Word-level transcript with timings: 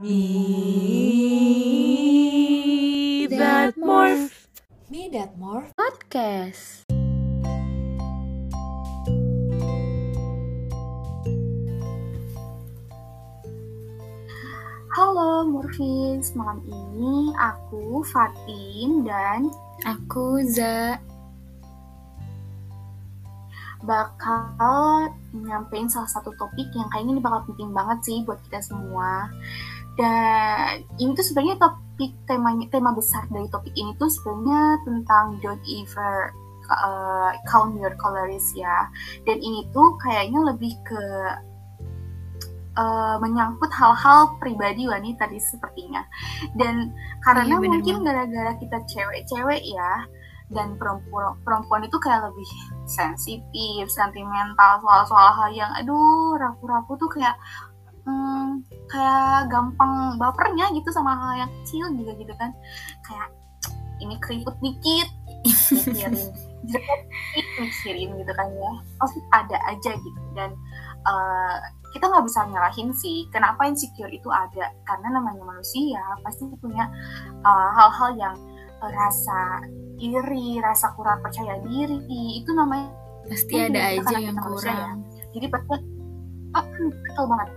Me 0.00 0.08
that 3.28 3.76
morph. 3.76 4.48
Me 4.88 5.12
That 5.12 5.36
More 5.36 5.68
Podcast. 5.76 6.88
Halo 14.96 15.44
Murfis, 15.44 16.32
malam 16.32 16.64
ini 16.64 17.36
aku 17.36 18.00
Fatin 18.08 19.04
dan 19.04 19.52
Aku 19.84 20.40
Za. 20.48 20.96
bakal 23.80 25.08
nyampein 25.32 25.88
salah 25.88 26.08
satu 26.08 26.28
topik 26.36 26.68
yang 26.76 26.88
kayaknya 26.92 27.16
ini 27.16 27.22
bakal 27.24 27.40
penting 27.48 27.72
banget 27.72 27.98
sih 28.04 28.20
buat 28.28 28.36
kita 28.44 28.60
semua. 28.60 29.32
Dan 29.98 30.86
ini 30.98 31.10
tuh 31.14 31.24
sebenarnya 31.26 31.56
topik 31.58 32.12
temanya 32.24 32.66
tema 32.70 32.94
besar 32.94 33.26
dari 33.28 33.46
topik 33.50 33.74
ini 33.74 33.92
tuh 33.98 34.08
sebenarnya 34.08 34.80
tentang 34.86 35.38
don't 35.42 35.64
ever 35.66 36.30
uh, 36.70 37.34
count 37.50 37.76
your 37.76 37.92
calories 37.98 38.50
ya. 38.54 38.88
Dan 39.26 39.42
ini 39.42 39.66
tuh 39.74 39.98
kayaknya 40.00 40.40
lebih 40.54 40.72
ke 40.86 41.02
uh, 42.78 43.16
menyangkut 43.18 43.70
hal-hal 43.74 44.38
pribadi 44.38 44.86
wanita 44.86 45.26
di 45.28 45.38
sepertinya. 45.42 46.06
Dan 46.54 46.94
karena 47.26 47.44
Iya, 47.44 47.58
mungkin 47.60 47.96
gara-gara 48.06 48.52
kita 48.56 48.78
cewek-cewek 48.86 49.62
ya, 49.66 50.06
dan 50.50 50.74
perempuan 50.78 51.38
perempuan 51.46 51.86
itu 51.86 51.96
kayak 52.02 52.30
lebih 52.30 52.48
sensitif, 52.86 53.86
sentimental 53.86 54.82
soal-soal 54.82 55.30
hal 55.34 55.50
yang 55.54 55.70
aduh 55.78 56.34
rapu-rapu 56.38 56.98
tuh 56.98 57.10
kayak 57.10 57.38
hmm, 58.04 58.64
kayak 58.90 59.48
gampang 59.50 60.16
bapernya 60.16 60.70
gitu 60.74 60.88
sama 60.92 61.16
hal 61.16 61.46
yang 61.46 61.50
kecil 61.62 61.86
juga 61.94 62.12
gitu 62.18 62.34
kan 62.36 62.50
kayak 63.06 63.28
ini 64.00 64.16
keriput 64.20 64.56
dikit 64.64 65.08
mikirin 65.72 66.28
jelek 66.68 67.02
dikit 67.34 67.46
mikirin 67.60 68.10
gitu 68.20 68.32
kan 68.32 68.48
ya 68.52 68.72
pasti 69.00 69.20
ada 69.32 69.58
aja 69.68 69.92
gitu 69.96 70.20
dan 70.36 70.50
eh, 71.04 71.56
kita 71.90 72.06
nggak 72.06 72.24
bisa 72.24 72.46
nyalahin 72.48 72.90
sih 72.94 73.26
kenapa 73.34 73.66
insecure 73.66 74.12
itu 74.12 74.28
ada 74.30 74.70
karena 74.86 75.08
namanya 75.20 75.42
manusia 75.42 76.00
pasti 76.24 76.48
punya 76.60 76.88
eh, 77.44 77.70
hal-hal 77.76 78.10
yang 78.16 78.36
eh, 78.80 78.92
rasa 78.92 79.64
iri, 80.00 80.56
rasa 80.64 80.96
kurang 80.96 81.20
percaya 81.20 81.60
diri, 81.60 82.00
itu 82.40 82.50
namanya 82.56 82.88
Pasti 83.28 83.52
ada 83.52 83.94
aja 83.94 84.16
yang 84.16 84.32
manusia 84.34 84.72
ya. 84.72 84.74
kurang. 84.74 84.98
jadi 85.36 85.46
pasti 85.52 85.74
ah, 86.56 86.64
hmm, 86.66 86.90
betul 86.90 87.24
banget. 87.30 87.48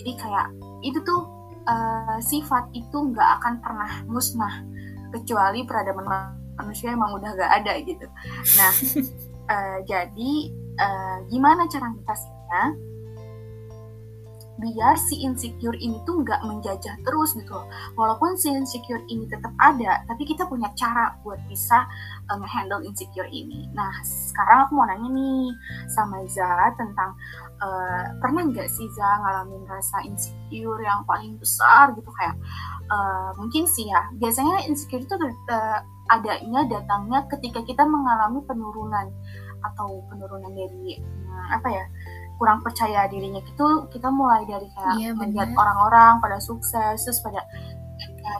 Jadi 0.00 0.12
kayak 0.16 0.46
itu 0.80 0.98
tuh 1.04 1.28
eh, 1.68 2.18
sifat 2.24 2.72
itu 2.72 2.96
nggak 2.96 3.28
akan 3.40 3.54
pernah 3.60 3.92
musnah 4.08 4.64
kecuali 5.12 5.66
peradaban 5.66 6.06
ma- 6.06 6.38
manusia 6.56 6.92
emang 6.92 7.16
udah 7.16 7.30
gak 7.36 7.52
ada 7.64 7.72
gitu. 7.84 8.06
Nah, 8.56 8.72
eh, 9.52 9.78
jadi 9.84 10.32
eh, 10.80 11.16
gimana 11.28 11.68
cara 11.68 11.92
ngatasinnya? 11.92 12.90
biar 14.60 14.94
si 15.00 15.24
insecure 15.24 15.74
ini 15.80 15.96
tuh 16.04 16.20
nggak 16.20 16.44
menjajah 16.44 16.94
terus 17.02 17.32
gitu 17.32 17.56
loh. 17.56 17.66
Walaupun 17.96 18.36
si 18.36 18.52
insecure 18.52 19.00
ini 19.08 19.24
tetap 19.26 19.50
ada, 19.56 20.04
tapi 20.04 20.28
kita 20.28 20.44
punya 20.44 20.68
cara 20.76 21.16
buat 21.24 21.40
bisa 21.48 21.88
uh, 22.28 22.36
nge-handle 22.36 22.84
insecure 22.84 23.26
ini. 23.32 23.66
Nah, 23.72 23.90
sekarang 24.04 24.68
aku 24.68 24.76
mau 24.76 24.86
nanya 24.86 25.08
nih 25.08 25.48
sama 25.88 26.20
Za 26.28 26.76
tentang 26.76 27.16
uh, 27.60 28.04
pernah 28.18 28.42
nggak 28.48 28.68
sih 28.68 28.88
Za 28.96 29.08
ngalamin 29.20 29.62
rasa 29.68 30.02
insecure 30.04 30.80
yang 30.82 31.04
paling 31.04 31.36
besar 31.36 31.92
gitu 31.94 32.10
kayak 32.16 32.36
uh, 32.88 33.30
mungkin 33.36 33.64
sih 33.68 33.86
ya. 33.88 34.02
Biasanya 34.16 34.66
insecure 34.66 35.04
itu 35.04 35.14
uh, 35.14 35.80
adanya 36.10 36.66
datangnya 36.66 37.22
ketika 37.30 37.62
kita 37.62 37.86
mengalami 37.86 38.42
penurunan 38.44 39.06
atau 39.60 40.02
penurunan 40.08 40.50
dari 40.56 40.98
apa 41.52 41.68
ya 41.68 41.84
kurang 42.40 42.64
percaya 42.64 43.04
dirinya 43.12 43.44
gitu 43.44 43.84
kita 43.92 44.08
mulai 44.08 44.42
dari 44.48 44.64
kayak 44.72 44.96
Iya, 44.96 45.10
melihat 45.12 45.52
orang-orang 45.52 46.24
pada 46.24 46.40
sukses 46.40 46.96
terus 47.04 47.20
pada 47.20 47.44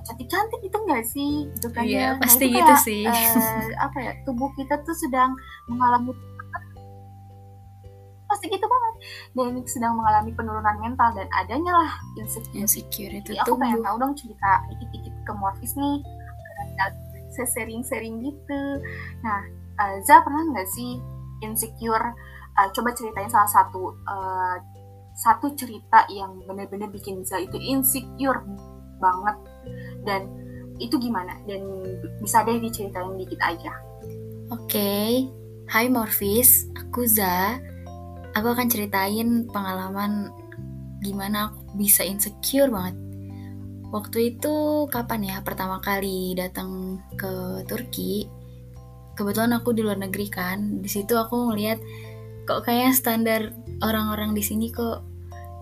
cantik-cantik 0.08 0.60
itu 0.64 0.76
enggak 0.86 1.04
sih 1.04 1.32
gitu 1.52 1.68
kan 1.74 1.84
Iya, 1.84 2.00
ya. 2.00 2.08
Nah, 2.14 2.20
pasti 2.24 2.44
itu 2.48 2.56
gitu 2.56 2.72
kayak, 2.72 2.84
sih. 2.86 3.02
eh, 3.04 3.68
apa 3.76 3.98
ya 4.00 4.12
tubuh 4.24 4.48
kita 4.56 4.80
tuh 4.86 4.96
sedang 4.96 5.36
mengalami 5.68 6.16
pasti 8.30 8.46
gitu 8.46 8.66
banget. 8.66 8.94
Dan 9.34 9.52
sedang 9.66 9.98
mengalami 9.98 10.30
penurunan 10.32 10.76
mental 10.78 11.10
dan 11.18 11.28
adanya 11.34 11.72
lah 11.74 11.92
insecure. 12.16 12.54
Insecure 12.54 13.12
itu 13.18 13.30
jadi 13.34 13.42
aku 13.42 13.58
pengen 13.58 13.82
tumbuh. 13.82 13.86
tahu 13.90 13.96
dong 13.98 14.14
cerita 14.14 14.50
dikit-dikit 14.70 15.14
ke 15.26 15.32
Morfis 15.34 15.74
nih. 15.74 15.98
Saya 17.30 17.46
sharing-sharing 17.50 18.22
gitu. 18.22 18.62
Nah 19.26 19.40
eh, 19.82 19.96
Za 20.06 20.22
pernah 20.22 20.46
nggak 20.54 20.68
sih 20.70 21.02
insecure? 21.42 22.14
Eh, 22.58 22.68
coba 22.74 22.94
ceritain 22.94 23.30
salah 23.30 23.50
satu 23.50 23.94
eh, 23.94 24.56
satu 25.20 25.52
cerita 25.58 26.06
yang 26.08 26.38
bener-bener 26.46 26.88
bikin 26.88 27.26
Za 27.26 27.42
itu 27.42 27.58
insecure 27.58 28.40
banget. 29.02 29.36
Dan 30.06 30.22
itu 30.80 30.96
gimana? 30.96 31.36
Dan 31.44 31.66
bisa 32.22 32.40
deh 32.46 32.56
diceritain 32.56 33.16
dikit 33.20 33.40
aja. 33.44 33.72
Oke, 34.50 35.30
hai 35.70 35.86
Morfis, 35.86 36.66
aku 36.74 37.06
Za. 37.06 37.60
Aku 38.38 38.46
akan 38.54 38.70
ceritain 38.70 39.50
pengalaman 39.50 40.30
gimana 41.02 41.50
aku 41.50 41.80
bisa 41.80 42.06
insecure 42.06 42.70
banget. 42.70 42.94
Waktu 43.90 44.38
itu 44.38 44.86
kapan 44.86 45.26
ya 45.26 45.36
pertama 45.42 45.82
kali 45.82 46.38
datang 46.38 47.02
ke 47.18 47.66
Turki? 47.66 48.30
Kebetulan 49.18 49.50
aku 49.58 49.74
di 49.74 49.82
luar 49.82 49.98
negeri 49.98 50.30
kan. 50.30 50.78
Di 50.78 50.86
situ 50.86 51.18
aku 51.18 51.50
ngeliat 51.50 51.82
kok 52.46 52.62
kayak 52.62 52.94
standar 52.94 53.50
orang-orang 53.82 54.30
di 54.30 54.42
sini 54.46 54.70
kok 54.70 55.02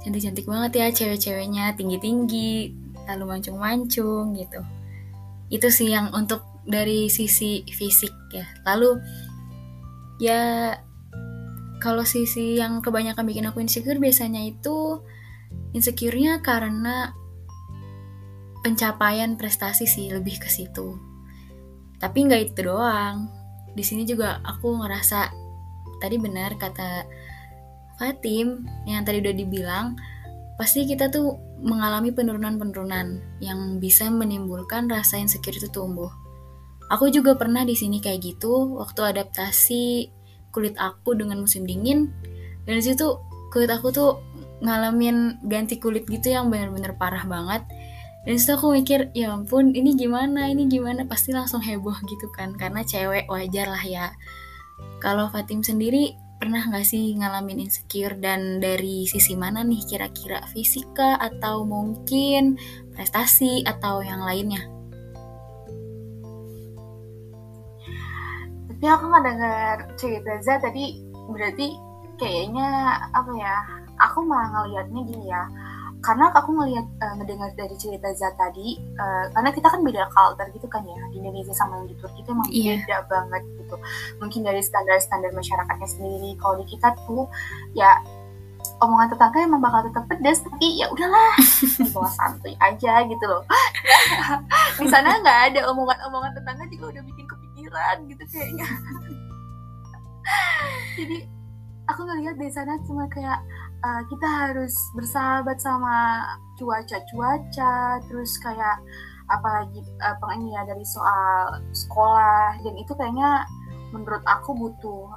cantik-cantik 0.04 0.44
banget 0.44 0.72
ya 0.76 0.86
cewek-ceweknya 0.92 1.72
tinggi-tinggi, 1.74 2.76
lalu 3.08 3.24
mancung-mancung 3.32 4.36
gitu. 4.36 4.60
Itu 5.48 5.72
sih 5.72 5.88
yang 5.88 6.12
untuk 6.12 6.44
dari 6.68 7.08
sisi 7.08 7.64
fisik 7.64 8.12
ya. 8.30 8.44
Lalu 8.68 9.00
ya 10.20 10.74
kalau 11.78 12.02
sisi 12.02 12.58
yang 12.58 12.82
kebanyakan 12.82 13.24
bikin 13.26 13.46
aku 13.46 13.62
insecure 13.62 13.98
biasanya 14.02 14.42
itu 14.42 15.02
insecure-nya 15.72 16.42
karena 16.42 17.14
pencapaian 18.62 19.38
prestasi 19.38 19.86
sih 19.86 20.10
lebih 20.10 20.42
ke 20.42 20.50
situ. 20.50 20.98
Tapi 21.98 22.18
nggak 22.26 22.52
itu 22.52 22.66
doang. 22.66 23.30
Di 23.74 23.86
sini 23.86 24.02
juga 24.02 24.42
aku 24.42 24.82
ngerasa 24.82 25.30
tadi 26.02 26.16
benar 26.18 26.54
kata 26.58 27.06
Fatim 27.98 28.62
yang 28.86 29.02
tadi 29.02 29.18
udah 29.18 29.34
dibilang 29.34 29.98
pasti 30.54 30.86
kita 30.86 31.10
tuh 31.10 31.34
mengalami 31.58 32.14
penurunan-penurunan 32.14 33.38
yang 33.42 33.82
bisa 33.82 34.06
menimbulkan 34.10 34.86
rasa 34.86 35.18
insecure 35.18 35.54
itu 35.54 35.70
tumbuh. 35.70 36.10
Aku 36.88 37.10
juga 37.10 37.34
pernah 37.34 37.66
di 37.66 37.74
sini 37.74 37.98
kayak 38.02 38.22
gitu 38.22 38.78
waktu 38.78 39.14
adaptasi 39.14 40.17
kulit 40.50 40.74
aku 40.80 41.14
dengan 41.14 41.40
musim 41.42 41.68
dingin 41.68 42.12
dan 42.68 42.84
situ 42.84 43.16
kulit 43.48 43.72
aku 43.72 43.88
tuh 43.88 44.20
ngalamin 44.60 45.38
ganti 45.46 45.78
kulit 45.78 46.04
gitu 46.04 46.34
yang 46.34 46.50
bener-bener 46.50 46.94
parah 46.98 47.24
banget. 47.24 47.64
Dan 48.26 48.36
di 48.36 48.40
situ 48.40 48.58
aku 48.58 48.74
mikir 48.74 49.08
ya 49.14 49.32
ampun 49.32 49.72
ini 49.72 49.94
gimana 49.94 50.50
ini 50.50 50.68
gimana? 50.68 51.06
Pasti 51.08 51.32
langsung 51.32 51.62
heboh 51.62 51.96
gitu 52.04 52.28
kan 52.34 52.52
karena 52.58 52.84
cewek 52.84 53.30
wajar 53.30 53.70
lah 53.70 53.84
ya. 53.86 54.06
Kalau 54.98 55.30
Fatim 55.30 55.62
sendiri 55.62 56.12
pernah 56.38 56.60
nggak 56.60 56.84
sih 56.86 57.14
ngalamin 57.16 57.64
insecure? 57.64 58.18
Dan 58.18 58.60
dari 58.60 59.06
sisi 59.08 59.38
mana 59.38 59.62
nih 59.64 59.80
kira-kira 59.86 60.42
fisika 60.50 61.16
atau 61.16 61.64
mungkin 61.64 62.58
prestasi 62.92 63.64
atau 63.64 64.02
yang 64.02 64.20
lainnya 64.20 64.77
tapi 68.78 68.94
aku 68.94 69.10
nggak 69.10 69.24
dengar 69.26 69.74
cerita 69.98 70.38
Za 70.38 70.54
tadi 70.62 71.02
berarti 71.34 71.74
kayaknya 72.14 72.94
apa 73.10 73.26
ya 73.34 73.58
aku 73.98 74.22
malah 74.22 74.54
ngelihatnya 74.54 75.02
gini 75.02 75.26
ya. 75.26 75.42
Karena 75.98 76.30
aku 76.30 76.54
ngelihat 76.54 76.86
eh, 76.86 77.14
ngedengar 77.18 77.50
dari 77.58 77.74
cerita 77.74 78.06
Za 78.14 78.30
tadi 78.38 78.78
eh, 78.78 79.24
karena 79.34 79.50
kita 79.50 79.66
kan 79.66 79.82
beda 79.82 80.06
culture 80.14 80.46
gitu 80.54 80.70
kan 80.70 80.86
ya 80.86 80.94
di 81.10 81.18
Indonesia 81.18 81.50
sama 81.58 81.82
yang 81.82 81.90
di 81.90 81.98
Turki 81.98 82.22
itu 82.22 82.30
emang 82.30 82.46
Iya. 82.54 82.86
beda 82.86 82.98
banget 83.10 83.42
gitu. 83.58 83.74
Mungkin 84.22 84.40
dari 84.46 84.62
standar-standar 84.62 85.34
masyarakatnya 85.34 85.88
sendiri. 85.90 86.38
Kalau 86.38 86.54
di 86.62 86.64
kita 86.70 86.94
tuh 87.02 87.26
ya 87.74 87.98
omongan 88.78 89.10
tetangga 89.10 89.42
emang 89.42 89.58
bakal 89.58 89.90
tetap 89.90 90.06
pedas 90.06 90.38
tapi 90.38 90.78
ya 90.78 90.86
udahlah 90.94 91.34
dibawa 91.82 92.06
santuy 92.14 92.54
aja 92.62 93.02
gitu 93.10 93.24
loh. 93.26 93.42
Di 94.78 94.86
sana 94.86 95.18
nggak 95.18 95.38
ada 95.50 95.60
omongan-omongan 95.74 96.30
tetangga 96.38 96.62
juga 96.70 96.94
udah 96.94 97.02
bikin 97.10 97.26
gitu 98.06 98.22
kayaknya. 98.30 98.66
Jadi 100.98 101.18
aku 101.88 102.00
ngelihat 102.04 102.36
di 102.36 102.48
sana 102.52 102.76
cuma 102.84 103.08
kayak 103.08 103.40
uh, 103.84 104.02
kita 104.06 104.28
harus 104.28 104.74
bersahabat 104.92 105.56
sama 105.58 106.24
cuaca-cuaca 106.60 108.02
terus 108.06 108.36
kayak 108.42 108.76
apalagi 109.28 109.80
uh, 110.00 110.16
pengen 110.20 110.52
ya 110.52 110.64
dari 110.64 110.84
soal 110.84 111.60
sekolah 111.72 112.60
dan 112.64 112.74
itu 112.76 112.92
kayaknya 112.96 113.44
menurut 113.92 114.24
aku 114.24 114.56
butuh 114.56 115.12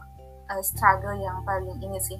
uh, 0.52 0.64
struggle 0.64 1.16
yang 1.16 1.40
paling 1.48 1.76
ini 1.80 2.00
sih 2.00 2.20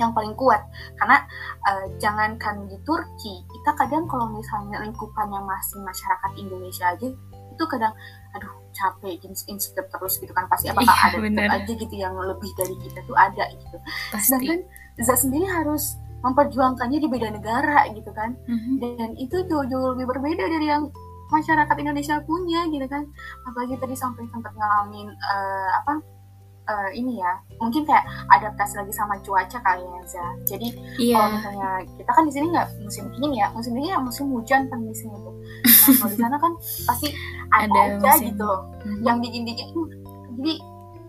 yang 0.00 0.16
paling 0.16 0.32
kuat. 0.34 0.64
Karena 0.96 1.20
uh, 1.68 1.86
jangankan 2.00 2.68
di 2.68 2.76
Turki 2.84 3.44
kita 3.44 3.70
kadang 3.76 4.08
kalau 4.08 4.28
misalnya 4.32 4.80
lingkupannya 4.80 5.40
masih 5.44 5.78
masyarakat 5.84 6.30
Indonesia 6.40 6.92
aja 6.92 7.08
itu 7.52 7.64
kadang 7.68 7.92
aduh 8.32 8.52
capek 8.72 9.20
insecure 9.28 9.86
terus 9.86 10.14
gitu 10.18 10.32
kan 10.32 10.48
pasti 10.48 10.68
apakah 10.72 10.88
iya, 10.88 11.08
ada 11.12 11.18
bener. 11.20 11.48
aja 11.48 11.72
gitu 11.72 11.94
yang 11.94 12.14
lebih 12.16 12.50
dari 12.56 12.74
kita 12.80 13.00
tuh 13.04 13.16
ada 13.16 13.44
gitu 13.52 13.76
pasti. 14.12 14.28
sedangkan 14.32 14.60
Za 15.00 15.16
sendiri 15.16 15.48
harus 15.48 15.96
memperjuangkannya 16.20 17.00
di 17.00 17.08
beda 17.08 17.32
negara 17.32 17.88
gitu 17.96 18.12
kan 18.12 18.36
mm-hmm. 18.44 18.76
dan 18.78 19.10
itu 19.16 19.36
jauh-jauh 19.48 19.96
lebih 19.96 20.06
berbeda 20.12 20.44
dari 20.52 20.68
yang 20.68 20.92
masyarakat 21.32 21.76
Indonesia 21.80 22.20
punya 22.28 22.68
gitu 22.68 22.84
kan 22.86 23.08
apalagi 23.48 23.80
tadi 23.80 23.96
sampai 23.96 24.28
sempat 24.28 24.52
ngalamin 24.52 25.08
uh, 25.08 25.70
apa 25.80 26.04
uh, 26.68 26.90
ini 26.94 27.18
ya 27.18 27.32
mungkin 27.58 27.82
kayak 27.86 28.04
adaptasi 28.30 28.78
lagi 28.78 28.92
sama 28.94 29.14
cuaca 29.22 29.58
kali 29.62 29.82
ya 29.82 30.00
Za. 30.06 30.26
Jadi 30.46 30.68
yeah. 30.98 31.18
kalau 31.18 31.30
misalnya 31.38 31.70
kita 31.98 32.10
kan 32.10 32.24
di 32.26 32.32
sini 32.34 32.46
nggak 32.50 32.68
musim 32.82 33.04
dingin 33.14 33.32
ya, 33.38 33.46
musim 33.54 33.72
dingin 33.74 33.92
ya 33.94 34.00
musim 34.02 34.24
hujan 34.30 34.62
kan 34.70 34.78
di 34.82 34.94
sini 34.94 35.14
tuh. 35.16 35.34
Nah, 35.34 35.94
kalau 35.98 36.10
di 36.10 36.18
sana 36.18 36.36
kan 36.38 36.52
pasti 36.86 37.08
ada, 37.50 37.66
ada 37.70 37.80
aja 37.98 38.10
musim. 38.14 38.26
gitu 38.32 38.42
loh, 38.46 38.60
hmm. 38.86 39.02
yang 39.02 39.18
dingin 39.18 39.42
dingin. 39.46 39.68
Jadi 40.38 40.54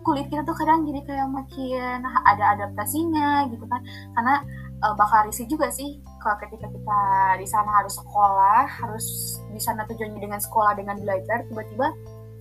kulit 0.04 0.28
kita 0.28 0.44
tuh 0.44 0.52
kadang 0.52 0.84
jadi 0.84 1.00
kayak 1.08 1.28
makin 1.32 2.04
ada 2.04 2.44
adaptasinya 2.52 3.48
gitu 3.48 3.64
kan, 3.64 3.80
karena 4.12 4.44
uh, 4.84 4.92
bakal 5.00 5.24
risih 5.24 5.48
juga 5.48 5.72
sih 5.72 5.96
kalau 6.20 6.36
ketika 6.44 6.68
kita 6.68 7.00
di 7.40 7.48
sana 7.48 7.72
harus 7.80 7.96
sekolah, 7.96 8.68
harus 8.68 9.40
di 9.48 9.56
sana 9.56 9.88
tujuannya 9.88 10.20
dengan 10.20 10.36
sekolah 10.36 10.76
dengan 10.76 11.00
belajar, 11.00 11.48
tiba-tiba 11.48 11.88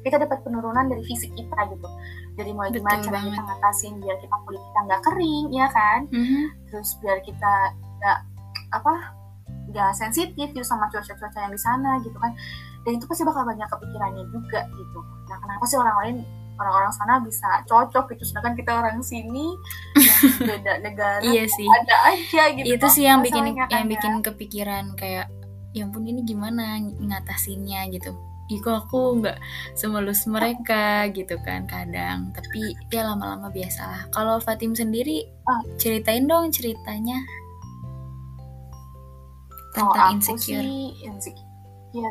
kita 0.03 0.19
dapat 0.19 0.43
penurunan 0.43 0.91
dari 0.91 0.99
fisik 1.07 1.31
kita 1.39 1.55
gitu 1.71 1.87
dari 2.33 2.51
mulai 2.51 2.73
gimana 2.73 3.01
cara 3.01 3.19
kita 3.21 3.41
ngatasin 3.45 3.93
biar 4.01 4.17
kita 4.17 4.35
kulit 4.45 4.61
kita 4.61 4.79
nggak 4.89 5.01
kering 5.05 5.45
ya 5.53 5.67
kan? 5.69 5.99
Mm-hmm. 6.09 6.43
terus 6.73 6.89
biar 7.01 7.17
kita 7.21 7.53
nggak 8.01 8.19
apa 8.73 8.93
nggak 9.69 9.91
sensitif 9.95 10.49
gitu 10.51 10.65
sama 10.65 10.89
cuaca-cuaca 10.89 11.39
yang 11.39 11.53
di 11.53 11.61
sana 11.61 12.01
gitu 12.01 12.17
kan. 12.17 12.33
Dan 12.83 12.99
itu 12.99 13.05
pasti 13.07 13.23
bakal 13.23 13.47
banyak 13.47 13.67
kepikirannya 13.69 14.23
juga 14.33 14.67
gitu. 14.67 14.99
Nah 15.29 15.37
kenapa 15.39 15.63
sih 15.69 15.77
orang 15.79 15.97
lain 16.03 16.15
orang-orang 16.57 16.93
sana 16.93 17.13
bisa 17.21 17.49
cocok 17.69 18.13
gitu? 18.13 18.23
Sedangkan 18.27 18.53
kita 18.57 18.71
orang 18.75 18.99
sini 19.05 19.53
beda 20.49 20.81
negara 20.83 21.23
iya 21.23 21.45
sih. 21.47 21.65
ada 21.69 21.95
aja 22.13 22.43
gitu 22.53 22.65
itu 22.75 22.87
sih 22.91 23.05
yang 23.07 23.21
bikin 23.21 23.55
yang 23.55 23.85
ya. 23.85 23.89
bikin 23.89 24.19
kepikiran 24.21 24.93
kayak 24.97 25.29
ya 25.73 25.89
ampun 25.89 26.05
ini 26.05 26.21
gimana 26.21 26.77
ngatasinnya? 26.81 27.89
gitu 27.89 28.13
Iko 28.51 28.83
aku 28.83 29.23
nggak 29.23 29.39
semulus 29.79 30.27
mereka 30.27 31.07
gitu 31.15 31.39
kan 31.47 31.63
kadang. 31.63 32.35
Tapi 32.35 32.75
ya 32.91 33.07
lama-lama 33.07 33.47
biasalah. 33.47 34.11
Kalau 34.11 34.43
Fatim 34.43 34.75
sendiri 34.75 35.23
oh. 35.47 35.61
ceritain 35.79 36.27
dong 36.27 36.51
ceritanya. 36.51 37.23
Tentang 39.71 40.19
insecure. 40.19 40.59
sih 40.59 40.91
insecure. 41.07 41.47
Ya. 41.95 42.09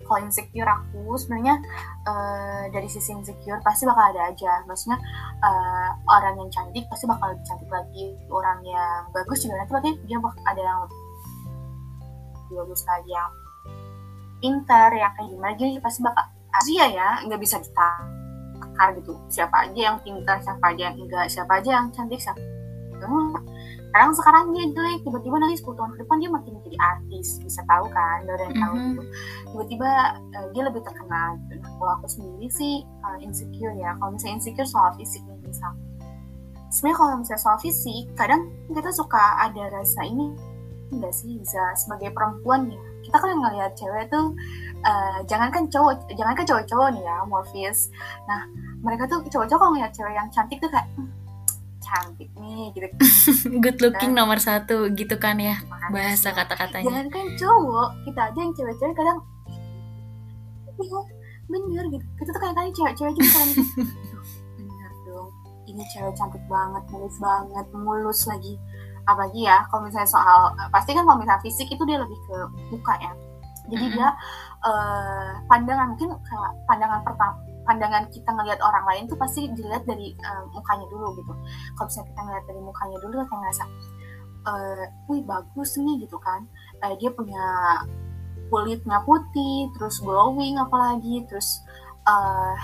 Kalau 0.00 0.26
insecure 0.26 0.66
aku 0.66 1.14
sebenarnya 1.16 1.60
uh, 2.08 2.64
dari 2.72 2.88
sisi 2.90 3.14
insecure 3.16 3.62
pasti 3.64 3.88
bakal 3.88 4.12
ada 4.12 4.28
aja. 4.28 4.60
Maksudnya 4.68 5.00
uh, 5.40 5.90
orang 6.04 6.36
yang 6.36 6.50
cantik 6.52 6.84
pasti 6.92 7.08
bakal 7.08 7.32
lebih 7.32 7.46
cantik 7.48 7.70
lagi. 7.72 8.12
Orang 8.28 8.60
yang 8.66 9.08
bagus 9.16 9.40
juga 9.40 9.56
nanti 9.56 9.72
berarti 9.72 9.92
dia 10.04 10.18
ada 10.20 10.60
yang 10.60 10.78
lebih 10.84 11.00
bagus 12.60 12.82
lagi. 12.84 13.08
Yang 13.08 13.30
pinter 14.40 14.88
ya 14.96 15.08
kayak 15.14 15.28
gimana 15.30 15.52
jadi 15.54 15.78
pasti 15.78 16.00
bakal 16.02 16.24
Asia 16.50 16.86
ya 16.90 17.08
nggak 17.24 17.40
bisa 17.40 17.62
ditakar 17.62 18.88
gitu. 18.98 19.14
Siapa 19.30 19.70
aja 19.70 19.80
yang 19.92 19.96
pintar 20.02 20.42
siapa 20.42 20.64
aja 20.74 20.90
yang 20.90 20.96
enggak 20.98 21.30
siapa 21.30 21.52
aja 21.62 21.70
yang 21.78 21.86
cantik 21.94 22.18
siapa 22.18 22.40
hmm. 23.00 23.32
sekarang 23.90 24.12
sekarang 24.14 24.44
dia 24.54 24.64
jelek 24.70 25.00
tiba-tiba 25.02 25.36
nanti 25.40 25.56
10 25.58 25.78
tahun 25.78 25.90
ke 25.94 25.98
depan 26.04 26.16
dia 26.20 26.30
makin 26.30 26.52
jadi 26.62 26.78
artis 26.78 27.28
bisa 27.42 27.60
tahu 27.66 27.86
kan 27.90 28.18
dari 28.26 28.42
yang 28.50 28.54
tahu 28.58 28.74
gitu. 28.76 29.02
Tiba-tiba 29.54 29.90
uh, 30.36 30.46
dia 30.52 30.62
lebih 30.66 30.82
terkenal 30.84 31.28
gitu. 31.46 31.52
Nah 31.58 31.70
kalau 31.78 31.92
aku 31.98 32.06
sendiri 32.06 32.46
sih 32.50 32.74
uh, 33.06 33.18
insecure 33.22 33.74
ya. 33.78 33.94
Kalau 33.98 34.10
misalnya 34.14 34.42
insecure 34.42 34.68
soal 34.68 34.90
fisik 34.98 35.22
nih 35.26 35.38
misal. 35.42 35.72
Sebenarnya 36.70 36.98
kalau 36.98 37.14
misalnya 37.18 37.42
soal 37.42 37.58
fisik 37.58 38.04
kadang 38.14 38.42
kita 38.70 38.90
suka 38.94 39.22
ada 39.42 39.62
rasa 39.74 40.06
ini 40.06 40.30
enggak 40.90 41.14
sih 41.14 41.38
bisa 41.38 41.62
sebagai 41.78 42.10
perempuan 42.14 42.70
ya 42.70 42.89
kita 43.10 43.26
kan 43.26 43.34
ngelihat 43.34 43.72
cewek 43.74 44.06
tuh 44.06 44.38
uh, 44.86 45.18
jangankan 45.26 45.66
cowok 45.66 46.06
jangankan 46.14 46.46
cowok-cowok 46.46 46.88
nih 46.94 47.02
ya 47.02 47.16
morfis 47.26 47.90
nah 48.30 48.46
mereka 48.86 49.10
tuh 49.10 49.26
cowok-cowok 49.26 49.58
kalau 49.58 49.72
ngeliat 49.74 49.90
cewek 49.90 50.14
yang 50.14 50.30
cantik 50.30 50.62
tuh 50.62 50.70
kayak 50.70 50.86
hm, 50.94 51.10
cantik 51.82 52.30
nih 52.38 52.70
gitu. 52.70 52.86
Good 53.66 53.82
looking 53.82 54.14
Dan, 54.14 54.22
nomor 54.22 54.38
satu 54.38 54.94
gitu 54.94 55.18
kan 55.18 55.42
ya 55.42 55.58
bahasa 55.90 56.30
kata-katanya. 56.30 56.86
Jangankan 56.86 57.26
cowok 57.34 57.88
kita 58.06 58.20
aja 58.30 58.38
yang 58.38 58.54
cewek-cewek 58.54 58.94
kadang 58.94 59.18
iya 60.78 61.00
bener 61.50 61.84
gitu. 61.90 62.04
Kita 62.14 62.30
tuh 62.30 62.40
kayak 62.46 62.54
tadi 62.54 62.70
cewek-cewek 62.78 63.12
juga 63.18 63.30
kan 63.34 63.48
bener 64.54 64.90
dong 65.02 65.28
ini 65.66 65.82
cewek 65.90 66.14
cantik 66.14 66.44
banget 66.46 66.82
mulus 66.94 67.16
banget 67.18 67.66
mulus 67.74 68.20
lagi 68.30 68.54
apalagi 69.12 69.46
ya 69.46 69.66
kalau 69.68 69.86
misalnya 69.86 70.08
soal 70.08 70.54
pasti 70.70 70.94
kan 70.94 71.02
kalau 71.02 71.18
misalnya 71.18 71.42
fisik 71.42 71.68
itu 71.70 71.82
dia 71.84 71.98
lebih 71.98 72.18
ke 72.26 72.36
muka 72.70 72.94
ya. 73.02 73.12
Jadi 73.70 73.86
mm 73.86 73.90
-hmm. 73.92 73.98
dia 73.98 74.08
uh, 74.66 75.30
pandangan 75.46 75.94
mungkin 75.94 76.10
kayak 76.26 76.52
pandangan 76.66 77.00
pertama 77.06 77.34
pandangan 77.68 78.08
kita 78.10 78.30
ngelihat 78.34 78.60
orang 78.64 78.84
lain 78.88 79.04
tuh 79.06 79.14
pasti 79.20 79.46
dilihat 79.52 79.84
dari 79.86 80.16
uh, 80.26 80.44
mukanya 80.50 80.86
dulu 80.90 81.14
gitu. 81.18 81.32
Kalau 81.76 81.86
misalnya 81.86 82.08
kita 82.10 82.20
ngelihat 82.26 82.44
dari 82.48 82.60
mukanya 82.64 82.96
dulu 82.98 83.14
kita 83.22 83.36
ngerasa 83.36 83.64
uh, 84.48 84.84
wih 85.06 85.22
bagus 85.22 85.70
nih 85.78 85.96
gitu 86.02 86.16
kan. 86.18 86.40
Uh, 86.82 86.94
dia 86.98 87.10
punya 87.14 87.44
kulitnya 88.50 88.98
putih 89.06 89.70
terus 89.78 90.02
glowing 90.02 90.58
apalagi 90.58 91.22
terus 91.30 91.62
uh, 92.10 92.58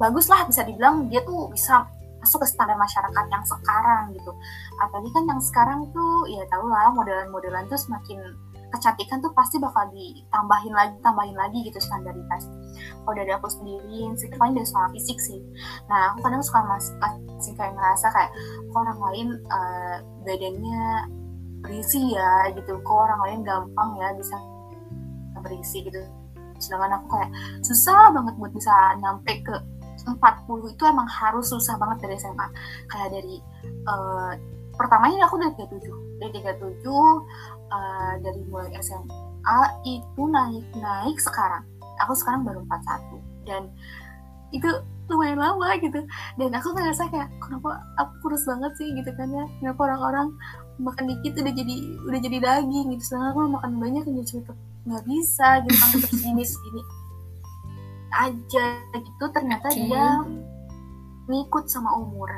bagus 0.00 0.26
lah 0.32 0.48
bisa 0.48 0.64
dibilang 0.64 1.06
dia 1.12 1.20
tuh 1.22 1.52
bisa 1.52 1.84
masuk 2.24 2.40
ke 2.40 2.48
standar 2.48 2.80
masyarakat 2.80 3.24
yang 3.28 3.44
sekarang 3.44 4.16
gitu. 4.16 4.32
Apalagi 4.80 5.12
kan 5.12 5.24
yang 5.28 5.40
sekarang 5.44 5.80
tuh 5.92 6.24
ya 6.32 6.40
tau 6.48 6.64
lah 6.64 6.88
modelan-modelan 6.96 7.68
tuh 7.68 7.76
semakin 7.76 8.18
kecantikan 8.72 9.22
tuh 9.22 9.30
pasti 9.36 9.62
bakal 9.62 9.86
ditambahin 9.94 10.74
lagi 10.74 10.98
tambahin 10.98 11.38
lagi 11.38 11.62
gitu 11.62 11.78
standaritas 11.78 12.42
kalau 13.06 13.14
dari 13.14 13.30
aku 13.30 13.46
sendiri 13.46 14.10
paling 14.34 14.58
dari 14.58 14.66
soal 14.66 14.90
fisik 14.90 15.20
sih. 15.22 15.38
Nah 15.86 16.10
aku 16.10 16.26
kadang 16.26 16.42
suka 16.42 16.64
mas 16.66 16.90
kayak 17.54 17.70
ngerasa 17.76 18.06
kayak 18.10 18.30
kok 18.72 18.78
orang 18.80 19.00
lain 19.12 19.28
uh, 19.52 19.96
badannya 20.26 20.84
berisi 21.62 22.16
ya 22.16 22.50
gitu. 22.56 22.80
Kok 22.82 22.98
orang 22.98 23.20
lain 23.28 23.40
gampang 23.46 23.90
ya 24.00 24.08
bisa 24.18 24.36
berisi 25.44 25.84
gitu. 25.86 26.00
Sedangkan 26.58 26.98
aku 26.98 27.06
kayak 27.14 27.30
susah 27.62 28.10
banget 28.10 28.34
buat 28.40 28.52
bisa 28.56 28.74
nyampe 28.98 29.32
ke 29.44 29.54
40 30.04 30.76
itu 30.76 30.82
emang 30.84 31.08
harus 31.08 31.48
susah 31.48 31.74
banget 31.80 32.04
dari 32.04 32.14
SMA 32.20 32.46
kayak 32.92 33.08
dari 33.12 33.36
uh, 33.88 34.32
pertamanya 34.76 35.24
aku 35.26 35.40
dari 35.40 35.54
37 35.56 36.20
dari 36.20 36.30
37 36.40 36.84
uh, 36.88 38.14
dari 38.20 38.40
mulai 38.50 38.70
SMA 38.82 39.58
itu 39.84 40.22
naik-naik 40.24 41.18
sekarang. 41.20 41.64
Aku 42.02 42.12
sekarang 42.16 42.42
baru 42.42 42.64
41 42.66 43.46
dan 43.46 43.62
itu 44.50 44.68
lumayan 45.10 45.38
lama 45.38 45.76
gitu. 45.78 46.00
Dan 46.40 46.50
aku 46.56 46.72
ngerasa 46.72 47.12
kayak 47.12 47.28
kenapa 47.38 47.82
aku 48.00 48.12
kurus 48.24 48.44
banget 48.48 48.72
sih 48.80 48.88
gitu 48.96 49.10
kan 49.14 49.28
ya? 49.28 49.44
Kenapa 49.60 49.80
orang-orang 49.92 50.28
makan 50.80 51.04
dikit 51.12 51.38
udah 51.38 51.54
jadi 51.54 51.74
udah 52.08 52.20
jadi 52.24 52.38
daging 52.40 52.86
gitu. 52.96 53.02
Sedangkan 53.04 53.30
aku 53.36 53.40
makan 53.52 53.72
banyak 53.78 54.02
jadi 54.08 54.22
cepet. 54.24 54.56
Nggak 54.88 55.04
bisa 55.04 55.48
gitu 55.64 55.76
kan 55.76 55.88
terus 55.92 56.08
segini 56.08 56.44
segini 56.44 56.82
aja 58.14 58.64
gitu 58.94 59.24
ternyata 59.34 59.68
okay. 59.70 59.86
dia 59.86 60.22
ngikut 61.26 61.64
sama 61.66 61.90
umur 61.98 62.30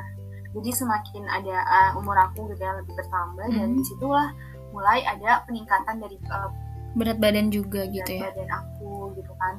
jadi 0.57 0.73
semakin 0.73 1.23
ada 1.27 1.57
uh, 1.67 1.99
umur 1.99 2.17
aku 2.17 2.49
gitu 2.53 2.61
ya 2.61 2.73
lebih 2.79 2.93
bertambah 2.95 3.47
hmm. 3.51 3.57
dan 3.57 3.69
di 3.75 3.83
situlah 3.85 4.27
mulai 4.73 5.03
ada 5.05 5.43
peningkatan 5.45 5.95
dari 6.01 6.17
uh, 6.31 6.49
berat 6.97 7.17
badan 7.21 7.53
juga 7.53 7.85
gitu 7.91 8.09
ya 8.09 8.31
badan 8.31 8.49
aku 8.49 9.13
gitu 9.19 9.33
kan 9.37 9.55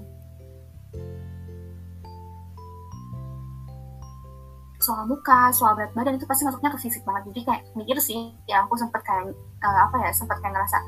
soal 4.79 5.05
muka, 5.11 5.53
soal 5.53 5.75
berat 5.75 5.93
badan 5.93 6.17
itu 6.17 6.25
pasti 6.25 6.47
masuknya 6.47 6.71
ke 6.73 6.79
fisik 6.81 7.03
banget. 7.03 7.29
Jadi 7.35 7.41
kayak 7.45 7.63
mikir 7.77 7.99
sih, 7.99 8.31
ya 8.47 8.63
aku 8.65 8.79
sempet 8.79 9.03
kayak 9.05 9.35
uh, 9.61 9.79
apa 9.85 10.07
ya, 10.07 10.11
sempet 10.15 10.39
kayak 10.39 10.55
ngerasa 10.55 10.79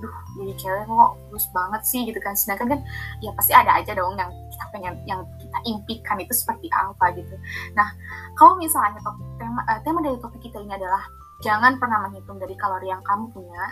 duh 0.00 0.14
jadi 0.40 0.52
cewek 0.56 0.84
kok 0.88 1.10
kurus 1.28 1.46
banget 1.52 1.82
sih 1.84 2.00
gitu 2.08 2.20
kan 2.24 2.32
sedangkan 2.32 2.76
kan 2.76 2.80
ya 3.20 3.30
pasti 3.36 3.52
ada 3.52 3.76
aja 3.76 3.92
dong 3.92 4.16
yang 4.16 4.32
pengen 4.70 4.94
yang 5.04 5.22
kita 5.38 5.58
impikan 5.66 6.16
itu 6.18 6.34
seperti 6.34 6.66
apa 6.72 7.14
gitu. 7.14 7.34
Nah 7.74 7.88
kalau 8.34 8.56
misalnya 8.56 8.98
topik 9.02 9.26
tema 9.38 9.60
uh, 9.66 9.80
tema 9.82 9.98
dari 10.02 10.18
topik 10.18 10.40
kita 10.42 10.58
ini 10.62 10.72
adalah 10.74 11.02
jangan 11.44 11.76
pernah 11.80 12.08
menghitung 12.08 12.38
dari 12.38 12.54
kalori 12.56 12.88
yang 12.88 13.02
kamu 13.04 13.30
punya. 13.32 13.64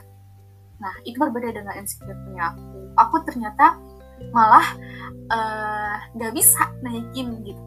Nah 0.78 0.95
itu 1.05 1.17
berbeda 1.19 1.50
dengan 1.52 1.75
insecure 1.78 2.17
punya 2.26 2.55
aku. 2.55 2.67
Aku 2.99 3.17
ternyata 3.26 3.78
malah 4.35 4.67
eh, 5.31 5.95
nggak 6.19 6.33
uh, 6.33 6.35
bisa 6.35 6.64
naikin 6.83 7.38
gitu. 7.47 7.62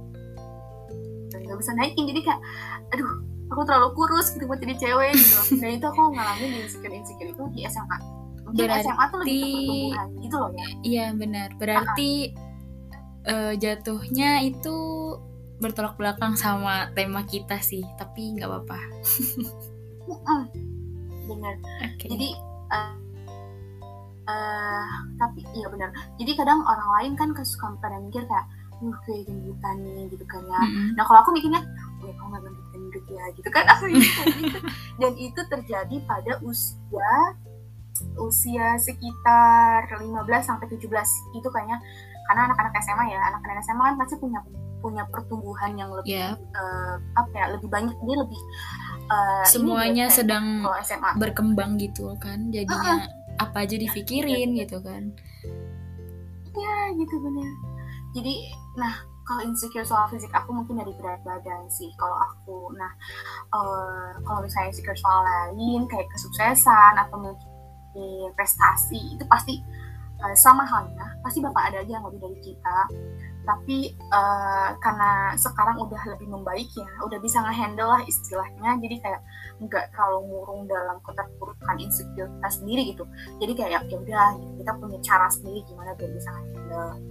Nggak 1.31 1.57
bisa 1.59 1.71
naikin 1.77 2.09
jadi 2.11 2.21
kayak 2.27 2.41
aduh 2.91 3.11
aku 3.51 3.61
terlalu 3.67 3.89
kurus 3.95 4.31
gitu 4.35 4.47
buat 4.47 4.59
jadi 4.59 4.75
cewek 4.79 5.15
gitu. 5.15 5.59
Dan 5.59 5.69
itu 5.79 5.85
aku 5.85 6.11
ngalamin 6.11 6.49
di 6.49 6.59
insecure 6.65 6.95
insecure 6.95 7.29
itu 7.31 7.43
di 7.55 7.67
SMA 7.67 8.21
mungkin 8.51 8.67
Berarti- 8.67 8.83
SMA 8.83 9.03
tuh 9.07 9.17
lebih 9.23 9.31
ke 9.31 9.47
pertumbuhan 9.47 10.07
gitu 10.19 10.35
loh 10.35 10.51
ya. 10.51 10.65
Iya 10.83 11.05
benar. 11.15 11.49
Berarti 11.55 12.11
eh, 13.27 13.53
jatuhnya 13.57 14.41
itu 14.45 14.75
bertolak 15.61 15.97
belakang 15.97 16.33
sama 16.37 16.89
tema 16.97 17.25
kita 17.25 17.61
sih. 17.61 17.85
Tapi 17.97 18.37
nggak 18.37 18.49
apa-apa. 18.49 18.79
Bener 21.29 21.55
Oke. 21.85 22.05
jadi 22.09 22.27
eh 22.71 23.01
eh, 24.31 24.87
tapi 25.19 25.41
iya 25.55 25.67
benar 25.69 25.89
jadi 26.17 26.31
kadang 26.37 26.63
orang 26.65 26.89
lain 26.99 27.11
kan 27.17 27.29
suka 27.45 27.75
pada 27.81 27.97
mikir 27.99 28.23
kayak 28.25 28.47
uh 28.81 28.95
kayak 29.05 29.29
gendutan 29.29 29.75
nih 29.85 30.05
gitu 30.09 30.25
kan 30.25 30.41
ya 30.41 30.61
Mm-mm. 30.65 30.97
nah 30.97 31.03
kalau 31.05 31.21
aku 31.21 31.31
mikirnya 31.37 31.61
ya 32.01 32.11
kamu 32.17 32.33
gak 32.33 32.41
gendut 32.49 32.67
gendut 32.73 33.05
ya 33.13 33.23
gitu 33.37 33.49
kan 33.53 33.63
aku 33.69 33.83
mikir 33.93 34.25
gitu 34.41 34.59
dan 34.97 35.13
itu 35.21 35.41
terjadi 35.45 35.95
pada 36.09 36.31
usia 36.41 37.13
usia 38.17 38.67
sekitar 38.81 39.85
15 39.85 40.09
sampai 40.41 40.65
17 40.73 40.89
itu 41.37 41.47
kayaknya 41.53 41.77
karena 42.31 42.47
anak-anak 42.47 42.79
SMA 42.79 43.11
ya 43.11 43.19
anak-anak 43.27 43.59
SMA 43.59 43.83
kan 43.83 43.95
pasti 43.99 44.15
punya 44.23 44.39
punya 44.79 45.03
pertumbuhan 45.11 45.75
yang 45.75 45.91
lebih 45.91 46.15
Ya, 46.15 46.31
eh, 46.39 46.95
apa 47.19 47.33
ya 47.35 47.45
lebih 47.59 47.67
banyak 47.67 47.91
dia 48.07 48.17
lebih 48.23 48.39
ini 48.39 49.51
semuanya 49.51 50.05
dia, 50.07 50.15
sedang 50.15 50.63
SMA 50.79 51.19
berkembang 51.19 51.75
gitu 51.75 52.15
kan. 52.23 52.47
Jadinya 52.55 53.03
apa 53.35 53.67
aja 53.67 53.75
dipikirin 53.75 54.55
gitu 54.55 54.79
kan. 54.79 55.11
ya 56.55 56.75
gitu 56.95 57.15
bener. 57.19 57.51
Jadi 58.15 58.35
nah 58.79 58.95
kalau 59.27 59.43
insecure 59.43 59.83
soal 59.83 60.07
fisik 60.07 60.31
aku 60.31 60.55
mungkin 60.55 60.79
dari 60.79 60.95
berat 60.95 61.19
badan 61.27 61.67
sih 61.67 61.91
kalau 61.99 62.15
aku. 62.15 62.71
Nah 62.79 62.95
eh, 63.51 64.11
kalau 64.23 64.39
misalnya 64.39 64.71
insecure 64.71 64.95
soal 64.95 65.19
lain 65.27 65.83
kayak 65.91 66.07
kesuksesan 66.15 66.95
atau 66.95 67.19
mungkin 67.19 67.51
prestasi 68.39 69.19
itu 69.19 69.23
pasti 69.27 69.59
eh, 70.25 70.37
sama 70.37 70.63
halnya 70.65 71.05
pasti 71.21 71.41
bapak 71.41 71.73
ada 71.73 71.77
aja 71.85 71.91
yang 71.99 72.05
lebih 72.07 72.19
dari 72.21 72.37
kita. 72.41 72.77
Tapi 73.41 73.77
eh, 73.97 74.69
karena 74.79 75.33
sekarang 75.35 75.81
udah 75.81 76.01
lebih 76.13 76.27
membaik 76.29 76.69
ya 76.77 76.89
udah 77.05 77.19
bisa 77.19 77.41
ngehandle 77.41 77.89
lah 77.89 78.01
istilahnya 78.05 78.77
jadi 78.81 78.95
kayak 79.01 79.21
nggak 79.61 79.85
terlalu 79.93 80.19
ngurung 80.29 80.61
dalam 80.65 80.97
keterpurukan 81.05 81.75
insecure 81.81 82.29
kita 82.29 82.49
sendiri 82.49 82.81
gitu. 82.93 83.03
Jadi 83.41 83.51
kayak 83.57 83.71
ya 83.89 83.97
udah 83.97 84.27
kita 84.57 84.71
punya 84.77 84.99
cara 85.01 85.27
sendiri 85.29 85.65
gimana 85.65 85.93
biar 85.97 86.11
bisa 86.13 86.29
handle 86.31 87.10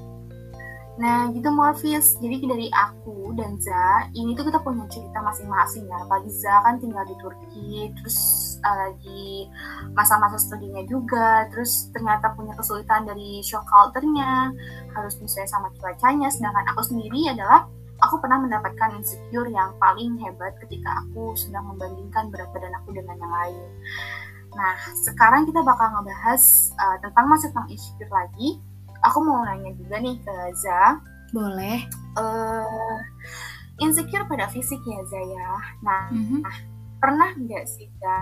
nah 1.00 1.32
gitu 1.32 1.48
Morpheus. 1.48 2.20
Jadi 2.20 2.44
dari 2.44 2.68
aku 2.68 3.32
dan 3.32 3.56
Za 3.56 4.12
ini 4.12 4.36
tuh 4.36 4.52
kita 4.52 4.60
punya 4.60 4.84
cerita 4.92 5.24
masing-masing. 5.24 5.88
Ya 5.88 5.96
apalagi 6.04 6.28
Za 6.28 6.60
kan 6.60 6.76
tinggal 6.76 7.08
di 7.08 7.16
Turki 7.16 7.88
terus 7.96 8.18
uh, 8.60 8.76
lagi 8.84 9.48
masa-masa 9.96 10.36
studinya 10.36 10.84
juga 10.84 11.48
terus 11.48 11.88
ternyata 11.96 12.36
punya 12.36 12.52
kesulitan 12.52 13.08
dari 13.08 13.40
shock 13.40 13.64
culture-nya 13.64 14.52
harus 14.92 15.16
menyesuaikan 15.16 15.48
sama 15.48 15.68
cuacanya. 15.80 16.28
Sedangkan 16.28 16.68
aku 16.76 16.84
sendiri 16.84 17.32
adalah 17.32 17.64
aku 18.04 18.20
pernah 18.20 18.40
mendapatkan 18.40 18.96
insecure 18.96 19.48
yang 19.48 19.72
paling 19.80 20.20
hebat 20.20 20.56
ketika 20.60 21.00
aku 21.04 21.32
sedang 21.32 21.64
membandingkan 21.68 22.28
berat 22.28 22.52
badan 22.52 22.76
aku 22.76 22.92
dengan 22.92 23.16
yang 23.16 23.32
lain. 23.32 23.64
Nah, 24.50 24.74
sekarang 25.06 25.46
kita 25.46 25.62
bakal 25.62 25.94
ngebahas 25.94 26.42
uh, 26.74 26.96
tentang 26.98 27.24
masih 27.30 27.48
tentang 27.54 27.68
insecure 27.70 28.10
lagi. 28.10 28.58
Aku 29.00 29.18
mau 29.24 29.40
nanya 29.44 29.72
juga 29.74 29.96
nih 29.98 30.16
ke 30.20 30.34
Za. 30.56 31.00
Boleh. 31.30 31.86
eh 32.10 32.96
insecure 33.78 34.26
pada 34.26 34.50
fisik 34.50 34.82
ya, 34.82 34.98
Za 35.06 35.20
ya. 35.22 35.50
Nah, 35.80 36.10
Mhm. 36.10 36.42
pernah 36.98 37.30
nggak 37.32 37.64
sih, 37.64 37.86
Za? 37.96 38.16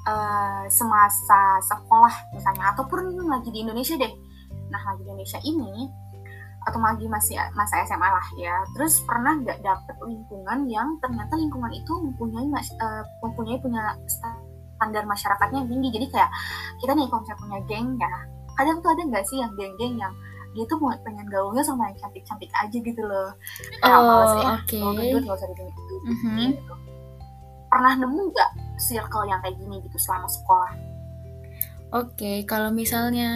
eh, 0.00 0.64
semasa 0.72 1.60
sekolah 1.60 2.32
misalnya, 2.32 2.72
ataupun 2.72 3.20
lagi 3.28 3.52
di 3.52 3.60
Indonesia 3.60 3.98
deh. 3.98 4.08
Nah, 4.72 4.80
lagi 4.80 5.04
di 5.04 5.10
Indonesia 5.12 5.36
ini, 5.44 5.90
atau 6.60 6.78
lagi 6.80 7.04
masih 7.04 7.36
masa 7.52 7.84
SMA 7.84 8.08
lah 8.08 8.26
ya. 8.36 8.64
Terus 8.76 9.00
pernah 9.04 9.36
nggak 9.36 9.60
dapet 9.60 9.96
lingkungan 10.00 10.68
yang 10.68 10.96
ternyata 11.00 11.36
lingkungan 11.36 11.72
itu 11.72 11.92
mempunyai 12.00 12.46
eh, 12.54 13.04
mempunyai 13.20 13.58
punya 13.60 13.96
standar 14.06 15.04
masyarakatnya 15.04 15.64
yang 15.64 15.68
tinggi. 15.68 15.88
Jadi 16.00 16.06
kayak 16.16 16.30
kita 16.80 16.92
nih 16.96 17.06
kalau 17.08 17.20
misalnya 17.20 17.40
punya 17.44 17.58
geng 17.68 17.88
ya, 18.00 18.14
kadang 18.60 18.84
tuh 18.84 18.92
ada 18.92 19.02
nggak 19.08 19.24
sih 19.24 19.40
yang 19.40 19.52
geng-geng 19.56 19.96
yang 19.96 20.12
dia 20.52 20.66
tuh 20.68 20.76
mau 20.82 20.92
pengen 21.00 21.24
gaulnya 21.32 21.64
sama 21.64 21.88
yang 21.88 21.96
cantik-cantik 21.96 22.50
aja 22.52 22.76
gitu 22.76 23.02
loh. 23.06 23.32
Ah, 23.80 24.02
males 24.04 24.32
Oh, 24.84 24.92
gendut 24.92 25.22
nggak 25.24 25.38
usah 25.40 25.48
digendut 25.48 26.02
Mhm. 26.04 26.36
gitu. 26.52 26.74
Pernah 27.72 27.92
nemu 27.96 28.20
nggak 28.34 28.50
circle 28.76 29.24
yang 29.30 29.40
kayak 29.40 29.56
gini 29.56 29.80
gitu 29.80 29.96
selama 29.96 30.28
sekolah? 30.28 30.72
Oke, 31.90 32.44
kalau 32.44 32.70
misalnya 32.70 33.30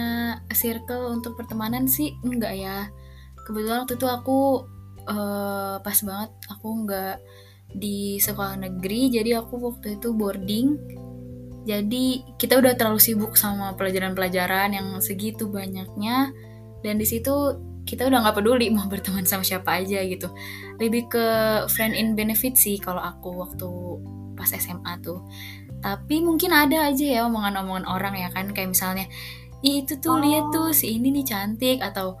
circle 0.53 1.11
untuk 1.11 1.35
pertemanan 1.35 1.89
sih 1.89 2.13
enggak 2.23 2.53
ya. 2.55 2.87
Kebetulan 3.47 3.83
waktu 3.83 3.95
itu 3.97 4.07
aku 4.07 4.39
eh, 5.05 5.75
pas 5.79 5.97
banget 6.01 6.31
aku 6.49 6.67
enggak 6.81 7.21
di 7.71 8.17
sekolah 8.17 8.57
negeri, 8.57 9.11
jadi 9.13 9.39
aku 9.43 9.59
waktu 9.61 10.01
itu 10.01 10.11
boarding. 10.17 10.81
Jadi 11.65 12.21
kita 12.37 12.61
udah 12.61 12.77
terlalu 12.77 13.01
sibuk 13.01 13.33
sama 13.33 13.73
pelajaran-pelajaran 13.73 14.77
yang 14.77 14.87
segitu 15.01 15.49
banyaknya, 15.49 16.29
dan 16.85 17.01
di 17.01 17.05
situ 17.09 17.57
kita 17.85 18.09
udah 18.09 18.21
nggak 18.25 18.37
peduli 18.41 18.69
mau 18.73 18.89
berteman 18.89 19.25
sama 19.25 19.45
siapa 19.45 19.81
aja 19.81 20.01
gitu. 20.05 20.29
Lebih 20.81 21.09
ke 21.09 21.25
friend 21.69 21.93
in 21.93 22.17
benefit 22.17 22.57
sih 22.57 22.81
kalau 22.81 23.01
aku 23.01 23.33
waktu 23.33 23.69
pas 24.33 24.49
SMA 24.49 25.01
tuh. 25.05 25.21
Tapi 25.85 26.21
mungkin 26.25 26.49
ada 26.49 26.89
aja 26.89 27.05
ya 27.05 27.21
omongan-omongan 27.29 27.85
orang 27.85 28.17
ya 28.17 28.29
kan. 28.33 28.49
Kayak 28.53 28.73
misalnya 28.73 29.05
Ih, 29.65 29.81
itu 29.81 29.97
tuh 29.97 30.17
Oh. 30.17 30.21
lihat 30.21 30.53
tuh 30.53 30.69
si 30.73 30.97
ini 30.97 31.09
nih 31.09 31.25
cantik. 31.25 31.81
Atau 31.81 32.17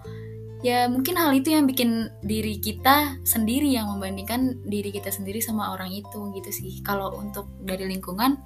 ya 0.65 0.89
mungkin 0.89 1.17
hal 1.17 1.33
itu 1.33 1.53
yang 1.53 1.69
bikin 1.69 2.09
diri 2.25 2.57
kita 2.57 3.21
sendiri 3.21 3.69
yang 3.69 3.89
membandingkan 3.89 4.65
diri 4.65 4.89
kita 4.89 5.13
sendiri 5.13 5.41
sama 5.41 5.73
orang 5.73 5.93
itu 5.93 6.33
gitu 6.33 6.49
sih. 6.49 6.81
Kalau 6.81 7.13
untuk 7.17 7.49
dari 7.61 7.85
lingkungan 7.89 8.37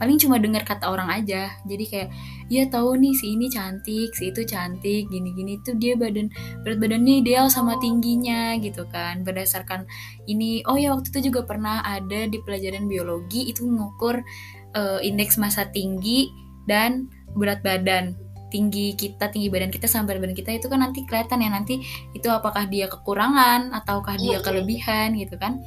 paling 0.00 0.16
cuma 0.16 0.40
dengar 0.40 0.64
kata 0.64 0.88
orang 0.88 1.12
aja. 1.12 1.52
Jadi 1.68 1.84
kayak 1.84 2.08
ya 2.48 2.64
tahu 2.72 2.96
nih 2.96 3.12
si 3.12 3.36
ini 3.36 3.52
cantik 3.52 4.16
si 4.16 4.32
itu 4.32 4.42
cantik 4.48 5.12
gini-gini. 5.12 5.60
Tuh 5.60 5.76
dia 5.76 5.92
badan 5.92 6.32
berat 6.64 6.80
badannya 6.80 7.20
ideal 7.20 7.52
sama 7.52 7.76
tingginya 7.84 8.56
gitu 8.56 8.88
kan. 8.88 9.20
Berdasarkan 9.20 9.84
ini 10.24 10.64
oh 10.64 10.80
ya 10.80 10.96
waktu 10.96 11.12
itu 11.12 11.28
juga 11.28 11.44
pernah 11.44 11.84
ada 11.84 12.24
di 12.24 12.40
pelajaran 12.40 12.88
biologi 12.88 13.52
itu 13.52 13.68
ngukur 13.68 14.24
eh, 14.72 14.98
indeks 15.04 15.36
massa 15.36 15.68
tinggi 15.68 16.32
dan 16.64 17.12
berat 17.36 17.60
badan. 17.60 18.16
Tinggi 18.50 18.96
kita 18.98 19.30
tinggi 19.30 19.46
badan 19.52 19.68
kita 19.70 19.84
sama 19.86 20.10
berat 20.10 20.24
badan 20.26 20.34
kita 20.34 20.50
itu 20.56 20.66
kan 20.72 20.80
nanti 20.80 21.04
kelihatan 21.04 21.44
ya. 21.44 21.52
Nanti 21.52 21.84
itu 22.16 22.26
apakah 22.32 22.64
dia 22.72 22.88
kekurangan 22.88 23.76
ataukah 23.76 24.16
Iya, 24.16 24.24
dia 24.24 24.32
iya, 24.32 24.38
kelebihan 24.40 25.08
gitu 25.20 25.36
kan. 25.36 25.60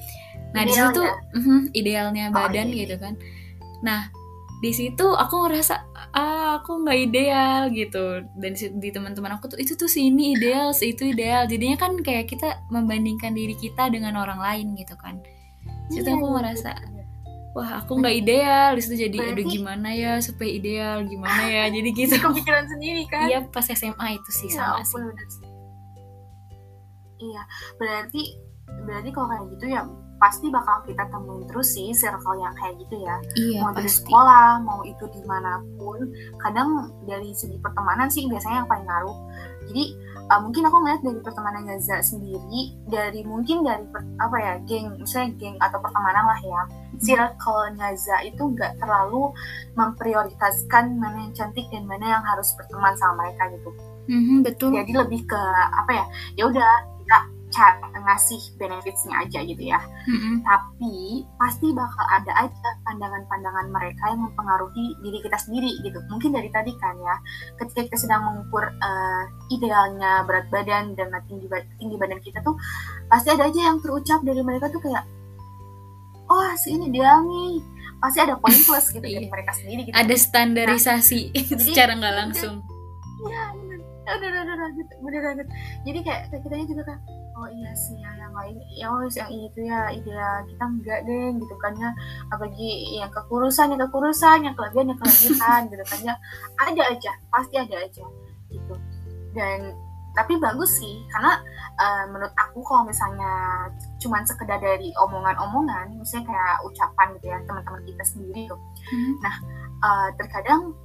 Nah 0.58 0.66
di 0.66 0.74
situ 0.74 1.02
ya? 1.06 1.14
mhm, 1.38 1.60
idealnya 1.78 2.26
Oh, 2.30 2.34
badan 2.34 2.74
iya, 2.74 2.74
iya. 2.74 2.82
gitu 2.90 2.96
kan. 2.98 3.14
Nah 3.86 4.23
di 4.64 4.72
situ 4.72 5.04
aku 5.04 5.44
ngerasa 5.44 5.76
ah 6.16 6.56
aku 6.56 6.80
nggak 6.82 7.00
ideal 7.04 7.68
gitu. 7.68 8.24
Dan 8.34 8.56
di, 8.56 8.88
teman-teman 8.90 9.36
aku 9.36 9.52
tuh 9.52 9.60
itu 9.60 9.76
tuh 9.76 9.92
si 9.92 10.08
ini 10.08 10.34
ideal 10.34 10.72
si 10.72 10.96
itu 10.96 11.04
ideal. 11.04 11.44
Jadinya 11.44 11.76
kan 11.76 12.00
kayak 12.00 12.32
kita 12.32 12.64
membandingkan 12.72 13.36
diri 13.36 13.54
kita 13.54 13.92
dengan 13.92 14.16
orang 14.16 14.40
lain 14.40 14.72
gitu 14.74 14.96
kan. 14.96 15.20
Di 15.92 16.00
situ 16.00 16.08
Iya, 16.08 16.16
aku 16.16 16.26
iya, 16.26 16.34
ngerasa 16.40 16.70
bener. 16.80 17.06
wah 17.52 17.70
aku 17.84 17.92
nggak 18.00 18.16
ideal. 18.16 18.70
Di 18.72 18.82
situ 18.82 18.96
jadi 19.04 19.18
aduh 19.20 19.28
Berarti- 19.36 19.52
gimana 19.52 19.90
ya 19.92 20.12
supaya 20.24 20.50
ideal 20.50 20.98
gimana 21.04 21.44
ya? 21.44 21.64
Jadi 21.76 21.90
gitu. 21.92 22.16
Kepikiran 22.16 22.66
sendiri 22.66 23.04
kan? 23.06 23.28
iya 23.28 23.40
pas 23.44 23.68
SMA 23.68 24.08
itu 24.16 24.32
sih 24.32 24.48
Ya 24.48 24.80
sama 24.80 24.80
sih. 24.82 25.52
Iya, 27.20 27.42
berarti 27.76 28.22
berarti 28.84 29.10
kalau 29.12 29.28
kayak 29.28 29.46
gitu 29.56 29.66
ya 29.70 29.82
pasti 30.24 30.48
bakal 30.48 30.80
kita 30.88 31.04
temuin 31.12 31.44
terus 31.52 31.76
sih 31.76 31.92
circle 31.92 32.40
yang 32.40 32.56
kayak 32.56 32.80
gitu 32.80 32.96
ya. 33.04 33.20
iya 33.36 33.60
mau 33.60 33.76
dari 33.76 33.92
pasti 33.92 34.08
sekolah, 34.08 34.64
mau 34.64 34.80
itu 34.88 35.04
di 35.12 35.20
mana 35.28 35.60
pun. 35.76 36.00
Kadang 36.40 36.96
dari 37.04 37.36
segi 37.36 37.60
pertemanan 37.60 38.08
sih 38.08 38.24
biasanya 38.32 38.64
yang 38.64 38.70
paling 38.72 38.88
ngaruh. 38.88 39.18
Jadi 39.68 39.84
uh, 40.32 40.40
mungkin 40.40 40.64
aku 40.64 40.78
ngeliat 40.80 41.02
dari 41.04 41.20
pertemanan 41.20 41.68
Gaza 41.68 42.00
sendiri, 42.00 42.72
dari 42.88 43.28
mungkin 43.28 43.68
dari 43.68 43.84
per- 43.92 44.08
apa 44.24 44.38
ya 44.40 44.54
geng, 44.64 44.96
misalnya 44.96 45.36
geng 45.36 45.60
atau 45.60 45.84
pertemanan 45.84 46.24
lah 46.24 46.40
ya. 46.40 46.62
Circle 47.04 47.76
Gaza 47.76 48.16
itu 48.24 48.40
nggak 48.40 48.80
terlalu 48.80 49.28
memprioritaskan 49.76 50.96
mana 51.04 51.28
yang 51.28 51.34
cantik 51.36 51.68
dan 51.68 51.84
mana 51.84 52.16
yang 52.16 52.24
harus 52.24 52.48
berteman 52.56 52.96
sama 52.96 53.28
mereka 53.28 53.52
gitu 53.60 53.72
Mhm, 54.04 54.44
betul 54.44 54.76
jadi 54.76 55.00
lebih 55.00 55.24
ke 55.24 55.42
apa 55.72 55.92
ya 55.96 56.06
ya 56.36 56.44
udah 56.52 56.72
ngasih 57.94 58.42
benefitsnya 58.58 59.16
aja 59.22 59.40
gitu 59.46 59.64
ya 59.64 59.80
Mm-mm. 60.10 60.42
tapi 60.42 61.22
pasti 61.38 61.70
bakal 61.72 62.06
ada 62.10 62.50
aja 62.50 62.70
pandangan-pandangan 62.84 63.70
mereka 63.70 64.04
yang 64.10 64.26
mempengaruhi 64.26 64.98
diri 65.00 65.20
kita 65.22 65.38
sendiri 65.38 65.72
gitu 65.82 66.02
mungkin 66.10 66.34
dari 66.34 66.50
tadi 66.50 66.74
kan 66.82 66.98
ya 66.98 67.16
ketika 67.62 67.86
kita 67.88 67.98
sedang 68.00 68.22
mengukur 68.26 68.66
eh, 68.68 69.24
idealnya 69.52 70.26
berat 70.26 70.50
badan 70.50 70.98
dan 70.98 71.14
tinggi, 71.30 71.46
tinggi 71.78 71.96
badan 71.96 72.20
kita 72.20 72.42
tuh 72.42 72.58
pasti 73.08 73.30
ada 73.30 73.46
aja 73.46 73.60
yang 73.70 73.78
terucap 73.80 74.26
dari 74.26 74.42
mereka 74.42 74.68
tuh 74.68 74.82
kayak 74.82 75.06
oh 76.28 76.50
si 76.58 76.74
ini 76.74 76.90
ideal 76.90 77.22
nih 77.22 77.62
pasti 78.02 78.20
ada 78.20 78.36
poin 78.36 78.58
plus 78.68 78.90
gitu 78.90 79.00
dari 79.00 79.26
Iya. 79.26 79.32
mereka 79.32 79.52
sendiri 79.56 79.82
gitu 79.88 79.96
ada 79.96 80.16
standarisasi 80.18 81.20
secara 81.70 81.94
nggak 81.96 82.16
langsung 82.18 82.66
Iya, 83.24 83.56
bener. 83.56 83.80
Udah, 84.04 84.16
udah, 84.20 84.42
udah, 84.44 84.56
udah, 84.68 84.70
bener 85.00 85.22
banget. 85.24 85.48
Jadi 85.88 86.00
kayak 86.04 86.22
kayak 86.28 86.42
kitanya 86.44 86.66
juga 86.68 86.84
kan, 86.92 87.00
oh 87.44 87.50
iya 87.52 87.72
sih 87.76 88.00
ya 88.00 88.12
yang 88.16 88.32
lain, 88.32 88.56
ya 88.72 88.88
oh 88.88 89.04
yang 89.04 89.28
itu 89.28 89.60
ya 89.68 89.92
ideal 89.92 90.48
kita 90.48 90.64
enggak 90.64 91.00
deh 91.04 91.28
gitu 91.36 91.56
kan 91.60 91.76
ya. 91.76 91.92
Apalagi 92.32 92.70
yang 92.96 93.12
kekurusan, 93.12 93.76
yang 93.76 93.82
kekurusan, 93.84 94.48
yang 94.48 94.56
kelebihan, 94.56 94.96
yang 94.96 95.00
kelebihan 95.04 95.62
gitu 95.76 95.84
kan 95.84 96.00
ya. 96.08 96.16
Ada 96.64 96.84
aja, 96.96 97.12
pasti 97.28 97.56
ada 97.60 97.76
aja 97.84 98.06
gitu. 98.48 98.74
Dan 99.36 99.76
tapi 100.14 100.38
bagus 100.38 100.78
sih 100.78 101.02
karena 101.10 101.42
eh, 101.82 102.06
menurut 102.14 102.34
aku 102.38 102.62
kalau 102.62 102.86
misalnya 102.86 103.66
cuman 103.98 104.22
sekedar 104.30 104.62
dari 104.62 104.94
omongan-omongan 105.02 105.90
misalnya 105.98 106.30
kayak 106.30 106.58
ucapan 106.70 107.08
gitu 107.18 107.26
ya 107.34 107.38
teman-teman 107.50 107.82
kita 107.82 108.04
sendiri 108.06 108.42
tuh 108.46 108.62
Hmm. 108.94 109.16
uh, 109.82 110.10
terkadang 110.22 110.76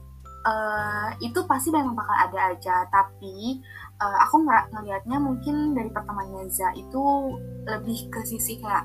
uh, 0.48 1.08
itu 1.20 1.40
pasti 1.44 1.68
memang 1.68 1.92
bakal 1.92 2.16
ada 2.16 2.56
aja 2.56 2.76
tapi 2.88 3.60
uh, 4.00 4.18
aku 4.24 4.42
ngelihatnya 4.72 5.18
mungkin 5.20 5.76
dari 5.76 5.90
pertemanannya 5.92 6.48
Za 6.48 6.72
itu 6.74 7.36
lebih 7.68 8.08
ke 8.08 8.24
sisi 8.24 8.56
kayak 8.58 8.84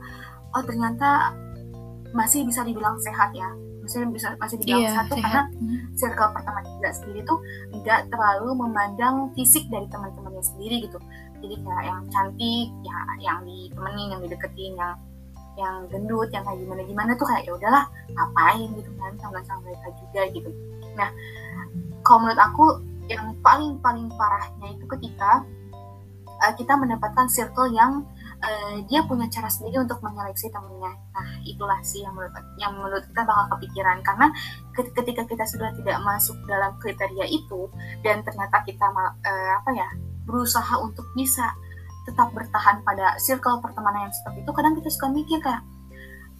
oh 0.53 0.63
ternyata 0.67 1.33
masih 2.13 2.45
bisa 2.45 2.61
dibilang 2.61 2.99
sehat 2.99 3.31
ya. 3.33 3.49
Masih 3.83 4.07
bisa 4.15 4.31
masih 4.39 4.55
dibilang 4.63 4.83
iya 4.85 4.91
sehat 4.95 5.05
tuh 5.11 5.19
karena 5.19 5.43
Hmm. 5.59 5.79
circle 5.95 6.29
pertemanan 6.35 6.73
Za 6.83 6.91
sendiri 7.01 7.21
tuh 7.25 7.39
nggak 7.73 8.11
terlalu 8.11 8.49
memandang 8.59 9.31
fisik 9.33 9.65
dari 9.71 9.87
teman-temannya 9.89 10.43
sendiri 10.43 10.85
gitu. 10.87 10.99
Jadi 11.43 11.55
kayak 11.59 11.83
yang 11.83 12.01
cantik 12.11 12.67
ya 12.83 12.97
yang 13.19 13.39
ditemenin 13.43 14.07
yang 14.15 14.21
dideketin 14.23 14.73
yang 14.79 14.95
yang 15.53 15.85
gendut 15.93 16.33
yang 16.33 16.41
kayak 16.41 16.65
gimana 16.65 16.81
gimana 16.81 17.11
tuh 17.13 17.29
kayak 17.29 17.45
ya 17.45 17.53
udahlah 17.53 17.85
ngapain 18.09 18.69
gitu 18.73 18.89
kan 18.97 19.13
sama 19.21 19.37
sama 19.45 19.61
mereka 19.69 19.87
juga 20.01 20.21
gitu 20.33 20.49
nah 20.93 21.09
kalau 22.03 22.27
menurut 22.27 22.41
aku 22.41 22.65
yang 23.11 23.35
paling 23.43 23.79
paling 23.83 24.07
parahnya 24.15 24.75
itu 24.75 24.85
ketika 24.87 25.43
uh, 26.43 26.53
kita 26.55 26.73
mendapatkan 26.75 27.27
circle 27.27 27.71
yang 27.71 28.03
uh, 28.43 28.75
dia 28.87 29.03
punya 29.07 29.27
cara 29.31 29.47
sendiri 29.51 29.83
untuk 29.83 29.99
menyeleksi 30.03 30.51
temennya. 30.51 30.93
Nah 31.15 31.29
itulah 31.43 31.79
sih 31.83 32.03
yang 32.03 32.15
menurut 32.15 32.33
yang 32.59 32.71
menurut 32.75 33.03
kita 33.07 33.21
bakal 33.23 33.45
kepikiran. 33.57 33.99
Karena 34.03 34.27
ke- 34.75 34.93
ketika 34.95 35.23
kita 35.27 35.45
sudah 35.47 35.69
tidak 35.75 35.97
masuk 36.03 36.35
dalam 36.47 36.75
kriteria 36.79 37.27
itu 37.27 37.67
dan 38.03 38.23
ternyata 38.23 38.63
kita 38.63 38.87
uh, 38.91 39.51
apa 39.59 39.71
ya 39.75 39.87
berusaha 40.23 40.79
untuk 40.79 41.03
bisa 41.15 41.51
tetap 42.03 42.35
bertahan 42.35 42.83
pada 42.83 43.15
circle 43.15 43.63
pertemanan 43.63 44.11
yang 44.11 44.15
seperti 44.15 44.43
itu 44.43 44.51
kadang 44.51 44.75
kita 44.75 44.89
suka 44.91 45.07
mikir 45.07 45.39
kayak 45.39 45.63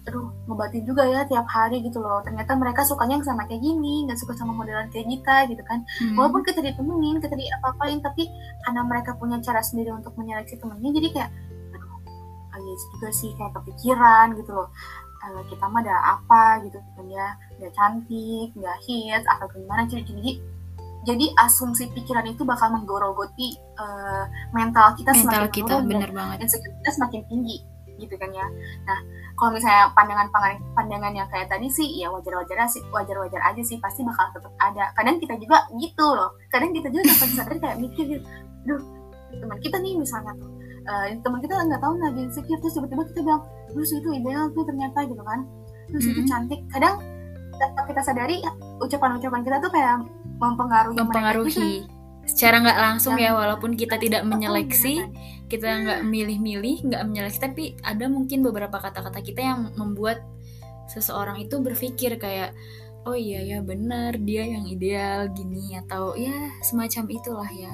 aduh 0.04 0.28
ngobatin 0.44 0.84
juga 0.84 1.08
ya 1.08 1.24
tiap 1.24 1.48
hari 1.48 1.80
gitu 1.80 1.96
loh. 2.00 2.20
Ternyata 2.20 2.52
mereka 2.60 2.84
sukanya 2.84 3.16
yang 3.16 3.26
sama 3.26 3.48
kayak 3.48 3.64
gini 3.64 4.04
nggak 4.04 4.20
suka 4.20 4.36
sama 4.36 4.52
modelan 4.52 4.88
kayak 4.92 5.08
kita 5.08 5.36
gitu 5.48 5.62
kan. 5.64 5.80
Hmm. 6.00 6.16
walaupun 6.20 6.44
kita 6.44 6.60
ditemenin 6.60 7.16
kita 7.24 7.32
diapa-apain 7.32 7.98
tapi 8.04 8.28
karena 8.68 8.82
mereka 8.84 9.16
punya 9.16 9.40
cara 9.40 9.64
sendiri 9.64 9.96
untuk 9.96 10.12
menyeleksi 10.20 10.60
temennya 10.60 10.90
jadi 11.00 11.08
kayak 11.16 11.30
aduh 11.72 11.98
iya 12.60 12.74
juga 12.92 13.08
sih 13.16 13.30
kayak 13.40 13.52
kepikiran 13.56 14.26
gitu 14.36 14.50
loh. 14.52 14.68
Eh, 15.24 15.42
kita 15.48 15.64
mah 15.72 15.80
ada 15.80 15.96
apa 16.20 16.60
gitu 16.68 16.76
kan 17.00 17.06
ya 17.08 17.28
nggak 17.56 17.72
cantik 17.72 18.48
nggak 18.52 18.78
hits 18.84 19.24
atau 19.24 19.46
gimana? 19.56 19.88
Jadi 19.88 20.04
jadi 20.04 20.32
jadi 21.04 21.26
asumsi 21.36 21.92
pikiran 21.92 22.28
itu 22.28 22.44
bakal 22.44 22.68
menggorogoti 22.76 23.56
eh, 23.56 24.24
mental 24.52 24.92
kita 25.00 25.16
mental 25.16 25.48
semakin 25.48 25.52
kita 25.52 25.74
dan 25.80 25.88
bener 25.88 26.10
banget. 26.12 26.36
insecurity 26.44 26.76
kita 26.84 26.92
semakin 26.92 27.22
tinggi 27.32 27.58
gitu 27.98 28.14
kan 28.18 28.30
ya. 28.30 28.46
Nah, 28.86 28.98
kalau 29.34 29.50
misalnya 29.54 29.90
pandangan 29.94 30.28
pandangan 30.74 31.12
yang 31.14 31.28
kayak 31.30 31.50
tadi 31.50 31.66
sih 31.70 31.86
ya 31.98 32.10
wajar-wajar 32.10 32.66
sih 32.70 32.82
wajar-wajar 32.90 33.40
aja 33.42 33.62
sih 33.62 33.78
pasti 33.78 34.02
bakal 34.02 34.26
tetap 34.34 34.52
ada. 34.58 34.90
Kadang 34.98 35.18
kita 35.18 35.34
juga 35.38 35.66
gitu 35.78 36.06
loh. 36.14 36.34
Kadang 36.50 36.70
kita 36.74 36.90
juga 36.90 37.02
tanpa 37.10 37.26
sadar 37.34 37.56
kayak 37.58 37.76
mikir 37.82 38.04
gitu, 38.18 38.24
duh 38.66 38.80
teman 39.34 39.58
kita 39.58 39.76
nih 39.82 39.98
misalnya 39.98 40.30
tuh 40.38 40.50
eh, 40.86 41.18
teman 41.18 41.42
kita 41.42 41.54
nggak 41.58 41.82
tahu 41.82 41.94
lagi 41.98 42.20
insecure 42.22 42.60
terus 42.62 42.74
tiba-tiba 42.78 43.02
kita 43.10 43.20
bilang, 43.26 43.42
terus 43.72 43.90
itu 43.90 44.08
ideal 44.14 44.46
tuh 44.54 44.64
ternyata 44.66 44.98
gitu 45.06 45.22
kan. 45.22 45.40
Terus 45.90 46.04
itu 46.06 46.20
Mm-mm. 46.22 46.30
cantik. 46.30 46.60
Kadang 46.70 46.94
tanpa 47.54 47.82
kita 47.86 48.00
sadari 48.02 48.36
ucapan-ucapan 48.82 49.40
kita 49.46 49.56
tuh 49.62 49.70
kayak 49.70 50.02
mempengaruhi, 50.42 50.98
mereka 50.98 51.30
gitu. 51.46 51.93
Secara 52.24 52.60
nggak 52.60 52.78
langsung 52.80 53.14
ya 53.16 53.36
walaupun 53.36 53.76
kita 53.76 54.00
tidak 54.00 54.24
Oh, 54.24 54.28
menyeleksi 54.28 55.00
beneran. 55.04 55.48
kita 55.48 55.68
nggak 55.84 56.00
milih-milih 56.04 56.76
nggak 56.88 57.02
menyeleksi 57.04 57.38
tapi 57.40 57.64
ada 57.84 58.08
mungkin 58.08 58.40
beberapa 58.40 58.80
kata-kata 58.80 59.20
kita 59.20 59.40
yang 59.44 59.60
membuat 59.76 60.24
seseorang 60.88 61.40
itu 61.40 61.60
berpikir 61.60 62.16
kayak 62.16 62.52
oh 63.04 63.12
iya 63.12 63.44
ya 63.44 63.58
benar 63.60 64.16
dia 64.16 64.44
yang 64.48 64.64
ideal 64.64 65.28
gini 65.32 65.76
atau 65.76 66.16
ya 66.16 66.32
semacam 66.64 67.04
itulah 67.12 67.50
ya 67.52 67.72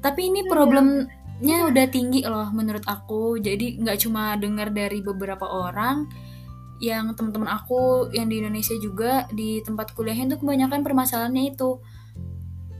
tapi 0.00 0.32
ini 0.32 0.40
Iya. 0.44 0.48
problemnya 0.48 1.58
udah 1.68 1.86
tinggi 1.92 2.24
loh 2.24 2.48
menurut 2.52 2.84
aku 2.88 3.36
jadi 3.36 3.76
nggak 3.80 3.98
cuma 4.00 4.36
dengar 4.40 4.72
dari 4.72 5.04
beberapa 5.04 5.44
orang 5.44 6.08
yang 6.80 7.12
teman-teman 7.12 7.52
aku 7.60 8.08
yang 8.16 8.32
di 8.32 8.40
Indonesia 8.40 8.72
juga 8.80 9.28
di 9.28 9.60
tempat 9.60 9.92
kuliahnya 9.92 10.32
itu 10.32 10.36
kebanyakan 10.40 10.80
permasalahannya 10.80 11.52
itu 11.52 11.76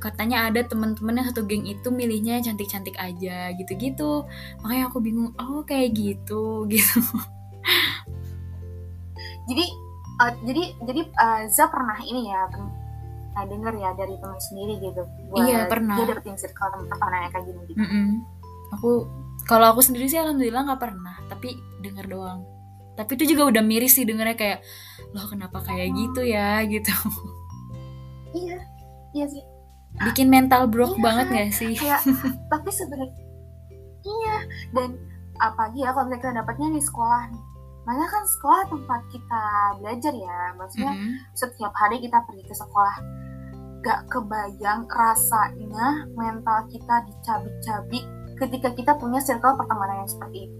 katanya 0.00 0.48
ada 0.48 0.64
teman-teman 0.64 1.20
yang 1.20 1.26
satu 1.28 1.44
geng 1.44 1.68
itu 1.68 1.92
milihnya 1.92 2.40
yang 2.40 2.52
cantik-cantik 2.52 2.96
aja 2.96 3.52
gitu-gitu. 3.54 4.24
Makanya 4.64 4.88
aku 4.88 4.98
bingung 4.98 5.30
oh 5.36 5.60
kayak 5.62 5.92
gitu 5.92 6.64
gitu. 6.72 7.00
Jadi 9.46 9.64
eh, 10.24 10.32
jadi 10.46 10.62
jadi 10.88 11.00
eh, 11.04 11.42
Za 11.52 11.68
pernah 11.68 12.00
ini 12.00 12.32
ya 12.32 12.48
pernah 12.48 12.72
denger 13.40 13.72
ya 13.78 13.90
dari 13.96 14.14
teman 14.20 14.36
sendiri 14.36 14.74
gitu 14.84 15.00
buat 15.32 15.48
Iya, 15.48 15.64
pernah. 15.64 15.96
dia 15.96 16.12
dapetin 16.12 16.36
circle 16.36 16.68
teman 16.76 16.86
pertemanan 16.92 17.20
yang 17.24 17.32
kayak 17.32 17.46
gini 17.48 17.60
gitu 17.72 17.78
Mm-mm. 17.80 18.08
aku 18.74 18.90
kalau 19.48 19.66
aku 19.72 19.80
sendiri 19.80 20.10
sih 20.12 20.20
alhamdulillah 20.20 20.68
nggak 20.68 20.82
pernah 20.82 21.16
tapi 21.28 21.56
denger 21.80 22.04
doang. 22.10 22.44
Tapi 22.98 23.10
itu 23.16 23.32
juga 23.32 23.48
udah 23.48 23.62
miris 23.64 23.96
sih 23.96 24.04
dengernya 24.04 24.36
kayak 24.36 24.58
loh 25.16 25.24
kenapa 25.24 25.64
kayak 25.64 25.88
gitu 25.94 26.20
ya? 26.20 26.60
Gitu. 26.72 26.92
Iya 28.36 28.58
iya 29.10 29.26
sih 29.26 29.42
bikin 30.00 30.28
mental 30.28 30.64
broke 30.64 30.96
Iya. 30.96 31.04
banget 31.04 31.26
gak 31.28 31.50
sih? 31.52 31.72
kayak 31.76 32.00
tapi 32.52 32.68
sebenarnya 32.72 33.16
iya. 34.00 34.36
Dan 34.72 34.88
apalagi 35.36 35.84
ya 35.84 35.92
kalau 35.92 36.08
kita 36.08 36.32
dapatnya 36.32 36.68
di 36.72 36.80
sekolah 36.80 37.22
nih. 37.28 37.42
Makanya 37.80 38.08
kan 38.08 38.24
sekolah 38.28 38.62
tempat 38.68 39.00
kita 39.08 39.42
belajar 39.80 40.12
ya. 40.14 40.38
Maksudnya 40.54 40.92
Mm-mm. 40.94 41.12
setiap 41.32 41.72
hari 41.74 42.00
kita 42.00 42.16
pergi 42.24 42.44
ke 42.44 42.54
sekolah. 42.54 42.96
Gak 43.80 44.00
kebayang 44.08 44.84
rasanya 44.88 46.04
mental 46.12 46.68
kita 46.68 47.04
dicabik-cabik 47.08 48.04
ketika 48.36 48.68
kita 48.72 48.92
punya 48.96 49.20
circle 49.20 49.56
pertemanan 49.56 50.04
yang 50.04 50.10
seperti 50.12 50.48
itu. 50.48 50.58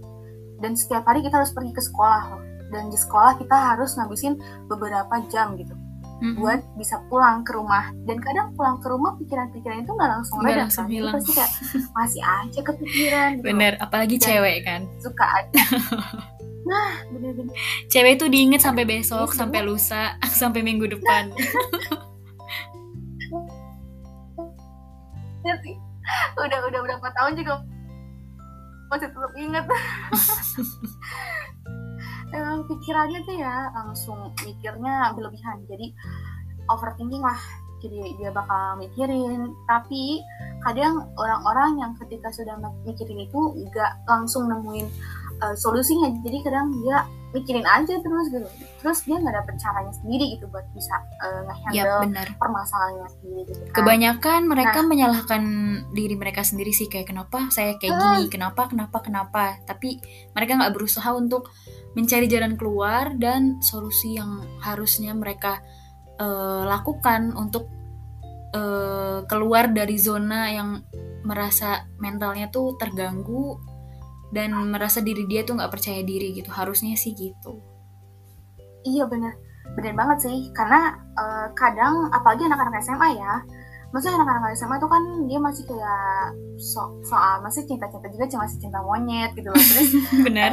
Dan 0.61 0.77
setiap 0.77 1.05
hari 1.05 1.21
kita 1.21 1.41
harus 1.41 1.49
pergi 1.49 1.73
ke 1.73 1.81
sekolah 1.81 2.21
loh. 2.29 2.41
Dan 2.69 2.89
di 2.89 2.97
sekolah 2.97 3.37
kita 3.37 3.57
harus 3.73 3.97
ngabisin 3.97 4.37
beberapa 4.65 5.17
jam 5.27 5.57
gitu 5.57 5.73
Mm-mm. 6.21 6.37
buat 6.37 6.61
bisa 6.75 7.01
pulang 7.07 7.41
ke 7.41 7.51
rumah. 7.51 7.89
Dan 8.05 8.17
kadang 8.17 8.53
pulang 8.53 8.77
ke 8.77 8.87
rumah 8.87 9.17
pikiran-pikiran 9.17 9.81
itu 9.81 9.91
nggak 9.91 10.09
langsung 10.11 10.37
reda 10.39 10.63
langsung 10.63 10.85
kan? 10.85 10.93
Hilang. 10.93 11.13
pasti 11.17 11.31
kayak 11.33 11.51
masih 11.91 12.21
aja 12.21 12.59
kepikiran 12.61 13.29
gitu. 13.33 13.45
Bener 13.47 13.73
apalagi 13.77 14.15
Dan- 14.15 14.23
cewek 14.23 14.57
kan? 14.63 14.81
suka 14.97 15.25
aja. 15.27 15.61
Nah 16.61 16.93
bener-bener. 17.09 17.51
Cewek 17.87 18.15
itu 18.15 18.29
diinget 18.29 18.61
sampai 18.61 18.85
besok 18.85 19.27
Iya, 19.27 19.35
sampai 19.35 19.59
lusa 19.61 20.13
sampai 20.39 20.61
minggu 20.61 20.85
depan. 20.87 21.33
Sih. 25.41 25.75
udah 26.37 26.59
udah 26.63 26.79
berapa 26.81 27.07
tahun 27.11 27.33
juga 27.35 27.65
masih 28.87 29.07
tetap 29.07 29.33
inget 29.33 29.65
emang 32.31 32.67
pikirannya 32.67 33.19
tuh 33.27 33.35
ya 33.35 33.71
langsung 33.75 34.31
mikirnya 34.43 35.13
berlebihan. 35.15 35.63
Jadi 35.67 35.93
overthinking 36.71 37.23
lah. 37.23 37.39
Jadi 37.81 38.13
dia 38.21 38.29
bakal 38.29 38.77
mikirin. 38.77 39.57
Tapi 39.65 40.21
kadang 40.61 41.09
orang-orang 41.17 41.81
yang 41.81 41.91
ketika 41.97 42.29
sudah 42.29 42.53
mikirin 42.85 43.25
itu 43.25 43.39
nggak 43.67 44.05
langsung 44.05 44.45
nemuin 44.47 44.87
uh, 45.41 45.55
solusinya. 45.57 46.13
Jadi 46.21 46.37
kadang 46.45 46.69
dia 46.81 47.03
mikirin 47.31 47.63
aja 47.63 47.95
terus 48.03 48.27
gitu. 48.29 48.47
Terus 48.83 48.99
dia 49.07 49.17
nggak 49.17 49.33
dapet 49.33 49.55
caranya 49.57 49.93
sendiri 49.97 50.37
gitu 50.37 50.45
buat 50.51 50.67
bisa 50.77 50.93
uh, 51.25 51.41
ngehandle 51.47 52.11
benar. 52.11 52.27
permasalahannya 52.37 53.07
sendiri 53.17 53.41
gitu 53.49 53.63
kan. 53.65 53.75
Kebanyakan 53.81 54.41
mereka 54.45 54.79
menyalahkan 54.85 55.43
diri 55.95 56.15
mereka 56.19 56.41
sendiri 56.45 56.69
sih. 56.75 56.85
Kayak 56.85 57.15
kenapa 57.15 57.49
saya 57.49 57.81
kayak 57.81 57.97
gini, 57.97 58.29
kenapa, 58.29 58.69
kenapa, 58.69 59.01
kenapa. 59.01 59.57
Tapi 59.65 59.97
mereka 60.37 60.59
nggak 60.59 60.73
berusaha 60.75 61.09
untuk 61.17 61.49
mencari 61.97 62.27
jalan 62.31 62.55
keluar 62.55 63.15
dan 63.19 63.59
solusi 63.59 64.15
yang 64.15 64.43
harusnya 64.63 65.11
mereka 65.11 65.59
eh, 66.19 66.63
lakukan 66.63 67.35
untuk 67.35 67.67
eh, 68.55 69.19
keluar 69.27 69.71
dari 69.71 69.99
zona 69.99 70.51
yang 70.51 70.69
merasa 71.21 71.85
mentalnya 72.01 72.49
tuh 72.49 72.75
terganggu 72.81 73.59
dan 74.31 74.55
merasa 74.71 75.03
diri 75.03 75.27
dia 75.27 75.43
tuh 75.43 75.59
nggak 75.59 75.71
percaya 75.71 76.01
diri 76.01 76.31
gitu. 76.31 76.49
Harusnya 76.49 76.95
sih 76.95 77.11
gitu. 77.11 77.59
Iya 78.81 79.05
bener, 79.05 79.35
bener 79.75 79.93
banget 79.93 80.31
sih. 80.31 80.37
Karena 80.55 80.95
eh, 80.95 81.47
kadang 81.53 82.07
apalagi 82.09 82.47
anak-anak 82.47 82.79
SMA 82.79 83.09
ya, 83.19 83.33
maksudnya 83.91 84.15
anak-anak 84.23 84.55
SMA 84.55 84.79
tuh 84.79 84.89
kan 84.89 85.03
dia 85.27 85.39
masih 85.43 85.63
kayak 85.67 86.31
so 86.55 87.03
soal 87.03 87.43
masih 87.43 87.67
cinta-cinta 87.67 88.07
juga 88.07 88.25
cuma 88.31 88.47
masih 88.47 88.59
cinta 88.63 88.79
monyet 88.79 89.31
gitu 89.35 89.51
loh. 89.51 89.59
Terus 89.59 89.89
Benar. 90.31 90.51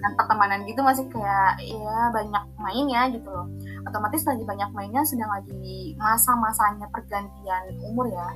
Eh, 0.00 0.12
pertemanan-pertemanan 0.16 0.60
gitu 0.64 0.80
masih 0.80 1.04
kayak 1.12 1.60
ya 1.60 1.98
banyak 2.12 2.44
mainnya 2.56 3.02
gitu 3.12 3.28
loh. 3.28 3.46
Otomatis 3.84 4.24
lagi 4.24 4.42
banyak 4.44 4.70
mainnya 4.72 5.02
sedang 5.04 5.30
lagi 5.30 5.94
masa-masanya 6.00 6.88
pergantian 6.88 7.64
umur 7.84 8.08
ya, 8.08 8.28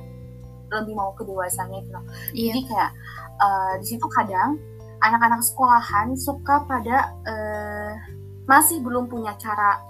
lebih 0.69 0.93
mau 0.93 1.13
ke 1.17 1.25
dewasanya 1.25 1.81
gitu 1.81 1.91
loh. 1.93 2.05
Iya. 2.33 2.45
Jadi 2.53 2.61
kayak 2.69 2.91
eh, 3.41 3.73
di 3.81 3.85
situ 3.89 4.05
kadang 4.13 4.57
anak-anak 5.01 5.41
sekolahan 5.43 6.13
suka 6.15 6.63
pada 6.69 7.11
eh, 7.25 7.91
masih 8.45 8.79
belum 8.85 9.09
punya 9.09 9.33
cara 9.41 9.81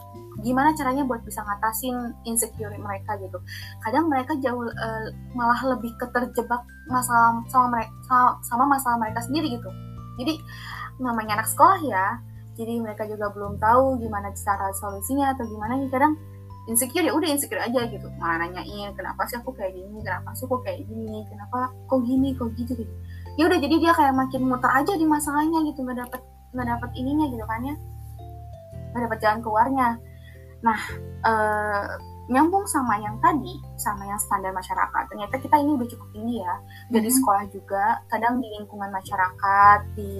gimana 0.43 0.75
caranya 0.75 1.07
buat 1.07 1.23
bisa 1.23 1.39
ngatasin 1.43 2.11
insecure 2.27 2.75
mereka 2.75 3.15
gitu. 3.23 3.39
Kadang 3.83 4.11
mereka 4.11 4.35
jauh 4.43 4.67
eh, 4.67 5.07
malah 5.35 5.59
lebih 5.75 5.95
keterjebak 5.99 6.63
masalah 6.91 7.39
sama 7.47 7.79
mereka 7.79 7.91
sama, 8.07 8.29
sama 8.43 8.63
masalah 8.67 8.97
mereka 8.99 9.19
sendiri 9.23 9.55
gitu. 9.55 9.69
Jadi 10.15 10.39
namanya 11.01 11.41
anak 11.41 11.47
sekolah 11.51 11.79
ya, 11.83 12.19
jadi 12.55 12.79
mereka 12.79 13.03
juga 13.03 13.27
belum 13.35 13.59
tahu 13.59 13.99
gimana 13.99 14.31
cara 14.31 14.71
solusinya 14.79 15.35
atau 15.35 15.43
gimana 15.43 15.75
nih 15.75 15.91
kadang 15.91 16.15
insecure 16.65 17.05
ya 17.05 17.13
udah 17.13 17.29
insecure 17.29 17.61
aja 17.61 17.85
gitu. 17.91 18.07
Malah 18.17 18.47
nanyain 18.47 18.95
kenapa 18.95 19.27
sih 19.29 19.37
aku 19.37 19.51
kayak 19.53 19.75
gini? 19.75 20.01
Kenapa 20.01 20.31
sih 20.33 20.47
aku 20.47 20.63
kayak 20.63 20.87
gini? 20.87 21.27
Kenapa 21.29 21.69
kok 21.85 21.99
gini 22.07 22.33
kok 22.33 22.49
gitu 22.57 22.73
gitu? 22.73 22.93
Ya 23.35 23.51
udah 23.51 23.59
jadi 23.59 23.75
dia 23.77 23.91
kayak 23.91 24.15
makin 24.15 24.47
muter 24.47 24.71
aja 24.71 24.93
di 24.95 25.05
masalahnya 25.05 25.61
gitu. 25.67 25.83
Nggak 25.83 26.07
dapet 26.07 26.21
nggak 26.55 26.67
dapet 26.71 26.89
ininya 26.95 27.25
gitu 27.27 27.43
kan 27.45 27.59
ya. 27.61 27.75
Nggak 28.95 29.01
dapet 29.11 29.19
jalan 29.19 29.39
keluarnya. 29.43 29.87
Nah 30.63 30.79
eh, 31.27 31.83
nyambung 32.25 32.65
sama 32.65 32.97
yang 32.97 33.13
tadi 33.19 33.53
sama 33.77 34.01
yang 34.03 34.17
standar 34.17 34.49
masyarakat. 34.49 35.03
Ternyata 35.07 35.35
kita 35.37 35.55
ini 35.57 35.77
udah 35.77 35.87
cukup 35.87 36.07
tinggi 36.09 36.41
ya. 36.41 36.53
Dari 36.89 37.09
Mhm. 37.09 37.15
sekolah 37.15 37.43
juga 37.49 37.83
kadang 38.07 38.41
di 38.41 38.47
lingkungan 38.49 38.89
masyarakat 38.89 39.79
di 39.93 40.13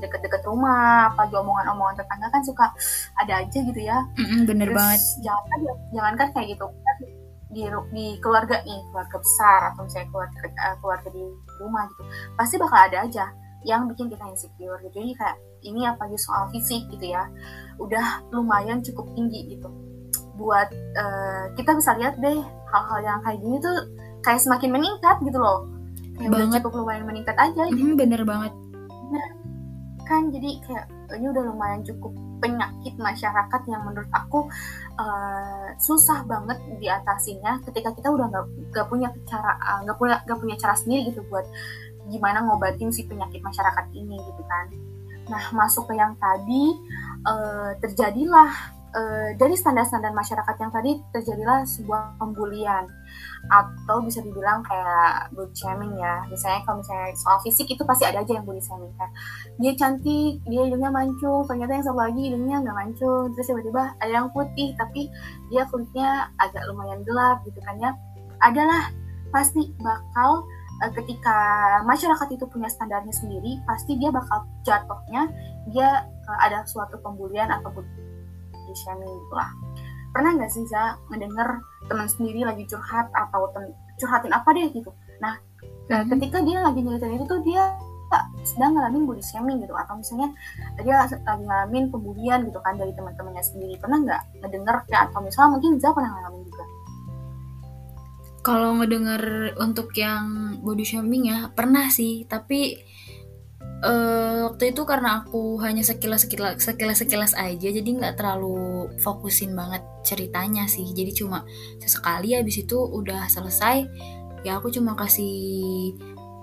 deket-deket 0.00 0.42
rumah 0.42 1.12
apa 1.12 1.28
omongan-omongan 1.28 2.00
tetangga 2.00 2.28
kan 2.28 2.42
suka 2.42 2.66
ada 3.16 3.44
aja 3.44 3.58
gitu 3.58 3.80
ya. 3.80 4.00
Mm-mm, 4.16 4.48
bener 4.48 4.72
Terus 4.72 4.78
banget. 4.80 5.00
jangan 5.22 5.44
kan 5.44 5.60
jangan 5.92 6.14
kan 6.16 6.28
kayak 6.32 6.48
gitu 6.56 6.64
kan 6.64 6.96
di 7.52 7.62
di 7.92 8.06
keluarga 8.16 8.56
nih 8.64 8.80
keluarga 8.88 9.16
besar 9.20 9.60
atau 9.70 9.84
misalnya 9.84 10.08
keluarga 10.08 10.38
eh, 10.48 10.76
keluarga 10.80 11.08
di 11.12 11.24
rumah 11.60 11.84
gitu 11.84 12.02
pasti 12.32 12.56
bakal 12.56 12.80
ada 12.80 12.98
aja 13.04 13.24
yang 13.62 13.86
bikin 13.86 14.08
kita 14.08 14.24
insecure 14.26 14.80
gitu. 14.82 14.96
Jadi 14.98 15.12
kayak 15.14 15.36
ini 15.62 15.86
apalagi 15.86 16.18
soal 16.18 16.48
fisik 16.50 16.82
gitu 16.88 17.12
ya. 17.12 17.28
Udah 17.78 18.24
lumayan 18.32 18.80
cukup 18.80 19.06
tinggi 19.14 19.52
gitu 19.52 19.68
buat 20.42 20.68
eh, 20.74 21.44
kita 21.54 21.70
bisa 21.72 21.94
lihat 21.96 22.18
deh 22.18 22.38
hal-hal 22.68 23.00
yang 23.00 23.18
kayak 23.22 23.38
gini 23.38 23.56
tuh 23.58 23.76
kayak 24.20 24.42
semakin 24.42 24.70
meningkat 24.70 25.16
gitu 25.22 25.38
loh 25.38 25.70
kayak 26.18 26.28
udah 26.28 26.38
Banget. 26.44 26.54
cukup 26.60 26.72
lumayan 26.82 27.04
meningkat 27.06 27.36
aja 27.38 27.62
gitu 27.70 27.78
Mm, 27.80 27.96
bener 27.96 28.22
banget. 28.22 28.52
kan 30.02 30.28
jadi 30.28 30.50
kayak 30.66 30.86
ini 31.14 31.26
udah 31.30 31.44
lumayan 31.46 31.80
cukup 31.82 32.10
penyakit 32.38 32.98
masyarakat 32.98 33.60
yang 33.70 33.86
menurut 33.86 34.10
aku 34.10 34.50
eh, 34.98 35.68
susah 35.78 36.26
banget 36.26 36.58
diatasinya 36.76 37.62
ketika 37.64 37.94
kita 37.94 38.10
udah 38.10 38.26
nggak 38.28 38.44
nggak 38.74 38.86
punya 38.90 39.08
cara 39.24 39.54
eh, 39.56 39.78
nggak 39.86 39.96
punya 39.96 40.16
nggak 40.26 40.38
punya 40.42 40.56
cara 40.58 40.74
sendiri 40.74 41.08
gitu 41.08 41.22
buat 41.30 41.46
gimana 42.10 42.42
ngobatin 42.42 42.90
si 42.90 43.06
penyakit 43.06 43.40
masyarakat 43.40 43.86
ini 43.94 44.18
gitu 44.18 44.42
kan 44.44 44.66
nah 45.30 45.44
masuk 45.54 45.86
ke 45.86 45.94
yang 45.94 46.18
tadi 46.18 46.74
eh, 47.22 47.70
terjadilah 47.78 48.50
eh, 48.92 49.28
dari 49.40 49.56
standar-standar 49.56 50.12
masyarakat 50.12 50.56
yang 50.60 50.72
tadi 50.72 51.00
terjadilah 51.12 51.64
sebuah 51.64 52.20
pembulian. 52.20 52.84
Atau 53.50 54.04
bisa 54.06 54.22
dibilang 54.22 54.62
kayak 54.62 55.34
body 55.34 55.54
shaming 55.56 55.98
ya. 55.98 56.22
Misalnya 56.30 56.62
kalau 56.62 56.78
misalnya 56.80 57.10
soal 57.18 57.38
fisik 57.42 57.66
itu 57.72 57.82
pasti 57.82 58.04
ada 58.06 58.22
aja 58.22 58.32
yang 58.38 58.46
body 58.46 58.62
shaming 58.62 58.92
kan. 58.96 59.10
Dia 59.58 59.72
cantik 59.74 60.40
dia 60.46 60.62
hidungnya 60.68 60.92
mancung 60.92 61.42
ternyata 61.48 61.72
yang 61.74 61.84
satu 61.84 61.98
lagi 61.98 62.20
hidungnya 62.30 62.56
nggak 62.62 62.76
mancung 62.76 63.34
terus 63.34 63.46
tiba-tiba 63.50 63.82
ada 63.98 64.12
yang 64.12 64.28
putih 64.30 64.76
tapi 64.78 65.10
dia 65.50 65.66
kulitnya 65.68 66.30
agak 66.38 66.62
lumayan 66.70 67.02
gelap 67.02 67.42
gitu 67.48 67.58
kan 67.64 67.76
ya. 67.82 67.90
Adalah 68.42 68.92
pasti 69.32 69.72
bakal 69.80 70.44
eh, 70.84 70.92
ketika 70.92 71.36
masyarakat 71.88 72.28
itu 72.36 72.44
punya 72.46 72.68
standarnya 72.68 73.14
sendiri 73.16 73.58
pasti 73.64 73.96
dia 73.96 74.12
bakal 74.12 74.44
jatuhnya 74.62 75.26
dia 75.72 76.04
eh, 76.06 76.38
ada 76.44 76.62
suatu 76.68 77.00
pembulian 77.00 77.48
atau 77.48 77.72
body 78.72 78.80
shaming 78.80 79.12
gitu 79.12 79.34
lah 79.36 79.52
pernah 80.12 80.30
nggak 80.36 80.50
sih 80.52 80.64
Za 80.64 80.96
mendengar 81.12 81.60
teman 81.88 82.08
sendiri 82.08 82.44
lagi 82.44 82.64
curhat 82.68 83.08
atau 83.12 83.48
curhatin 84.00 84.32
apa 84.32 84.48
deh 84.56 84.68
gitu? 84.72 84.88
Nah 85.20 85.36
Mhm. 85.88 86.08
ketika 86.16 86.40
dia 86.40 86.58
lagi 86.64 86.80
nyeritain 86.80 87.16
itu 87.20 87.26
tuh 87.28 87.40
dia 87.44 87.76
sedang 88.44 88.76
ngalamin 88.76 89.08
body 89.08 89.24
shaming 89.24 89.64
gitu. 89.64 89.72
Atau 89.72 89.96
misalnya 89.96 90.28
dia 90.84 91.04
lagi 91.08 91.16
ngalamin 91.24 91.88
pembulian 91.88 92.44
gitu 92.44 92.60
kan 92.60 92.76
dari 92.76 92.92
teman-temannya 92.92 93.40
sendiri. 93.40 93.80
Pernah 93.80 93.98
nggak 94.04 94.22
ngedenger 94.44 94.76
ya 94.92 95.08
atau 95.08 95.18
misalnya 95.24 95.56
mungkin 95.56 95.80
Za 95.80 95.96
pernah 95.96 96.12
ngalamin 96.12 96.42
juga? 96.44 96.64
Kalau 98.42 98.70
ngedenger 98.76 99.54
untuk 99.62 99.94
yang 99.96 100.58
body 100.60 100.84
shaming 100.84 101.30
ya 101.30 101.48
pernah 101.54 101.88
sih, 101.88 102.26
tapi 102.26 102.74
eh, 103.82 104.38
waktu 104.46 104.74
itu 104.74 104.82
karena 104.86 105.22
aku 105.22 105.58
hanya 105.62 105.82
sekilas 105.82 106.26
sekilas 106.26 106.62
sekilas 106.62 106.98
sekilas 107.02 107.32
aja, 107.34 107.68
jadi 107.68 107.84
nggak 107.84 108.14
terlalu 108.18 108.90
fokusin 109.02 109.54
banget 109.58 109.82
ceritanya 110.06 110.66
sih. 110.70 110.86
Jadi 110.94 111.12
cuma 111.16 111.44
sesekali 111.82 112.34
habis 112.38 112.62
itu 112.62 112.78
udah 112.78 113.26
selesai, 113.26 113.86
ya 114.46 114.58
aku 114.58 114.70
cuma 114.70 114.94
kasih 114.94 115.94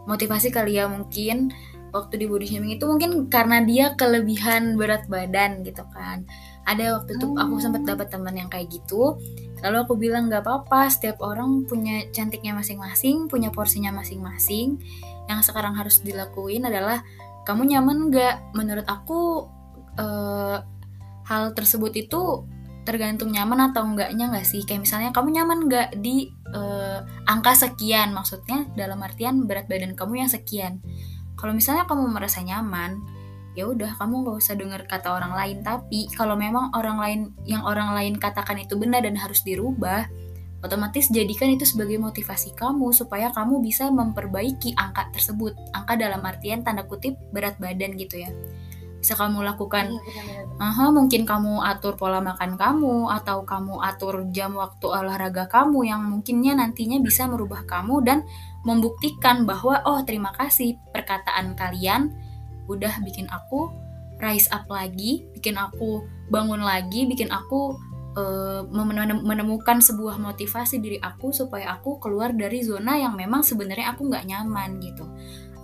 motivasi 0.09 0.49
kali 0.49 0.81
ya 0.81 0.89
mungkin 0.89 1.53
waktu 1.89 2.21
di 2.21 2.25
body 2.29 2.45
shaming 2.45 2.77
itu 2.77 2.85
mungkin 2.85 3.33
karena 3.33 3.65
dia 3.65 3.97
kelebihan 3.97 4.77
berat 4.77 5.07
badan 5.09 5.63
gitu 5.65 5.81
kan. 5.93 6.27
Ada 6.69 7.01
waktu 7.01 7.17
itu 7.17 7.33
aku 7.33 7.57
sempat 7.57 7.81
dapat 7.87 8.13
teman 8.13 8.37
yang 8.37 8.45
kayak 8.45 8.69
gitu, 8.69 9.17
Lalu 9.59 9.77
aku 9.83 9.93
bilang 9.99 10.31
nggak 10.31 10.43
apa-apa, 10.43 10.87
setiap 10.87 11.19
orang 11.19 11.67
punya 11.67 12.07
cantiknya 12.15 12.55
masing-masing, 12.55 13.27
punya 13.27 13.51
porsinya 13.51 13.91
masing-masing. 13.91 14.79
Yang 15.29 15.53
sekarang 15.53 15.77
harus 15.77 16.01
dilakuin 16.01 16.65
adalah 16.65 17.05
kamu 17.45 17.69
nyaman 17.69 18.09
nggak? 18.09 18.57
Menurut 18.57 18.87
aku 18.89 19.45
eh, 19.95 20.57
hal 21.29 21.43
tersebut 21.53 21.93
itu 21.93 22.49
tergantung 22.83 23.29
nyaman 23.29 23.69
atau 23.69 23.85
enggaknya 23.85 24.33
nggak 24.33 24.47
sih? 24.49 24.65
Kayak 24.65 24.89
misalnya 24.89 25.09
kamu 25.13 25.29
nyaman 25.37 25.59
nggak 25.69 25.89
di 26.01 26.33
eh, 26.51 26.99
angka 27.29 27.53
sekian, 27.53 28.11
maksudnya 28.11 28.65
dalam 28.73 28.97
artian 29.05 29.45
berat 29.45 29.69
badan 29.69 29.93
kamu 29.93 30.25
yang 30.25 30.31
sekian. 30.33 30.81
Kalau 31.37 31.55
misalnya 31.55 31.87
kamu 31.87 32.09
merasa 32.11 32.43
nyaman, 32.43 32.99
ya 33.57 33.67
udah 33.67 33.97
kamu 33.97 34.23
nggak 34.23 34.37
usah 34.39 34.55
dengar 34.55 34.81
kata 34.85 35.11
orang 35.11 35.33
lain 35.33 35.57
tapi 35.65 36.07
kalau 36.13 36.39
memang 36.39 36.71
orang 36.77 36.97
lain 37.01 37.19
yang 37.43 37.65
orang 37.65 37.91
lain 37.97 38.15
katakan 38.15 38.61
itu 38.61 38.77
benar 38.77 39.03
dan 39.03 39.17
harus 39.17 39.41
dirubah 39.41 40.05
otomatis 40.59 41.07
jadikan 41.07 41.51
itu 41.51 41.63
sebagai 41.63 41.95
motivasi 41.99 42.51
kamu 42.55 42.91
supaya 42.91 43.31
kamu 43.31 43.63
bisa 43.63 43.87
memperbaiki 43.87 44.75
angka 44.75 45.07
tersebut 45.15 45.55
angka 45.71 45.95
dalam 45.95 46.19
artian 46.23 46.63
tanda 46.63 46.83
kutip 46.83 47.15
berat 47.31 47.55
badan 47.57 47.95
gitu 47.95 48.19
ya 48.19 48.31
bisa 48.99 49.15
kamu 49.15 49.47
lakukan. 49.47 49.95
Aha, 50.59 50.91
mungkin 50.91 51.23
kamu 51.23 51.63
atur 51.63 51.95
pola 51.95 52.19
makan 52.19 52.59
kamu 52.59 53.07
atau 53.07 53.47
kamu 53.47 53.79
atur 53.79 54.27
jam 54.35 54.59
waktu 54.59 54.85
olahraga 54.91 55.47
kamu 55.47 55.87
yang 55.87 56.03
mungkinnya 56.03 56.59
nantinya 56.59 56.99
bisa 56.99 57.23
merubah 57.31 57.63
kamu 57.63 58.03
dan 58.03 58.27
membuktikan 58.67 59.47
bahwa 59.47 59.79
oh 59.87 60.03
terima 60.03 60.35
kasih 60.35 60.75
perkataan 60.91 61.55
kalian 61.55 62.11
udah 62.67 62.91
bikin 63.07 63.31
aku 63.31 63.71
rise 64.19 64.51
up 64.51 64.67
lagi, 64.67 65.23
bikin 65.31 65.55
aku 65.55 66.03
bangun 66.27 66.59
lagi, 66.59 67.07
bikin 67.07 67.31
aku 67.31 67.79
eh, 68.17 68.61
menem- 68.69 69.25
menemukan 69.25 69.81
sebuah 69.83 70.17
motivasi 70.17 70.81
diri 70.81 70.97
aku 71.01 71.29
supaya 71.33 71.77
aku 71.77 72.01
keluar 72.01 72.33
dari 72.33 72.63
zona 72.65 72.97
yang 72.97 73.13
memang 73.13 73.45
sebenarnya 73.45 73.93
aku 73.93 74.09
nggak 74.09 74.25
nyaman 74.25 74.79
gitu. 74.81 75.05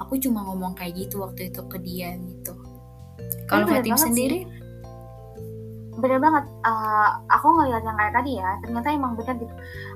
Aku 0.01 0.19
cuma 0.19 0.43
ngomong 0.43 0.75
kayak 0.75 1.07
gitu 1.07 1.23
waktu 1.23 1.49
itu 1.49 1.61
ke 1.71 1.77
dia 1.79 2.13
gitu. 2.19 2.53
Kalau 3.47 3.65
Fatim 3.69 3.95
sendiri? 3.95 4.64
Bener 5.95 6.19
banget. 6.19 6.43
Uh, 6.61 7.09
aku 7.31 7.47
ngeliat 7.55 7.83
yang 7.83 7.95
kayak 7.95 8.13
tadi 8.13 8.31
ya 8.35 8.51
ternyata 8.63 8.87
emang 8.91 9.15
bener 9.15 9.35
gitu. 9.39 9.53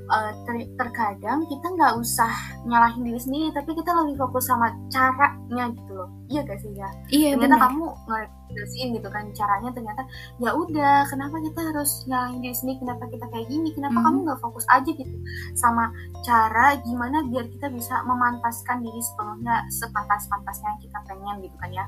Uh, 0.09 0.31
ter- 0.47 0.71
terkadang 0.79 1.45
kita 1.45 1.65
nggak 1.75 1.93
usah 1.99 2.31
nyalahin 2.65 3.03
diri 3.05 3.19
sendiri 3.21 3.47
tapi 3.53 3.77
kita 3.77 3.91
lebih 3.93 4.15
fokus 4.17 4.47
sama 4.47 4.71
caranya 4.89 5.69
gitu 5.75 5.91
loh. 5.93 6.09
Iya 6.29 6.45
gak 6.45 6.61
sih 6.61 6.69
ya 6.77 6.89
Iya 7.09 7.29
ternyata 7.33 7.57
benar. 7.57 7.65
kamu 7.73 7.85
ngejelasin 8.05 8.87
gitu 9.01 9.07
kan 9.09 9.23
caranya 9.33 9.69
ternyata 9.73 10.01
ya 10.37 10.49
udah 10.53 10.95
kenapa 11.09 11.35
kita 11.41 11.59
harus 11.73 11.91
nyalahin 12.05 12.39
diri 12.41 12.55
sendiri? 12.55 12.77
Kenapa 12.85 13.03
kita 13.09 13.25
kayak 13.33 13.47
gini? 13.49 13.69
Kenapa 13.73 13.97
Hmm. 13.97 14.05
kamu 14.09 14.17
nggak 14.29 14.39
fokus 14.41 14.65
aja 14.69 14.89
gitu 14.93 15.15
sama 15.57 15.89
cara 16.21 16.77
gimana 16.85 17.25
biar 17.27 17.45
kita 17.49 17.67
bisa 17.69 18.01
memantaskan 18.05 18.81
diri 18.81 19.01
sepenuhnya 19.01 19.65
sepantas-pantasnya 19.73 20.67
yang 20.73 20.81
kita 20.85 20.97
pengen 21.05 21.35
gitu 21.43 21.55
kan 21.59 21.71
ya? 21.73 21.85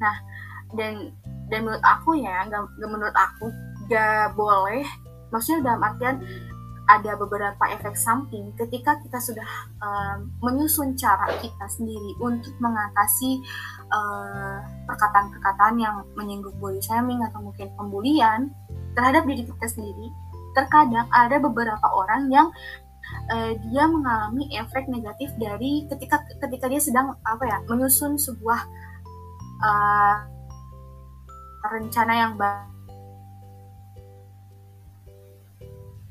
Nah 0.00 0.16
dan 0.74 1.14
dan 1.50 1.66
menurut 1.66 1.84
aku 1.84 2.18
ya 2.18 2.46
nggak 2.46 2.62
nggak 2.78 2.90
menurut 2.90 3.16
aku 3.16 3.46
nggak 3.86 4.34
boleh. 4.34 4.84
Maksudnya 5.30 5.74
dalam 5.74 5.82
artian 5.82 6.16
ada 6.86 7.18
beberapa 7.18 7.64
efek 7.74 7.98
samping 7.98 8.54
ketika 8.54 8.94
kita 9.02 9.18
sudah 9.18 9.48
um, 9.82 10.30
menyusun 10.38 10.94
cara 10.94 11.26
kita 11.42 11.66
sendiri 11.66 12.14
untuk 12.22 12.54
mengatasi 12.62 13.42
uh, 13.90 14.62
perkataan-perkataan 14.86 15.82
yang 15.82 16.06
menyinggung 16.14 16.54
body 16.62 16.78
shaming 16.78 17.18
atau 17.26 17.42
mungkin 17.42 17.74
pembulian 17.74 18.54
terhadap 18.94 19.26
diri 19.26 19.42
kita 19.42 19.66
sendiri 19.66 20.14
terkadang 20.54 21.10
ada 21.10 21.36
beberapa 21.42 21.84
orang 21.90 22.30
yang 22.30 22.48
uh, 23.34 23.52
dia 23.66 23.84
mengalami 23.90 24.46
efek 24.54 24.86
negatif 24.86 25.34
dari 25.42 25.84
ketika 25.90 26.22
ketika 26.38 26.70
dia 26.70 26.80
sedang 26.80 27.18
apa 27.26 27.44
ya 27.50 27.58
menyusun 27.66 28.14
sebuah 28.14 28.62
uh, 29.60 30.16
rencana 31.70 32.12
yang 32.14 32.32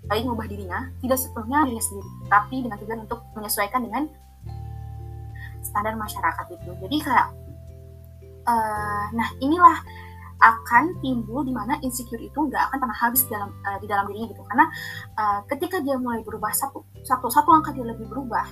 baik 0.05 0.21
mengubah 0.23 0.47
dirinya 0.47 0.79
tidak 1.01 1.17
sepenuhnya 1.17 1.65
dirinya 1.65 1.85
sendiri 1.85 2.09
tapi 2.29 2.55
dengan 2.61 2.77
tujuan 2.81 2.99
untuk 3.09 3.19
menyesuaikan 3.33 3.81
dengan 3.81 4.03
standar 5.65 5.97
masyarakat 5.97 6.45
itu 6.53 6.69
jadi 6.77 6.97
kayak 7.01 7.27
uh, 8.45 9.05
nah 9.17 9.29
inilah 9.41 9.81
akan 10.35 10.99
timbul 10.99 11.41
di 11.47 11.55
mana 11.55 11.79
insecure 11.81 12.19
itu 12.19 12.35
nggak 12.35 12.69
akan 12.69 12.77
pernah 12.85 12.97
habis 12.99 13.23
dalam 13.31 13.49
uh, 13.65 13.79
di 13.79 13.87
dalam 13.87 14.03
dirinya 14.11 14.35
gitu. 14.35 14.43
Karena 14.51 14.65
uh, 15.15 15.39
ketika 15.47 15.79
dia 15.79 15.95
mulai 15.95 16.21
berubah 16.27 16.51
satu 16.51 16.83
satu 17.07 17.31
satu 17.31 17.55
langkah 17.55 17.71
dia 17.71 17.87
lebih 17.87 18.03
berubah 18.11 18.43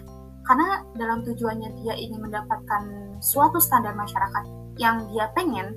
karena 0.44 0.84
dalam 1.00 1.24
tujuannya 1.24 1.70
dia 1.84 1.94
ingin 1.96 2.20
mendapatkan 2.20 2.84
suatu 3.24 3.64
standar 3.64 3.96
masyarakat 3.96 4.44
yang 4.76 5.08
dia 5.12 5.32
pengen 5.32 5.72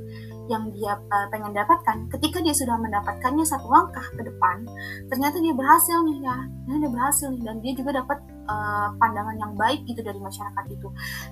yang 0.46 0.70
dia 0.70 0.98
uh, 0.98 1.26
pengen 1.30 1.50
dapatkan 1.54 2.06
ketika 2.18 2.38
dia 2.42 2.54
sudah 2.54 2.78
mendapatkannya 2.78 3.42
satu 3.42 3.66
langkah 3.66 4.06
ke 4.14 4.22
depan 4.22 4.66
ternyata 5.10 5.36
dia 5.42 5.54
berhasil 5.54 5.98
nih 6.06 6.18
ya. 6.22 6.38
Nah, 6.66 6.76
dia 6.78 6.90
berhasil 6.90 7.26
nih 7.34 7.42
dan 7.42 7.56
dia 7.62 7.72
juga 7.74 7.90
dapat 8.02 8.18
uh, 8.46 8.88
pandangan 8.96 9.36
yang 9.38 9.52
baik 9.54 9.82
gitu 9.86 10.00
dari 10.02 10.18
masyarakat 10.18 10.64
itu. 10.70 10.88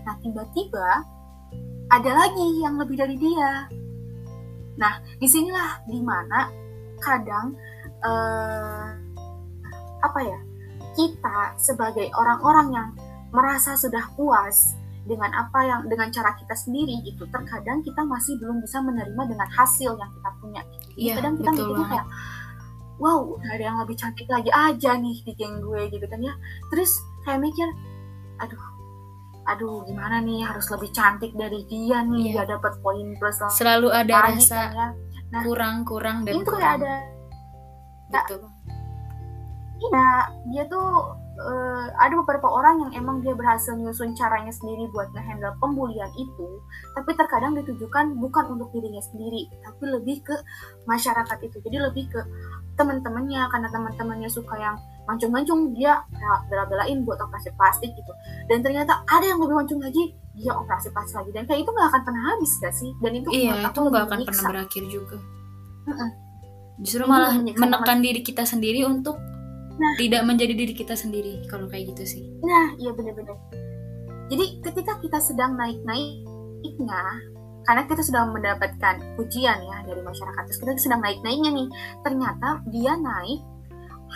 Nah 0.07 0.15
tiba-tiba 0.21 0.89
ada 1.91 2.11
lagi 2.11 2.49
yang 2.63 2.75
lebih 2.79 2.97
dari 2.99 3.17
dia. 3.19 3.71
Nah 4.79 4.93
di 5.19 5.27
sinilah 5.27 5.87
di 5.87 6.01
mana 6.03 6.51
kadang 6.99 7.55
uh, 8.03 8.89
apa 10.05 10.21
ya 10.21 10.41
kita 10.95 11.59
sebagai 11.59 12.07
orang-orang 12.15 12.69
yang 12.71 12.89
merasa 13.35 13.75
sudah 13.75 14.15
puas 14.15 14.79
dengan 15.05 15.31
apa 15.37 15.61
yang 15.61 15.81
dengan 15.85 16.09
cara 16.09 16.33
kita 16.35 16.57
sendiri 16.57 17.05
gitu 17.05 17.29
terkadang 17.29 17.85
kita 17.85 18.01
masih 18.03 18.41
belum 18.41 18.65
bisa 18.65 18.81
menerima 18.81 19.23
dengan 19.29 19.49
hasil 19.53 19.93
yang 19.95 20.11
kita 20.11 20.31
punya 20.41 20.63
Iya, 20.97 21.13
kadang 21.21 21.35
kita 21.37 21.51
mikirnya 21.53 21.87
kayak 21.93 22.07
wow 22.97 23.23
ada 23.45 23.63
yang 23.63 23.77
lebih 23.85 23.97
cantik 23.99 24.25
lagi 24.27 24.49
aja 24.49 24.97
nih 24.97 25.17
di 25.21 25.33
geng 25.37 25.61
gue 25.61 25.83
gitu 25.93 26.07
kan 26.09 26.21
ya 26.23 26.33
terus 26.73 26.91
kayak 27.23 27.45
mikir 27.45 27.69
aduh 28.41 28.65
aduh 29.45 29.85
gimana 29.85 30.25
nih 30.25 30.41
harus 30.41 30.65
lebih 30.73 30.89
cantik 30.91 31.37
dari 31.37 31.61
dia 31.69 32.01
nih 32.01 32.33
Iya. 32.33 32.33
biar 32.41 32.47
dapat 32.57 32.73
poin 32.81 33.13
plus 33.21 33.37
Selalu 33.53 33.93
ada 33.93 34.15
banyak 34.25 34.41
rasa 34.41 34.61
kan 34.73 34.73
ya. 34.73 34.89
Nah, 35.29 35.43
kurang-kurang 35.45 36.25
dan 36.25 36.33
itu 36.39 36.49
kayak 36.49 36.49
kurang. 36.49 36.81
ada 36.81 36.95
Betul. 38.15 38.41
Iya, 39.75 40.09
dia 40.49 40.65
tuh 40.71 40.89
eh, 41.35 41.87
ada 41.99 42.15
beberapa 42.23 42.47
orang 42.47 42.87
yang 42.87 43.05
emang 43.05 43.17
dia 43.21 43.35
berhasil 43.35 43.75
nyusun 43.75 44.15
caranya 44.15 44.55
sendiri 44.55 44.87
buat 44.95 45.11
ngehandle 45.11 45.55
pembulian 45.59 46.11
itu, 46.15 46.49
tapi 46.95 47.11
terkadang 47.19 47.59
ditujukan 47.59 48.15
bukan 48.19 48.55
untuk 48.55 48.71
dirinya 48.71 49.03
sendiri, 49.03 49.51
tapi 49.67 49.85
lebih 49.91 50.23
ke 50.23 50.37
masyarakat 50.87 51.39
itu. 51.43 51.57
Jadi 51.63 51.77
lebih 51.83 52.05
ke 52.11 52.21
teman-temannya 52.79 53.47
karena 53.51 53.69
teman-temannya 53.71 54.31
suka 54.31 54.55
yang 54.59 54.77
mancung-mancung 55.05 55.77
dia 55.77 56.01
bela-belain 56.49 57.05
buat 57.05 57.21
operasi 57.21 57.53
plastik 57.59 57.93
gitu. 57.93 58.13
Dan 58.49 58.65
ternyata 58.65 59.05
ada 59.07 59.27
yang 59.27 59.39
lebih 59.39 59.59
mancung 59.59 59.79
lagi, 59.83 60.17
dia 60.35 60.55
operasi 60.55 60.91
plastik 60.91 61.23
lagi. 61.23 61.31
Dan 61.35 61.45
kayak 61.45 61.61
itu 61.63 61.71
nggak 61.71 61.89
akan 61.93 62.03
pernah 62.03 62.23
habis 62.33 62.53
gak 62.63 62.75
sih? 62.75 62.91
Dan 63.05 63.13
itu 63.21 63.29
Iya, 63.31 63.69
itu 63.69 63.79
nggak 63.79 64.05
akan 64.09 64.19
menyiksa. 64.23 64.31
pernah 64.33 64.51
berakhir 64.51 64.85
juga. 64.89 65.17
Mm-mm. 65.85 66.11
Justru 66.83 67.05
Ini 67.07 67.11
malah 67.11 67.35
menekan 67.39 67.99
diri 68.03 68.21
kita 68.25 68.43
sendiri 68.43 68.83
untuk 68.83 69.15
Nah. 69.75 69.99
tidak 69.99 70.23
menjadi 70.23 70.55
diri 70.55 70.71
kita 70.71 70.95
sendiri 70.95 71.43
kalau 71.51 71.67
kayak 71.67 71.91
gitu 71.95 72.05
sih. 72.07 72.23
Nah, 72.47 72.79
iya 72.79 72.95
bener-bener. 72.95 73.35
Jadi 74.31 74.63
ketika 74.63 75.03
kita 75.03 75.19
sedang 75.19 75.59
naik-naiknya, 75.59 77.03
karena 77.65 77.83
kita 77.91 78.03
sudah 78.07 78.23
mendapatkan 78.31 79.03
pujian 79.19 79.59
ya 79.59 79.79
dari 79.83 80.01
masyarakat, 80.01 80.43
terus 80.47 80.61
kita 80.63 80.73
sedang 80.79 81.03
naik-naiknya 81.03 81.51
nih, 81.51 81.69
ternyata 82.07 82.63
dia 82.71 82.95
naik 82.95 83.41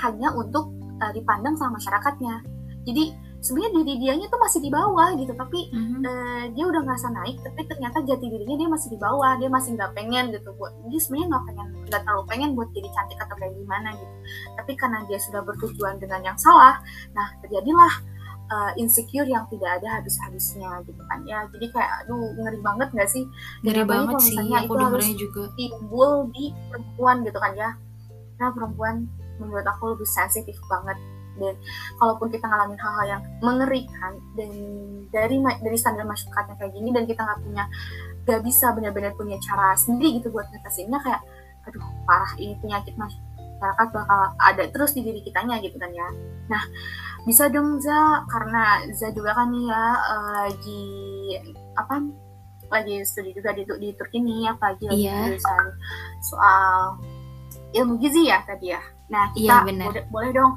hanya 0.07 0.31
untuk 0.39 0.71
uh, 1.03 1.13
dipandang 1.13 1.59
sama 1.59 1.77
masyarakatnya. 1.77 2.45
Jadi 2.87 3.05
sebenarnya 3.39 3.83
diri 3.83 3.95
dianya 4.03 4.27
tuh 4.27 4.41
masih 4.43 4.61
di 4.63 4.71
bawah 4.71 5.15
gitu, 5.15 5.33
tapi 5.35 5.71
Mhm. 5.71 6.01
eh, 6.03 6.45
dia 6.59 6.65
udah 6.67 6.81
ngerasa 6.83 7.09
naik, 7.15 7.37
tapi 7.43 7.61
ternyata 7.71 8.03
jati 8.03 8.27
dirinya 8.27 8.57
dia 8.59 8.69
masih 8.69 8.89
di 8.91 8.99
bawah, 8.99 9.33
dia 9.39 9.47
masih 9.47 9.71
nggak 9.79 9.93
pengen 9.95 10.25
gitu 10.35 10.51
buat, 10.59 10.73
dia 10.91 10.99
sebenarnya 10.99 11.29
nggak 11.31 11.45
pengen, 11.47 11.67
nggak 11.87 12.03
terlalu 12.03 12.25
pengen 12.27 12.51
buat 12.59 12.69
jadi 12.75 12.89
cantik 12.91 13.19
atau 13.23 13.35
kayak 13.39 13.55
gimana 13.55 13.89
gitu. 13.95 14.15
Tapi 14.59 14.73
karena 14.75 14.99
dia 15.07 15.19
sudah 15.23 15.41
bertujuan 15.47 15.95
dengan 16.03 16.21
yang 16.23 16.39
salah, 16.39 16.83
nah 17.15 17.27
terjadilah 17.47 17.93
uh, 18.49 18.73
insecure 18.81 19.29
yang 19.29 19.45
tidak 19.53 19.81
ada 19.81 20.01
habis-habisnya 20.01 20.83
gitu 20.89 21.03
kan 21.07 21.21
ya. 21.29 21.45
Jadi 21.53 21.67
kayak 21.71 22.05
aduh 22.05 22.33
ngeri 22.43 22.59
banget 22.65 22.89
nggak 22.97 23.11
sih? 23.11 23.25
Ngeri 23.65 23.85
banget 23.85 24.15
sih, 24.25 24.37
aku 24.37 24.75
itu 24.75 24.85
harus 24.85 25.09
juga. 25.15 25.43
timbul 25.55 26.13
di 26.33 26.51
perempuan 26.73 27.17
gitu 27.23 27.39
kan 27.39 27.53
ya. 27.55 27.71
Nah 28.41 28.49
perempuan 28.51 29.07
menurut 29.39 29.67
aku 29.69 29.95
lebih 29.95 30.09
sensitif 30.09 30.59
banget 30.67 30.99
dan 31.39 31.55
kalaupun 31.97 32.29
kita 32.29 32.45
ngalamin 32.45 32.77
hal-hal 32.77 33.07
yang 33.09 33.23
mengerikan 33.41 34.13
dan 34.35 34.51
dari 35.09 35.37
dari 35.41 35.77
standar 35.77 36.05
masyarakatnya 36.05 36.55
kayak 36.57 36.73
gini 36.75 36.91
dan 36.91 37.05
kita 37.05 37.21
nggak 37.23 37.41
punya 37.41 37.65
nggak 38.23 38.41
bisa 38.45 38.67
benar-benar 38.75 39.13
punya 39.15 39.39
cara 39.41 39.73
sendiri 39.75 40.21
gitu 40.21 40.29
buat 40.29 40.45
ngatasinnya 40.49 40.99
kayak 41.01 41.23
aduh 41.65 41.85
parah 42.05 42.33
ini 42.37 42.53
penyakit 42.59 42.93
masyarakat 42.95 43.89
bakal 43.89 44.21
ada 44.37 44.65
terus 44.69 44.93
di 44.93 45.01
diri 45.01 45.21
kitanya 45.21 45.57
gitu 45.59 45.77
kan 45.77 45.89
ya 45.91 46.09
nah 46.47 46.63
bisa 47.25 47.49
dong 47.49 47.77
Za 47.79 48.25
karena 48.27 48.85
Za 48.93 49.09
juga 49.11 49.33
kan 49.33 49.49
nih 49.49 49.65
ya 49.65 49.85
eh, 49.97 50.29
lagi 50.45 50.85
apa 51.75 51.95
lagi 52.69 53.01
studi 53.01 53.33
juga 53.33 53.57
di, 53.57 53.65
di 53.65 53.97
Turki 53.97 54.21
nih 54.21 54.53
apalagi 54.53 54.85
lagi 54.87 55.09
Iya. 55.09 55.17
jurusan 55.25 55.65
soal 56.21 57.01
ilmu 57.73 57.97
gizi 57.97 58.29
ya 58.29 58.45
tadi 58.45 58.73
ya 58.73 58.81
nah 59.09 59.25
Iya, 59.33 59.65
kita 59.65 59.73
benar. 59.73 59.87
boleh, 59.89 60.05
boleh 60.13 60.31
dong 60.33 60.53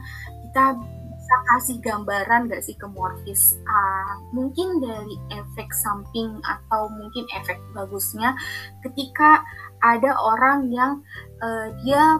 kita 0.51 0.75
bisa 0.75 1.35
kasih 1.47 1.77
gambaran 1.79 2.51
gak 2.51 2.59
sih 2.59 2.75
ke 2.75 2.83
Morphis 2.91 3.55
Ah, 3.63 4.19
mungkin 4.35 4.83
dari 4.83 5.15
efek 5.31 5.71
samping 5.71 6.27
atau 6.43 6.91
mungkin 6.91 7.23
efek 7.39 7.55
bagusnya 7.71 8.35
ketika 8.83 9.39
ada 9.79 10.11
orang 10.19 10.67
yang 10.67 10.99
eh, 11.39 11.71
dia 11.87 12.19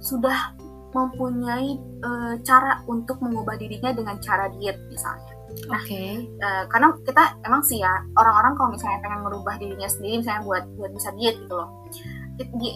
sudah 0.00 0.56
mempunyai 0.96 1.76
eh, 2.00 2.34
cara 2.48 2.80
untuk 2.88 3.20
mengubah 3.20 3.60
dirinya 3.60 3.92
dengan 3.92 4.16
cara 4.24 4.48
diet 4.56 4.80
misalnya. 4.88 5.36
Oke. 5.76 6.24
Eh, 6.24 6.64
karena 6.72 6.96
kita 7.04 7.36
emang 7.44 7.60
sih 7.60 7.84
ya 7.84 7.92
orang-orang 8.16 8.56
kalau 8.56 8.72
misalnya 8.72 9.04
pengen 9.04 9.20
merubah 9.20 9.60
dirinya 9.60 9.84
sendiri 9.84 10.24
misalnya 10.24 10.48
buat 10.48 10.64
buat 10.80 10.96
bisa 10.96 11.12
diet 11.12 11.36
gitu 11.44 11.52
loh 11.52 11.68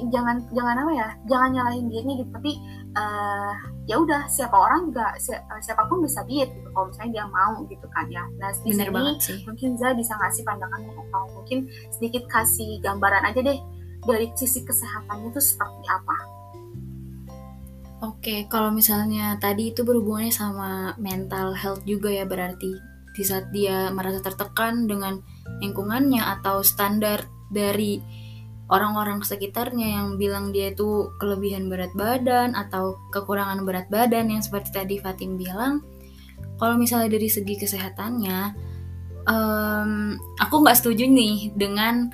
jangan 0.08 0.36
jangan 0.56 0.76
apa 0.80 0.92
ya 0.96 1.08
jangan 1.28 1.48
nyalahin 1.52 1.86
dietnya 1.92 2.14
gitu. 2.24 2.30
Tapi 2.32 2.52
eh, 2.96 3.52
ya 3.86 3.96
udah 4.00 4.26
siapa 4.30 4.56
orang 4.56 4.90
juga 4.90 5.12
si- 5.20 5.36
eh, 5.36 5.60
siapa 5.62 5.84
pun 5.86 6.00
bisa 6.04 6.24
diet 6.24 6.48
gitu. 6.52 6.68
Kalau 6.72 6.86
misalnya 6.88 7.10
dia 7.20 7.24
mau 7.28 7.54
gitu 7.68 7.86
kan 7.92 8.06
ya. 8.08 8.24
Nah 8.40 8.50
di 8.52 8.72
Bener 8.72 8.88
sini 8.88 8.96
banget 8.96 9.16
sih. 9.20 9.38
mungkin 9.44 9.70
Za 9.76 9.88
bisa 9.92 10.12
ngasih 10.16 10.42
pandangan 10.48 10.80
atau 10.88 11.22
mungkin 11.36 11.58
sedikit 11.92 12.24
kasih 12.32 12.80
gambaran 12.80 13.24
aja 13.28 13.40
deh 13.44 13.58
dari 14.08 14.26
sisi 14.32 14.64
kesehatannya 14.64 15.28
tuh 15.32 15.44
seperti 15.44 15.84
apa. 15.88 16.16
Oke, 18.00 18.48
kalau 18.48 18.72
misalnya 18.72 19.36
tadi 19.36 19.76
itu 19.76 19.84
berhubungannya 19.84 20.32
sama 20.32 20.96
mental 20.96 21.52
health 21.52 21.84
juga 21.84 22.08
ya 22.08 22.24
berarti 22.24 22.72
di 23.12 23.22
saat 23.26 23.52
dia 23.52 23.92
merasa 23.92 24.24
tertekan 24.24 24.88
dengan 24.88 25.20
lingkungannya 25.60 26.24
atau 26.40 26.64
standar 26.64 27.28
dari 27.52 28.00
orang-orang 28.70 29.20
sekitarnya 29.26 29.98
yang 30.00 30.06
bilang 30.14 30.54
dia 30.54 30.70
itu 30.70 31.10
kelebihan 31.18 31.66
berat 31.66 31.90
badan 31.98 32.54
atau 32.54 32.96
kekurangan 33.10 33.66
berat 33.66 33.90
badan 33.90 34.30
yang 34.30 34.40
seperti 34.40 34.70
tadi 34.70 34.96
Fatim 35.02 35.34
bilang 35.34 35.82
kalau 36.56 36.78
misalnya 36.78 37.10
dari 37.18 37.26
segi 37.26 37.58
kesehatannya 37.58 38.54
um, 39.26 40.14
aku 40.38 40.54
nggak 40.62 40.78
setuju 40.78 41.10
nih 41.10 41.50
dengan 41.58 42.08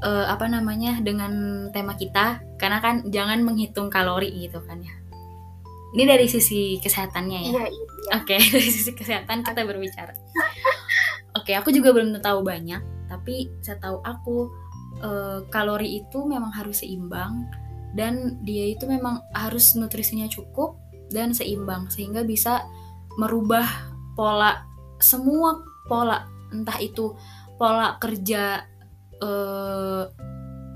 uh, 0.00 0.26
apa 0.32 0.48
namanya 0.48 0.98
dengan 1.04 1.66
tema 1.76 1.92
kita 1.94 2.40
karena 2.56 2.80
kan 2.80 3.04
jangan 3.12 3.44
menghitung 3.44 3.92
kalori 3.92 4.32
gitu 4.48 4.64
kan 4.64 4.80
ya. 4.80 4.96
Ini 5.94 6.10
dari 6.10 6.26
sisi 6.26 6.82
kesehatannya 6.82 7.38
ya? 7.38 7.50
Iya, 7.54 7.64
iya. 7.70 7.86
oke 8.18 8.26
okay, 8.26 8.40
dari 8.54 8.70
sisi 8.72 8.90
kesehatan 8.96 9.46
kita 9.46 9.62
berbicara. 9.62 10.16
Oke 11.34 11.52
okay, 11.52 11.54
aku 11.54 11.70
juga 11.70 11.92
belum 11.94 12.16
tahu 12.18 12.40
banyak 12.42 12.94
tapi 13.04 13.52
saya 13.62 13.78
tahu 13.78 14.00
aku 14.02 14.50
uh, 15.04 15.44
kalori 15.52 16.00
itu 16.00 16.24
memang 16.24 16.50
harus 16.50 16.80
seimbang 16.80 17.44
dan 17.94 18.42
dia 18.42 18.74
itu 18.74 18.90
memang 18.90 19.22
harus 19.30 19.78
nutrisinya 19.78 20.26
cukup 20.26 20.74
dan 21.14 21.30
seimbang 21.30 21.86
sehingga 21.86 22.26
bisa 22.26 22.66
merubah 23.14 23.64
pola 24.18 24.66
semua 24.98 25.62
pola 25.86 26.26
entah 26.50 26.78
itu 26.82 27.14
pola 27.54 27.98
kerja 28.02 28.66
eh, 29.22 30.04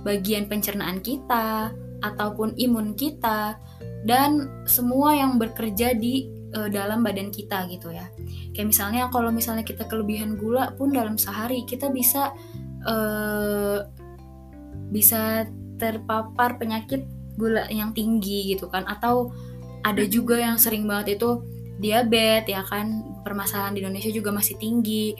bagian 0.07 0.47
pencernaan 0.47 1.03
kita 1.03 1.75
ataupun 1.99 2.55
imun 2.55 2.95
kita 2.95 3.59
dan 4.07 4.47
semua 4.63 5.19
yang 5.19 5.43
bekerja 5.43 5.99
di 5.99 6.31
eh, 6.55 6.71
dalam 6.71 7.03
badan 7.03 7.35
kita 7.35 7.67
gitu 7.67 7.91
ya. 7.91 8.07
Kayak 8.55 8.69
misalnya 8.71 9.03
kalau 9.11 9.35
misalnya 9.35 9.67
kita 9.67 9.91
kelebihan 9.91 10.39
gula 10.39 10.71
pun 10.79 10.95
dalam 10.95 11.19
sehari 11.19 11.67
kita 11.67 11.91
bisa 11.91 12.31
eh, 12.87 13.79
bisa 14.91 15.47
terpapar 15.79 16.59
penyakit 16.59 17.07
gula 17.39 17.71
yang 17.71 17.95
tinggi 17.95 18.55
gitu 18.55 18.67
kan. 18.67 18.85
Atau 18.91 19.31
ada 19.87 20.03
juga 20.05 20.37
yang 20.37 20.59
sering 20.59 20.85
banget 20.85 21.21
itu 21.21 21.43
diabetes 21.79 22.51
ya 22.51 22.63
kan. 22.67 23.07
Permasalahan 23.23 23.79
di 23.79 23.81
Indonesia 23.87 24.11
juga 24.11 24.35
masih 24.35 24.59
tinggi. 24.59 25.15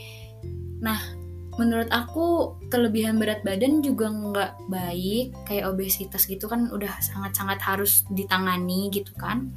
Nah 0.83 0.99
menurut 1.59 1.91
aku 1.91 2.55
kelebihan 2.71 3.19
berat 3.19 3.43
badan 3.47 3.83
juga 3.83 4.11
nggak 4.11 4.53
baik. 4.67 5.35
Kayak 5.47 5.75
obesitas 5.75 6.27
gitu 6.27 6.51
kan 6.51 6.71
udah 6.75 6.91
sangat-sangat 6.99 7.63
harus 7.63 8.03
ditangani 8.11 8.91
gitu 8.91 9.15
kan. 9.15 9.55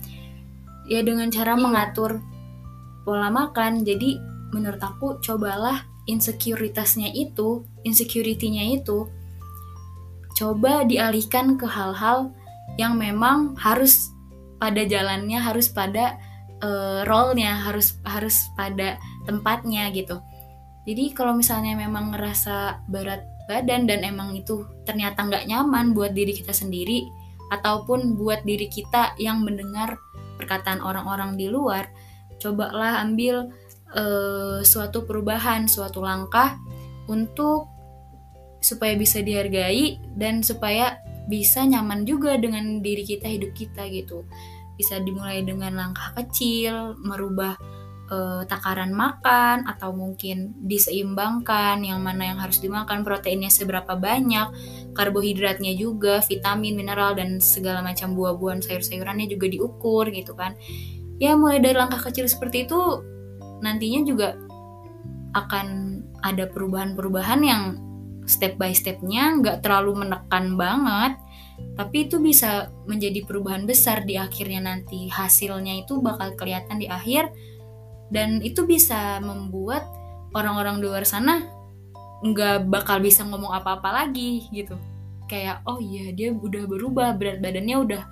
Ya 0.85 1.01
dengan 1.01 1.33
cara 1.33 1.57
iya. 1.57 1.61
mengatur 1.61 2.21
pola 3.05 3.33
makan. 3.33 3.81
Jadi 3.81 4.21
menurut 4.51 4.81
aku 4.83 5.17
cobalah 5.23 5.87
insekuritasnya 6.05 7.13
itu 7.13 7.63
insecurity-nya 7.87 8.81
itu 8.81 9.07
coba 10.41 10.81
dialihkan 10.89 11.53
ke 11.53 11.69
hal-hal 11.69 12.33
yang 12.81 12.97
memang 12.97 13.53
harus 13.61 14.09
pada 14.57 14.81
jalannya 14.81 15.37
harus 15.37 15.69
pada 15.69 16.17
uh, 16.65 17.05
role-nya 17.05 17.61
harus 17.61 18.01
harus 18.01 18.49
pada 18.57 18.97
tempatnya 19.29 19.93
gitu. 19.93 20.17
Jadi 20.89 21.13
kalau 21.13 21.37
misalnya 21.37 21.77
memang 21.77 22.09
ngerasa 22.09 22.89
berat 22.89 23.21
badan 23.45 23.85
dan 23.85 24.01
emang 24.01 24.33
itu 24.33 24.65
ternyata 24.81 25.21
nggak 25.21 25.45
nyaman 25.45 25.93
buat 25.93 26.17
diri 26.17 26.33
kita 26.33 26.53
sendiri 26.53 27.05
ataupun 27.53 28.17
buat 28.17 28.41
diri 28.41 28.65
kita 28.65 29.13
yang 29.21 29.45
mendengar 29.45 29.99
perkataan 30.41 30.81
orang-orang 30.81 31.37
di 31.37 31.51
luar, 31.51 31.85
cobalah 32.41 33.03
ambil 33.05 33.53
uh, 33.93 34.63
suatu 34.65 35.05
perubahan, 35.05 35.69
suatu 35.69 36.01
langkah 36.01 36.57
untuk 37.05 37.69
supaya 38.61 38.93
bisa 38.95 39.19
dihargai 39.19 39.99
dan 40.15 40.45
supaya 40.45 41.01
bisa 41.25 41.65
nyaman 41.65 42.05
juga 42.05 42.37
dengan 42.37 42.79
diri 42.79 43.03
kita, 43.03 43.27
hidup 43.27 43.51
kita 43.57 43.89
gitu. 43.89 44.23
Bisa 44.77 45.01
dimulai 45.01 45.41
dengan 45.45 45.77
langkah 45.77 46.13
kecil, 46.17 46.95
merubah 47.01 47.57
uh, 48.11 48.41
takaran 48.45 48.91
makan 48.91 49.65
atau 49.65 49.95
mungkin 49.95 50.53
diseimbangkan 50.67 51.81
yang 51.81 52.03
mana 52.03 52.35
yang 52.35 52.39
harus 52.43 52.59
dimakan 52.59 53.07
proteinnya 53.07 53.47
seberapa 53.47 53.95
banyak 53.95 54.51
karbohidratnya 54.91 55.73
juga 55.79 56.19
vitamin 56.19 56.75
mineral 56.75 57.15
dan 57.15 57.39
segala 57.39 57.79
macam 57.79 58.13
buah-buahan 58.13 58.61
sayur-sayurannya 58.61 59.31
juga 59.31 59.47
diukur 59.47 60.11
gitu 60.11 60.35
kan 60.35 60.53
ya 61.17 61.39
mulai 61.39 61.63
dari 61.63 61.79
langkah 61.79 62.03
kecil 62.11 62.27
seperti 62.27 62.67
itu 62.67 62.79
nantinya 63.63 64.01
juga 64.03 64.35
akan 65.31 65.67
ada 66.21 66.45
perubahan-perubahan 66.51 67.39
yang 67.41 67.63
step 68.31 68.55
by 68.55 68.71
stepnya 68.71 69.35
nggak 69.37 69.59
terlalu 69.59 70.07
menekan 70.07 70.55
banget 70.55 71.19
tapi 71.71 72.09
itu 72.09 72.19
bisa 72.19 72.69
menjadi 72.85 73.23
perubahan 73.23 73.63
besar 73.63 74.03
di 74.03 74.19
akhirnya 74.19 74.61
nanti 74.61 75.07
hasilnya 75.07 75.81
itu 75.85 76.03
bakal 76.03 76.35
kelihatan 76.35 76.81
di 76.81 76.87
akhir. 76.89 77.31
Dan 78.11 78.43
itu 78.43 78.67
bisa 78.67 79.23
membuat 79.23 79.87
orang-orang 80.35 80.83
di 80.83 80.85
luar 80.91 81.07
sana 81.07 81.47
nggak 82.21 82.69
bakal 82.69 83.01
bisa 83.01 83.23
ngomong 83.23 83.55
apa-apa 83.55 84.03
lagi 84.03 84.45
gitu. 84.51 84.75
Kayak 85.31 85.63
oh 85.63 85.79
iya 85.79 86.11
dia 86.11 86.35
udah 86.35 86.67
berubah 86.67 87.15
berat 87.15 87.39
badannya 87.39 87.77
udah 87.79 88.03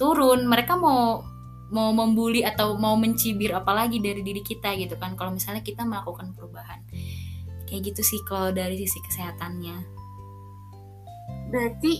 turun. 0.00 0.48
Mereka 0.48 0.80
mau 0.80 1.22
mau 1.68 1.92
membuli 1.92 2.40
atau 2.40 2.80
mau 2.80 2.96
mencibir 2.96 3.52
apalagi 3.52 4.00
dari 4.00 4.22
diri 4.24 4.40
kita 4.44 4.76
gitu 4.78 4.94
kan 5.00 5.16
kalau 5.18 5.34
misalnya 5.34 5.64
kita 5.64 5.82
melakukan 5.82 6.30
perubahan 6.36 6.78
kayak 7.68 7.92
gitu 7.92 8.02
sih 8.04 8.20
kalau 8.28 8.50
dari 8.50 8.76
sisi 8.80 8.98
kesehatannya. 9.04 9.76
Berarti 11.50 11.92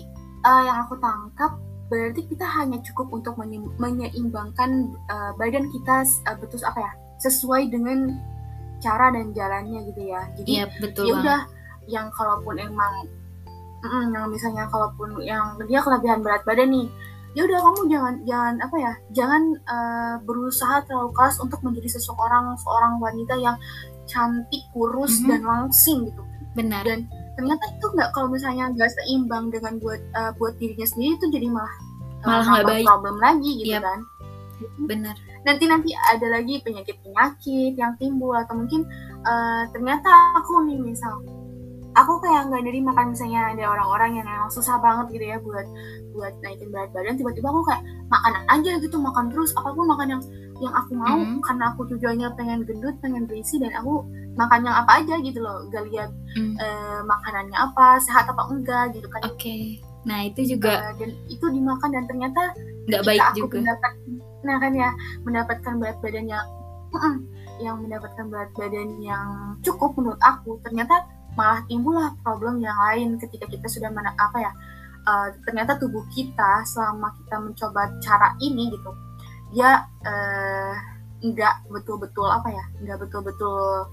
uh, 0.45 0.63
yang 0.65 0.79
aku 0.87 0.99
tangkap 1.01 1.57
berarti 1.93 2.25
kita 2.27 2.49
hanya 2.49 2.81
cukup 2.81 3.13
untuk 3.13 3.37
menyeimbangkan 3.79 4.89
uh, 5.13 5.33
badan 5.37 5.69
kita 5.69 6.03
uh, 6.27 6.37
betul 6.41 6.59
apa 6.65 6.81
ya 6.81 6.93
sesuai 7.21 7.69
dengan 7.71 8.09
cara 8.81 9.13
dan 9.13 9.33
jalannya 9.37 9.81
gitu 9.93 10.03
ya. 10.11 10.23
Jadi 10.37 10.51
ya, 10.51 10.67
betul 10.81 11.05
ya 11.09 11.15
udah 11.21 11.41
yang 11.89 12.09
kalaupun 12.17 12.57
emang 12.57 13.05
mm, 13.85 14.13
yang 14.17 14.27
misalnya 14.33 14.65
kalaupun 14.73 15.21
yang 15.21 15.57
dia 15.69 15.81
kelebihan 15.85 16.25
berat 16.25 16.43
badan 16.49 16.73
nih 16.73 16.89
ya 17.35 17.43
udah 17.43 17.59
kamu 17.59 17.81
jangan 17.91 18.15
jangan 18.23 18.55
apa 18.63 18.77
ya 18.79 18.93
jangan 19.11 19.43
uh, 19.67 20.15
berusaha 20.23 20.87
terlalu 20.87 21.11
keras 21.19 21.37
untuk 21.43 21.59
menjadi 21.67 21.99
seseorang 21.99 22.55
seorang 22.63 23.03
wanita 23.03 23.35
yang 23.43 23.59
cantik 24.11 24.63
kurus 24.73 25.19
mm 25.19 25.21
-hmm. 25.23 25.31
dan 25.31 25.41
langsing 25.45 25.99
gitu. 26.09 26.23
Benar. 26.55 26.83
Dan 26.87 27.01
ternyata 27.35 27.65
itu 27.67 27.87
nggak 27.99 28.11
kalau 28.15 28.29
misalnya 28.31 28.71
nggak 28.71 28.91
seimbang 28.95 29.51
dengan 29.51 29.77
buat 29.83 30.01
uh, 30.15 30.33
buat 30.39 30.55
dirinya 30.63 30.87
sendiri 30.87 31.19
itu 31.19 31.27
jadi 31.35 31.49
malah 31.51 31.77
malah 32.25 32.47
nggak 32.47 32.67
baik. 32.71 32.87
problem 32.87 33.17
lagi 33.19 33.51
gitu 33.61 33.75
yep. 33.75 33.83
kan. 33.83 34.01
Benar. 34.87 35.17
Nanti 35.45 35.65
nanti 35.67 35.91
ada 35.93 36.27
lagi 36.31 36.63
penyakit 36.63 36.97
penyakit 37.03 37.75
yang 37.77 37.93
timbul 37.99 38.33
atau 38.33 38.55
mungkin 38.55 38.87
uh, 39.27 39.67
ternyata 39.75 40.09
aku 40.39 40.65
nih 40.71 40.79
misal 40.79 41.21
aku 41.95 42.13
kayak 42.23 42.51
nggak 42.51 42.63
dari 42.67 42.81
makan 42.83 43.15
misalnya 43.15 43.55
ada 43.55 43.65
orang-orang 43.71 44.11
yang 44.19 44.27
emang 44.27 44.51
susah 44.51 44.77
banget 44.83 45.07
gitu 45.15 45.25
ya 45.31 45.39
buat 45.39 45.67
buat 46.15 46.35
naikin 46.43 46.71
berat 46.75 46.91
badan 46.91 47.15
tiba-tiba 47.19 47.49
aku 47.51 47.63
kayak 47.71 47.83
makan 48.11 48.35
aja 48.51 48.73
gitu 48.83 48.97
makan 48.99 49.31
terus 49.31 49.55
apa 49.55 49.71
pun 49.71 49.87
makan 49.87 50.09
yang 50.19 50.23
yang 50.63 50.75
aku 50.75 50.93
mau 50.95 51.19
mm 51.19 51.27
-hmm. 51.27 51.41
karena 51.43 51.65
aku 51.75 51.81
tujuannya 51.95 52.29
pengen 52.39 52.61
gendut 52.63 52.95
pengen 53.03 53.27
berisi 53.27 53.59
dan 53.59 53.75
aku 53.75 54.07
makan 54.39 54.67
yang 54.67 54.77
apa 54.79 55.03
aja 55.03 55.15
gitu 55.23 55.39
loh 55.43 55.67
gak 55.71 55.87
lihat 55.91 56.11
mm. 56.39 56.55
uh, 56.59 57.01
makanannya 57.07 57.59
apa 57.59 57.99
sehat 58.03 58.27
apa 58.31 58.43
enggak 58.51 58.95
gitu 58.95 59.07
kan 59.11 59.23
oke 59.27 59.39
okay. 59.39 59.83
nah 60.07 60.23
itu 60.23 60.55
juga 60.55 60.91
uh, 60.91 60.95
dan 60.99 61.11
itu 61.31 61.47
dimakan 61.47 61.91
dan 61.95 62.05
ternyata 62.07 62.43
nggak 62.91 63.03
baik 63.03 63.21
aku 63.23 63.39
juga 63.47 63.57
mendapat 63.63 63.93
nah 64.45 64.57
kan 64.61 64.73
ya 64.77 64.91
mendapatkan 65.25 65.75
berat 65.81 65.99
badan 66.05 66.27
yang 66.29 66.47
yang 67.65 67.77
mendapatkan 67.83 68.27
berat 68.31 68.51
badan 68.55 68.89
yang 69.03 69.59
cukup 69.63 69.95
menurut 69.99 70.21
aku 70.23 70.59
ternyata 70.63 71.07
malah 71.35 71.61
timbullah 71.67 72.15
problem 72.23 72.63
yang 72.63 72.77
lain 72.91 73.19
ketika 73.19 73.47
kita 73.51 73.67
sudah 73.67 73.91
mana 73.91 74.15
apa 74.19 74.39
ya 74.39 74.53
uh, 75.07 75.29
ternyata 75.47 75.79
tubuh 75.79 76.03
kita 76.15 76.63
selama 76.67 77.15
kita 77.23 77.37
mencoba 77.39 77.91
cara 78.03 78.35
ini 78.39 78.71
gitu 78.71 78.91
dia 79.55 79.87
uh, 80.07 80.75
nggak 81.25 81.73
betul-betul 81.73 82.29
apa 82.29 82.53
ya 82.53 82.65
nggak 82.85 82.99
betul-betul 83.09 83.89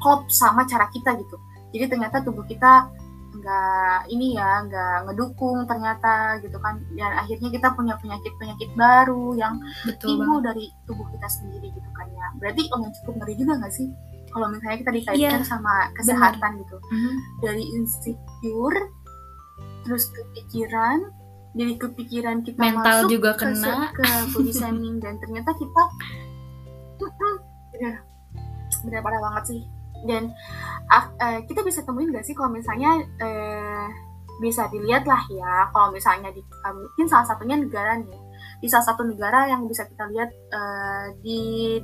klop 0.00 0.24
sama 0.32 0.64
cara 0.64 0.88
kita 0.88 1.12
gitu. 1.20 1.36
Jadi 1.76 1.84
ternyata 1.92 2.24
tubuh 2.24 2.42
kita 2.48 2.88
nggak 3.30 4.10
ini 4.10 4.34
ya 4.34 4.64
nggak 4.64 4.96
ngedukung 5.06 5.68
ternyata 5.68 6.40
gitu 6.40 6.56
kan. 6.56 6.80
Dan 6.96 7.12
akhirnya 7.20 7.52
kita 7.52 7.68
punya 7.76 7.94
penyakit 8.00 8.32
penyakit 8.40 8.70
baru 8.74 9.36
yang 9.36 9.60
timbul 10.00 10.40
dari 10.40 10.72
tubuh 10.88 11.04
kita 11.12 11.28
sendiri 11.28 11.68
gitu 11.68 11.90
kan 11.92 12.08
ya. 12.08 12.26
Berarti 12.40 12.62
lumayan 12.72 12.94
cukup 13.02 13.14
ngeri 13.20 13.34
juga 13.36 13.52
nggak 13.60 13.74
sih 13.76 13.88
kalau 14.30 14.46
misalnya 14.50 14.78
kita 14.80 14.92
dikaitkan 14.94 15.42
yeah, 15.42 15.46
sama 15.46 15.90
kesehatan 15.98 16.50
bener. 16.56 16.60
gitu 16.64 16.76
mm-hmm. 16.78 17.14
dari 17.42 17.64
insecure 17.76 18.78
terus 19.84 20.04
kepikiran 20.14 20.98
jadi 21.50 21.72
kepikiran 21.82 22.36
kita 22.46 22.58
mental 22.62 23.06
masuk 23.06 23.10
juga 23.10 23.30
kena 23.34 23.90
ke, 23.90 24.06
shaming 24.58 25.02
dan 25.02 25.18
ternyata 25.18 25.50
kita 25.58 25.82
bener 27.74 27.94
bener 28.86 29.00
parah 29.02 29.20
banget 29.20 29.44
sih 29.56 29.62
dan 30.08 30.32
uh, 30.88 31.38
kita 31.44 31.60
bisa 31.60 31.84
temuin 31.84 32.08
gak 32.14 32.24
sih 32.24 32.32
kalau 32.32 32.54
misalnya 32.54 33.04
uh, 33.20 33.88
bisa 34.40 34.64
dilihat 34.72 35.04
lah 35.04 35.20
ya 35.28 35.68
kalau 35.74 35.92
misalnya 35.92 36.32
di 36.32 36.40
uh, 36.40 36.72
mungkin 36.72 37.06
salah 37.10 37.28
satunya 37.28 37.60
negara 37.60 38.00
nih 38.00 38.20
di 38.60 38.68
salah 38.68 38.86
satu 38.88 39.04
negara 39.04 39.48
yang 39.48 39.68
bisa 39.68 39.84
kita 39.84 40.08
lihat 40.08 40.30
uh, 40.52 41.06
di 41.20 41.76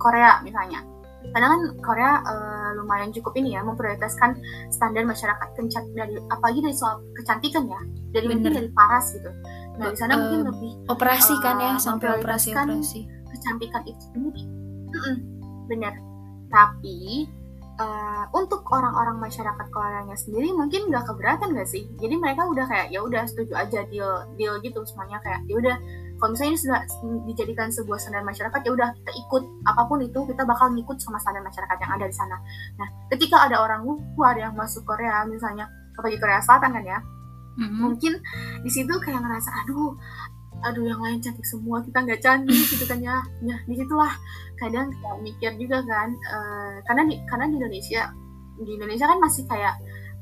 Korea 0.00 0.40
misalnya 0.40 0.80
karena 1.34 1.46
kan 1.52 1.60
Korea 1.84 2.12
uh, 2.24 2.70
lumayan 2.80 3.10
cukup 3.12 3.32
ini 3.38 3.56
ya 3.56 3.64
memprioritaskan 3.64 4.38
standar 4.72 5.04
masyarakat 5.04 5.48
kencat 5.54 5.84
dari 5.92 6.16
apalagi 6.32 6.60
dari 6.64 6.76
soal 6.76 7.00
kecantikan 7.18 7.68
ya 7.68 7.80
dari 8.12 8.26
mungkin 8.32 8.52
dari 8.54 8.70
paras 8.72 9.12
gitu. 9.12 9.30
Nah 9.78 9.92
di 9.92 9.98
sana 9.98 10.14
uh, 10.14 10.18
mungkin 10.18 10.40
lebih 10.50 10.72
operasi 10.88 11.34
uh, 11.36 11.40
kan 11.40 11.56
ya 11.60 11.72
sampai 11.76 12.08
operasi 12.18 12.56
operasi. 12.56 13.00
kecantikan 13.30 13.82
itu 13.86 14.02
sendiri. 14.12 14.42
Benar 15.68 15.94
tapi 16.48 17.28
uh, 17.78 18.24
untuk 18.32 18.64
orang-orang 18.72 19.20
masyarakat 19.20 19.66
Koreanya 19.68 20.16
sendiri 20.16 20.52
mungkin 20.56 20.88
nggak 20.88 21.04
keberatan 21.08 21.54
gak 21.54 21.68
sih? 21.68 21.86
Jadi 22.00 22.14
mereka 22.16 22.48
udah 22.48 22.64
kayak 22.66 22.88
ya 22.90 23.00
udah 23.04 23.24
setuju 23.28 23.54
aja 23.56 23.84
deal 23.88 24.24
deal 24.40 24.56
gitu 24.64 24.82
semuanya 24.88 25.20
kayak 25.22 25.44
ya 25.46 25.54
udah 25.60 25.76
kalau 26.18 26.34
misalnya 26.34 26.52
ini 26.54 26.60
sudah 26.60 26.80
dijadikan 27.30 27.70
sebuah 27.70 27.98
standar 28.02 28.26
masyarakat 28.26 28.60
ya 28.66 28.70
udah 28.74 28.88
kita 29.02 29.12
ikut 29.14 29.42
apa 29.70 29.82
pun 29.86 29.98
itu 30.02 30.20
kita 30.26 30.42
bakal 30.42 30.66
ngikut 30.74 30.98
sama 30.98 31.18
standar 31.22 31.42
masyarakat 31.46 31.78
yang 31.78 31.92
ada 31.94 32.04
di 32.10 32.16
sana. 32.18 32.36
Nah 32.76 32.88
ketika 33.14 33.46
ada 33.46 33.62
orang 33.62 33.86
luar 33.86 34.34
yang 34.34 34.52
masuk 34.58 34.82
Korea 34.82 35.22
misalnya 35.24 35.70
apalagi 35.94 36.18
Korea 36.18 36.42
Selatan 36.42 36.74
kan 36.74 36.84
ya 36.84 36.98
mm-hmm. 37.58 37.80
mungkin 37.82 38.12
di 38.62 38.70
situ 38.70 38.90
kayak 39.02 39.22
ngerasa 39.22 39.50
aduh 39.64 39.94
aduh 40.58 40.82
yang 40.82 40.98
lain 40.98 41.22
cantik 41.22 41.46
semua 41.46 41.78
kita 41.86 42.02
nggak 42.02 42.18
cantik 42.18 42.66
gitu 42.66 42.82
kan 42.82 42.98
ya. 42.98 43.22
Nah 43.46 43.58
di 43.62 43.74
situlah 43.78 44.10
kadang 44.58 44.90
kita 44.90 45.10
mikir 45.22 45.50
juga 45.54 45.86
kan 45.86 46.10
uh, 46.10 46.82
karena 46.82 47.02
di 47.06 47.14
karena 47.30 47.46
di 47.46 47.54
Indonesia 47.62 48.10
di 48.58 48.74
Indonesia 48.74 49.06
kan 49.06 49.22
masih 49.22 49.46
kayak 49.46 49.78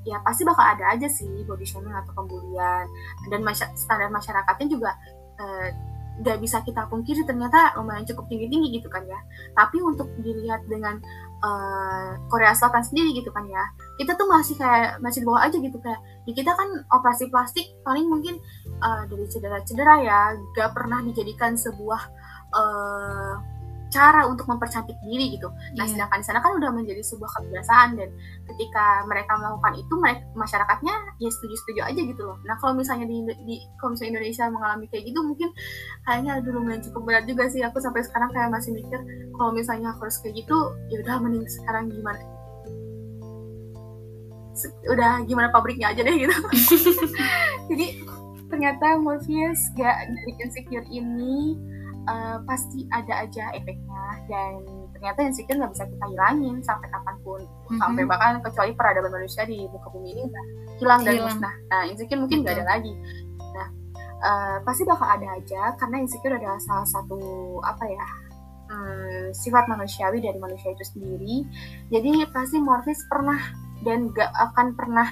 ya 0.07 0.21
pasti 0.23 0.47
bakal 0.47 0.63
ada 0.63 0.93
aja 0.93 1.09
sih 1.09 1.43
body 1.49 1.65
shaming 1.65 1.93
atau 1.93 2.13
pembulian. 2.13 2.85
Dan 3.33 3.41
masy- 3.43 3.73
standar 3.81 4.13
masyarakatnya 4.13 4.69
juga 4.69 4.93
uh, 5.41 5.69
nggak 6.17 6.41
bisa 6.41 6.65
kita 6.65 6.89
pungkiri 6.89 7.29
ternyata 7.29 7.77
lumayan 7.77 8.09
cukup 8.09 8.25
tinggi 8.33 8.49
tinggi 8.49 8.69
gitu 8.81 8.89
kan 8.89 9.05
ya. 9.05 9.21
Tapi 9.53 9.81
untuk 9.85 10.09
dilihat 10.21 10.65
dengan 10.65 10.97
uh, 11.45 12.17
Korea 12.33 12.53
Selatan 12.57 12.85
sendiri 12.85 13.13
gitu 13.17 13.29
kan 13.33 13.45
ya 13.49 13.65
kita 13.97 14.17
tuh 14.17 14.29
masih 14.29 14.57
kayak 14.57 15.01
masih 15.01 15.25
di 15.25 15.27
bawah 15.27 15.43
aja 15.45 15.57
gitu 15.57 15.79
kayak 15.81 16.01
di 16.25 16.33
kita 16.37 16.53
kan 16.53 16.69
operasi 16.93 17.29
plastik 17.29 17.67
paling 17.85 18.09
mungkin 18.09 18.41
uh, 18.81 19.05
dari 19.09 19.25
cedera-cedera 19.29 19.95
ya 20.05 20.21
gak 20.57 20.73
pernah 20.77 21.01
dijadikan 21.05 21.57
sebuah 21.57 22.03
uh, 22.53 23.35
cara 23.97 24.29
untuk 24.29 24.45
mempercantik 24.45 24.93
diri 25.01 25.41
gitu. 25.41 25.49
Nah, 25.81 25.89
yeah. 25.89 25.97
sedangkan 25.97 26.21
di 26.21 26.27
sana 26.29 26.39
kan 26.45 26.53
udah 26.61 26.69
menjadi 26.69 27.01
sebuah 27.01 27.31
kebiasaan 27.41 27.97
dan 27.97 28.13
ketika 28.53 29.09
mereka 29.09 29.33
melakukan 29.41 29.73
itu 29.81 29.95
mereka 29.97 30.21
masyarakatnya 30.37 30.95
ya 31.17 31.31
setuju-setuju 31.33 31.81
aja 31.81 32.01
gitu 32.05 32.23
loh. 32.29 32.37
Nah, 32.45 32.61
kalau 32.61 32.77
misalnya 32.77 33.09
di, 33.09 33.25
di 33.49 33.57
kalau 33.81 33.97
misalnya 33.97 34.21
Indonesia 34.21 34.45
mengalami 34.53 34.85
kayak 34.93 35.05
gitu 35.09 35.21
mungkin 35.25 35.49
kayaknya 36.05 36.33
dulu 36.45 36.61
lumayan 36.61 36.83
cukup 36.85 37.03
berat 37.09 37.25
juga 37.25 37.45
sih 37.53 37.61
aku 37.65 37.79
sampai 37.81 38.03
sekarang 38.05 38.33
kayak 38.33 38.53
masih 38.53 38.73
mikir 38.77 39.01
kalau 39.37 39.51
misalnya 39.53 39.93
aku 39.93 40.09
harus 40.09 40.19
kayak 40.21 40.35
gitu 40.45 40.57
ya 40.93 40.97
udah 41.05 41.17
mending 41.21 41.45
sekarang 41.47 41.89
gimana 41.93 42.21
udah 44.89 45.21
gimana 45.29 45.53
pabriknya 45.53 45.93
aja 45.93 46.01
deh 46.01 46.17
gitu. 46.17 46.33
Jadi 47.69 47.87
ternyata 48.49 48.97
Morpheus 48.97 49.61
gak 49.77 49.97
dari 50.09 50.33
insecure 50.41 50.87
ini 50.89 51.61
uh, 52.07 52.39
pasti 52.47 52.87
ada 52.91 53.27
aja 53.27 53.53
efeknya. 53.55 54.05
Dan 54.31 54.65
ternyata 54.97 55.19
insecure 55.27 55.59
nggak 55.61 55.73
bisa 55.77 55.85
kita 55.87 56.07
hilangin 56.09 56.57
sampai 56.65 56.89
kapan 56.89 57.17
pun. 57.23 57.41
Mm-hmm. 57.43 57.79
sampai 57.83 58.03
bahkan 58.07 58.39
kecuali 58.41 58.73
peradaban 58.79 59.11
manusia 59.11 59.43
di 59.43 59.67
muka 59.67 59.91
bumi 59.91 60.15
ini 60.15 60.23
udah 60.31 60.45
hilang 60.79 61.01
dan 61.03 61.15
musnah. 61.19 61.55
Nah 61.71 61.83
insecure 61.91 62.21
mungkin 62.23 62.47
nggak 62.47 62.55
ada 62.63 62.67
lagi. 62.79 62.93
Nah 63.43 63.69
uh, 64.23 64.57
pasti 64.63 64.83
bakal 64.87 65.09
ada 65.11 65.29
aja 65.35 65.75
karena 65.77 65.97
insecure 66.01 66.39
adalah 66.39 66.63
salah 66.63 66.87
satu 66.87 67.19
apa 67.67 67.85
ya 67.91 68.07
um, 68.71 69.27
sifat 69.35 69.67
manusiawi 69.67 70.23
dari 70.23 70.39
manusia 70.39 70.73
itu 70.73 70.85
sendiri. 70.87 71.43
Jadi 71.91 72.25
pasti 72.31 72.59
Morpheus 72.63 73.03
pernah 73.11 73.39
dan 73.85 74.11
gak 74.15 74.31
akan 74.33 74.75
pernah 74.75 75.11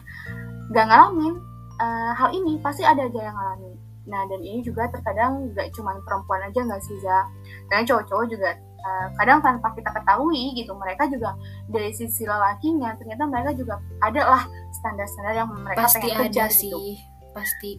gak 0.73 0.87
ngalamin 0.89 1.35
uh, 1.83 2.13
hal 2.17 2.31
ini. 2.33 2.59
Pasti 2.63 2.87
ada 2.87 3.07
aja 3.07 3.21
yang 3.31 3.37
ngalamin 3.37 3.84
Nah, 4.05 4.23
dan 4.29 4.41
ini 4.45 4.61
juga 4.61 4.89
terkadang 4.93 5.53
nggak 5.53 5.73
cuma 5.73 5.97
perempuan 6.05 6.45
aja 6.45 6.61
nggak 6.61 6.83
sih, 6.85 6.97
Za? 7.01 7.25
Karena 7.73 7.83
cowok-cowok 7.89 8.27
juga 8.29 8.51
uh, 8.61 9.07
kadang 9.17 9.41
tanpa 9.41 9.73
kita 9.73 9.91
ketahui 9.97 10.53
gitu, 10.53 10.73
mereka 10.77 11.09
juga 11.09 11.33
dari 11.73 11.91
sisi 11.97 12.29
lelakinya, 12.29 12.93
ternyata 13.01 13.25
mereka 13.25 13.51
juga 13.57 13.81
ada 14.05 14.23
lah 14.29 14.43
standar-standar 14.77 15.33
yang 15.33 15.49
mereka 15.57 15.89
pasti 15.89 16.05
pengen 16.05 16.19
kejar 16.29 16.49
ada 16.49 16.53
gitu. 16.53 16.77
sih, 16.77 16.91
pasti. 17.33 17.73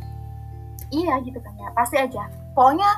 Iya 0.94 1.18
gitu 1.26 1.38
kan 1.42 1.54
ya, 1.58 1.70
pasti 1.74 1.96
aja. 1.98 2.30
Pokoknya 2.54 2.90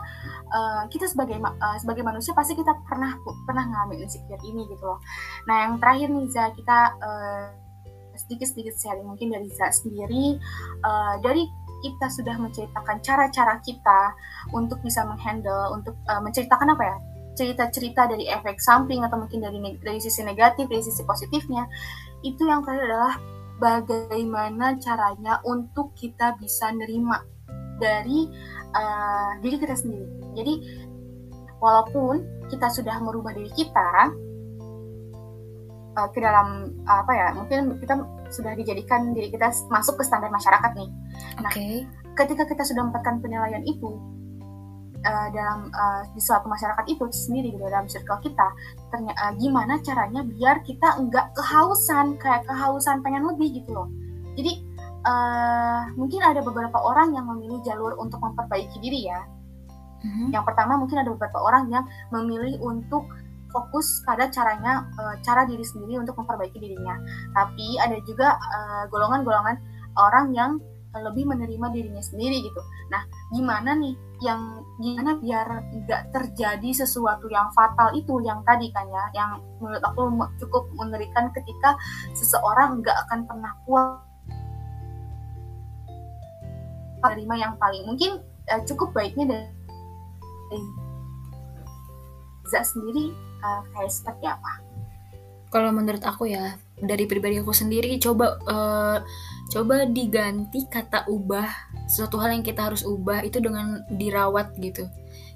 uh, 0.52 0.84
kita 0.92 1.08
sebagai 1.08 1.40
uh, 1.40 1.78
sebagai 1.80 2.04
manusia 2.04 2.32
pasti 2.36 2.56
kita 2.56 2.76
pernah 2.88 3.16
pernah 3.48 3.64
ngalamin 3.64 4.08
insecure 4.08 4.40
ini 4.44 4.68
gitu 4.72 4.84
loh. 4.84 5.00
Nah, 5.48 5.68
yang 5.68 5.74
terakhir 5.80 6.08
nih 6.12 6.28
Za, 6.32 6.52
kita 6.56 6.78
uh, 7.00 7.46
sedikit-sedikit 8.18 8.76
sharing 8.76 9.08
mungkin 9.08 9.32
dari 9.32 9.48
Za 9.52 9.72
sendiri 9.72 10.36
uh, 10.84 11.16
dari 11.24 11.48
kita 11.84 12.08
sudah 12.10 12.36
menceritakan 12.42 13.00
cara-cara 13.06 13.62
kita 13.62 14.14
untuk 14.54 14.82
bisa 14.82 15.06
menghandle, 15.06 15.74
untuk 15.76 15.96
uh, 16.10 16.22
menceritakan 16.22 16.74
apa 16.74 16.84
ya, 16.84 16.98
cerita-cerita 17.38 18.10
dari 18.10 18.26
efek 18.26 18.58
samping 18.58 19.06
atau 19.06 19.22
mungkin 19.22 19.46
dari 19.46 19.62
dari 19.80 20.00
sisi 20.02 20.26
negatif, 20.26 20.66
dari 20.66 20.82
sisi 20.82 21.06
positifnya, 21.06 21.70
itu 22.26 22.42
yang 22.50 22.66
terakhir 22.66 22.90
adalah 22.90 23.14
bagaimana 23.58 24.78
caranya 24.82 25.42
untuk 25.46 25.94
kita 25.94 26.38
bisa 26.42 26.74
nerima 26.74 27.22
dari 27.78 28.26
uh, 28.74 29.38
diri 29.42 29.58
kita 29.62 29.78
sendiri. 29.78 30.06
Jadi 30.34 30.54
walaupun 31.62 32.22
kita 32.50 32.70
sudah 32.70 32.98
merubah 33.02 33.34
diri 33.34 33.50
kita 33.54 34.14
uh, 35.98 36.08
ke 36.14 36.22
dalam 36.22 36.78
uh, 36.86 37.02
apa 37.02 37.12
ya, 37.12 37.28
mungkin 37.34 37.82
kita 37.82 37.98
sudah 38.30 38.54
dijadikan 38.54 39.12
diri 39.18 39.34
kita 39.34 39.50
masuk 39.74 39.98
ke 39.98 40.04
standar 40.06 40.30
masyarakat 40.30 40.72
nih. 40.78 40.90
Nah, 41.42 41.52
okay. 41.52 41.84
ketika 42.14 42.46
kita 42.46 42.62
sudah 42.62 42.86
mendapatkan 42.86 43.18
penilaian 43.20 43.66
itu 43.66 43.98
uh, 45.02 45.28
dalam 45.34 45.74
uh, 45.74 46.02
di 46.14 46.22
suatu 46.22 46.46
masyarakat 46.46 46.86
itu 46.86 47.04
sendiri 47.10 47.56
di 47.56 47.60
dalam 47.60 47.90
circle 47.90 48.22
kita, 48.22 48.48
ternyata 48.94 49.18
uh, 49.18 49.34
gimana 49.36 49.82
caranya 49.82 50.22
biar 50.22 50.62
kita 50.62 51.02
enggak 51.02 51.34
kehausan 51.34 52.16
kayak 52.22 52.46
kehausan 52.46 53.02
pengen 53.02 53.26
lebih 53.26 53.64
gitu 53.64 53.74
loh. 53.74 53.90
Jadi 54.38 54.62
uh, 55.08 55.82
mungkin 55.98 56.22
ada 56.22 56.46
beberapa 56.46 56.78
orang 56.78 57.18
yang 57.18 57.26
memilih 57.26 57.60
jalur 57.66 57.98
untuk 57.98 58.22
memperbaiki 58.22 58.78
diri 58.78 59.10
ya. 59.10 59.26
Mm-hmm. 59.98 60.30
Yang 60.30 60.44
pertama 60.46 60.78
mungkin 60.78 61.02
ada 61.02 61.10
beberapa 61.10 61.42
orang 61.42 61.74
yang 61.74 61.84
memilih 62.14 62.62
untuk 62.62 63.10
fokus 63.58 64.06
pada 64.06 64.30
caranya 64.30 64.86
uh, 65.02 65.18
cara 65.26 65.50
diri 65.50 65.66
sendiri 65.66 65.98
untuk 65.98 66.14
memperbaiki 66.22 66.62
dirinya. 66.62 67.02
Tapi 67.34 67.82
ada 67.82 67.98
juga 68.06 68.38
eh, 68.38 68.84
golongan-golongan 68.94 69.58
orang 69.98 70.30
yang 70.38 70.52
lebih 70.94 71.26
menerima 71.30 71.68
dirinya 71.74 72.04
sendiri 72.06 72.46
gitu. 72.46 72.62
Nah, 72.94 73.02
gimana 73.34 73.74
nih 73.78 73.94
yang 74.22 74.66
gimana 74.82 75.18
biar 75.18 75.46
nggak 75.86 76.02
terjadi 76.10 76.70
sesuatu 76.86 77.30
yang 77.30 77.50
fatal 77.54 77.94
itu 77.94 78.18
yang 78.26 78.42
tadi 78.46 78.70
kan 78.74 78.86
ya, 78.90 79.04
yang 79.14 79.42
menurut 79.62 79.82
aku 79.82 80.10
cukup 80.46 80.64
mengerikan 80.78 81.30
ketika 81.34 81.78
seseorang 82.18 82.82
nggak 82.82 82.98
akan 83.10 83.26
pernah 83.26 83.54
puas 83.66 84.02
menerima 86.98 87.36
yang 87.38 87.54
paling 87.62 87.84
mungkin 87.86 88.12
uh, 88.50 88.62
cukup 88.66 88.90
baiknya 88.94 89.26
dari 89.38 90.60
Za 92.48 92.64
sendiri 92.64 93.27
uh, 93.44 93.62
kayak 93.74 93.92
seperti 93.92 94.26
apa? 94.30 94.52
Kalau 95.48 95.72
menurut 95.72 96.04
aku 96.04 96.28
ya 96.28 96.60
dari 96.78 97.10
pribadi 97.10 97.42
aku 97.42 97.56
sendiri 97.56 97.98
coba 97.98 98.38
uh, 98.46 98.98
coba 99.50 99.88
diganti 99.90 100.68
kata 100.70 101.10
ubah 101.10 101.48
sesuatu 101.88 102.20
hal 102.22 102.36
yang 102.36 102.46
kita 102.46 102.68
harus 102.68 102.84
ubah 102.84 103.24
itu 103.24 103.40
dengan 103.40 103.82
dirawat 103.90 104.54
gitu. 104.60 104.86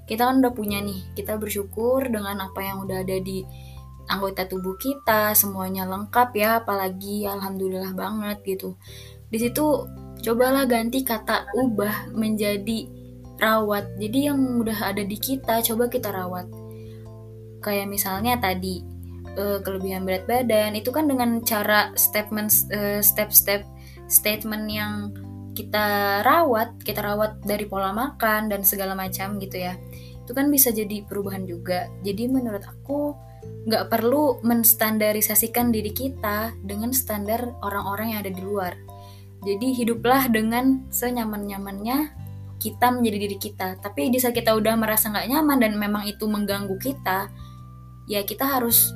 Kita 0.04 0.28
kan 0.28 0.44
udah 0.44 0.52
punya 0.52 0.82
nih, 0.84 1.00
kita 1.16 1.40
bersyukur 1.40 2.04
dengan 2.10 2.44
apa 2.44 2.60
yang 2.60 2.84
udah 2.84 3.00
ada 3.00 3.16
di 3.22 3.40
anggota 4.10 4.44
tubuh 4.44 4.76
kita, 4.76 5.32
semuanya 5.32 5.88
lengkap 5.88 6.30
ya, 6.36 6.50
apalagi 6.60 7.24
alhamdulillah 7.24 7.96
banget 7.96 8.44
gitu. 8.44 8.76
Di 9.32 9.40
situ 9.40 9.88
cobalah 10.20 10.68
ganti 10.68 11.00
kata 11.00 11.48
ubah 11.56 12.12
menjadi 12.12 12.84
rawat. 13.40 13.96
Jadi 13.96 14.28
yang 14.28 14.38
udah 14.60 14.92
ada 14.92 15.00
di 15.00 15.16
kita 15.16 15.64
coba 15.64 15.88
kita 15.88 16.12
rawat 16.12 16.61
kayak 17.62 17.86
misalnya 17.88 18.36
tadi 18.42 18.82
uh, 19.38 19.62
kelebihan 19.62 20.02
berat 20.02 20.26
badan 20.26 20.74
itu 20.74 20.90
kan 20.90 21.06
dengan 21.06 21.40
cara 21.46 21.94
statement 21.94 22.50
uh, 22.74 23.00
step-step 23.00 23.62
statement 24.10 24.66
yang 24.68 25.14
kita 25.54 26.20
rawat 26.26 26.74
kita 26.82 27.00
rawat 27.00 27.38
dari 27.46 27.68
pola 27.68 27.94
makan 27.94 28.50
dan 28.50 28.66
segala 28.66 28.92
macam 28.98 29.38
gitu 29.38 29.62
ya 29.62 29.78
itu 30.22 30.32
kan 30.40 30.46
bisa 30.48 30.70
jadi 30.70 31.02
perubahan 31.02 31.44
juga. 31.44 31.90
Jadi 32.06 32.30
menurut 32.30 32.62
aku 32.62 33.12
nggak 33.66 33.90
perlu 33.90 34.38
menstandarisasikan 34.46 35.74
diri 35.74 35.90
kita 35.90 36.54
dengan 36.62 36.94
standar 36.94 37.58
orang-orang 37.60 38.14
yang 38.14 38.20
ada 38.22 38.32
di 38.32 38.42
luar. 38.42 38.72
Jadi 39.42 39.74
hiduplah 39.74 40.30
dengan 40.30 40.86
senyaman-nyamannya 40.94 42.14
kita 42.62 42.94
menjadi 42.94 43.18
diri 43.26 43.38
kita. 43.42 43.68
Tapi 43.82 44.14
di 44.14 44.22
saat 44.22 44.38
kita 44.38 44.54
udah 44.54 44.78
merasa 44.78 45.10
nggak 45.10 45.26
nyaman 45.26 45.58
dan 45.58 45.72
memang 45.74 46.06
itu 46.06 46.30
mengganggu 46.30 46.78
kita 46.78 47.26
ya 48.06 48.22
kita 48.26 48.58
harus 48.58 48.92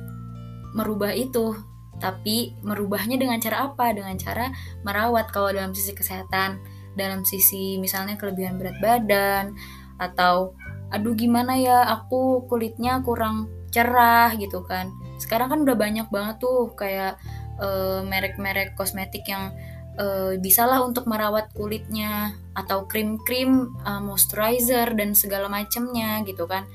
merubah 0.75 1.13
itu. 1.15 1.55
Tapi 1.97 2.53
merubahnya 2.61 3.17
dengan 3.17 3.41
cara 3.41 3.73
apa? 3.73 3.89
Dengan 3.89 4.13
cara 4.21 4.53
merawat 4.85 5.33
kalau 5.33 5.49
dalam 5.49 5.73
sisi 5.73 5.97
kesehatan 5.97 6.61
dalam 6.97 7.21
sisi 7.21 7.77
misalnya 7.77 8.17
kelebihan 8.17 8.57
berat 8.57 8.81
badan 8.81 9.53
atau 10.01 10.57
aduh 10.89 11.13
gimana 11.13 11.53
ya 11.61 11.85
aku 11.93 12.49
kulitnya 12.49 12.99
kurang 13.05 13.47
cerah 13.69 14.33
gitu 14.35 14.65
kan. 14.65 14.89
Sekarang 15.21 15.53
kan 15.53 15.59
udah 15.61 15.77
banyak 15.77 16.07
banget 16.09 16.41
tuh 16.41 16.73
kayak 16.73 17.21
uh, 17.61 18.01
merek-merek 18.01 18.73
kosmetik 18.73 19.29
yang 19.29 19.53
uh, 20.01 20.33
bisalah 20.41 20.81
untuk 20.81 21.05
merawat 21.05 21.53
kulitnya 21.53 22.33
atau 22.57 22.89
krim-krim 22.89 23.77
uh, 23.85 24.01
moisturizer 24.01 24.97
dan 24.97 25.13
segala 25.13 25.45
macamnya 25.51 26.25
gitu 26.25 26.49
kan. 26.49 26.65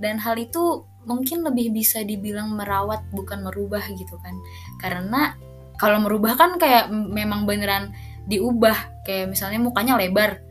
Dan 0.00 0.20
hal 0.20 0.36
itu 0.40 0.84
mungkin 1.06 1.46
lebih 1.46 1.72
bisa 1.72 2.02
dibilang 2.02 2.52
merawat 2.52 3.06
bukan 3.14 3.46
merubah 3.46 3.82
gitu 3.94 4.18
kan 4.20 4.34
karena 4.82 5.38
kalau 5.78 6.02
merubah 6.02 6.34
kan 6.34 6.58
kayak 6.58 6.90
memang 6.90 7.46
beneran 7.46 7.94
diubah 8.26 9.06
kayak 9.06 9.30
misalnya 9.30 9.62
mukanya 9.62 9.94
lebar 9.94 10.42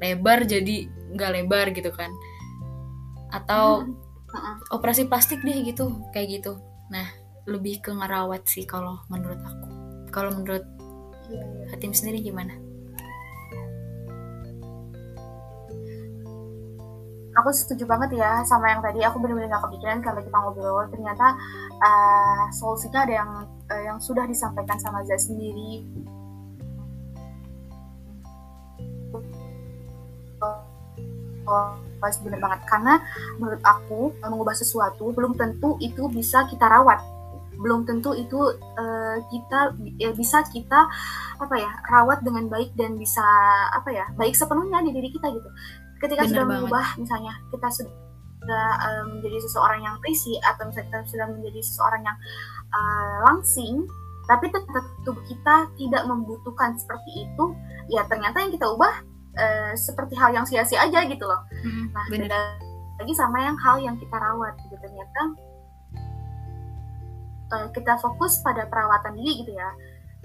lebar 0.00 0.48
jadi 0.48 0.88
nggak 1.12 1.30
lebar 1.36 1.66
gitu 1.76 1.92
kan 1.92 2.08
atau 3.28 3.84
hmm. 3.84 4.72
operasi 4.72 5.04
plastik 5.04 5.44
deh 5.44 5.60
gitu 5.62 5.92
kayak 6.16 6.40
gitu 6.40 6.56
nah 6.88 7.04
lebih 7.44 7.84
ke 7.84 7.92
ngerawat 7.92 8.48
sih 8.48 8.64
kalau 8.64 9.04
menurut 9.12 9.40
aku 9.44 9.68
kalau 10.08 10.32
menurut 10.32 10.64
Iya, 11.28 11.44
iya. 11.44 11.64
Hatim 11.76 11.92
sendiri 11.92 12.24
gimana? 12.24 12.56
Aku 17.38 17.54
setuju 17.54 17.86
banget 17.86 18.18
ya 18.18 18.42
sama 18.42 18.74
yang 18.74 18.82
tadi. 18.82 19.00
Aku 19.06 19.22
benar-benar 19.22 19.58
gak 19.58 19.70
kepikiran 19.70 20.02
kalau 20.02 20.20
kita 20.20 20.36
ngobrol. 20.36 20.86
Ternyata 20.90 21.26
uh, 21.78 22.44
solusinya 22.50 23.06
ada 23.06 23.14
yang 23.14 23.30
uh, 23.70 23.82
yang 23.82 23.98
sudah 24.02 24.26
disampaikan 24.26 24.78
sama 24.82 25.06
Zah 25.06 25.20
sendiri. 25.20 25.86
Oh, 31.48 31.72
benar 31.98 32.38
banget 32.44 32.60
karena 32.68 32.94
menurut 33.40 33.62
aku 33.64 34.12
mengubah 34.22 34.54
sesuatu 34.54 35.10
belum 35.16 35.34
tentu 35.34 35.80
itu 35.80 36.06
bisa 36.12 36.44
kita 36.46 36.68
rawat 36.68 37.00
belum 37.58 37.82
tentu 37.90 38.14
itu 38.14 38.38
uh, 38.54 39.16
kita 39.34 39.74
ya, 39.98 40.14
bisa 40.14 40.46
kita 40.46 40.86
apa 41.42 41.54
ya 41.58 41.70
rawat 41.90 42.22
dengan 42.22 42.46
baik 42.46 42.70
dan 42.78 42.94
bisa 42.94 43.22
apa 43.74 43.90
ya 43.90 44.06
baik 44.14 44.34
sepenuhnya 44.38 44.78
di 44.86 44.94
diri 44.94 45.10
kita 45.10 45.26
gitu 45.34 45.50
ketika 45.98 46.22
Bener 46.24 46.30
sudah 46.30 46.44
banget. 46.44 46.54
mengubah 46.62 46.86
misalnya 46.98 47.32
kita 47.50 47.68
sudah 47.70 48.68
uh, 48.78 49.04
menjadi 49.10 49.38
seseorang 49.44 49.80
yang 49.82 49.94
berisi 50.02 50.32
atau 50.42 50.62
misalnya 50.70 50.86
kita 50.88 50.98
sudah 51.10 51.26
menjadi 51.30 51.60
seseorang 51.60 52.02
yang 52.06 52.18
uh, 52.72 53.16
langsing 53.30 53.74
tapi 54.28 54.52
tetap 54.52 54.84
tubuh 55.08 55.24
kita 55.24 55.72
tidak 55.80 56.02
membutuhkan 56.04 56.76
seperti 56.76 57.24
itu 57.24 57.44
ya 57.88 58.04
ternyata 58.06 58.44
yang 58.44 58.52
kita 58.52 58.68
ubah 58.68 58.94
uh, 59.38 59.72
seperti 59.74 60.14
hal 60.18 60.34
yang 60.34 60.44
sia-sia 60.44 60.84
aja 60.84 61.04
gitu 61.06 61.24
loh. 61.24 61.40
Hmm, 61.64 61.88
nah 61.94 62.04
beda 62.10 62.38
lagi 62.98 63.14
sama 63.14 63.38
yang 63.40 63.56
hal 63.56 63.78
yang 63.78 63.96
kita 63.96 64.16
rawat 64.18 64.54
gitu. 64.66 64.76
Ternyata 64.82 65.22
uh, 67.54 67.66
kita 67.72 67.96
fokus 68.02 68.42
pada 68.42 68.66
perawatan 68.66 69.14
diri 69.16 69.46
gitu 69.46 69.52
ya. 69.54 69.70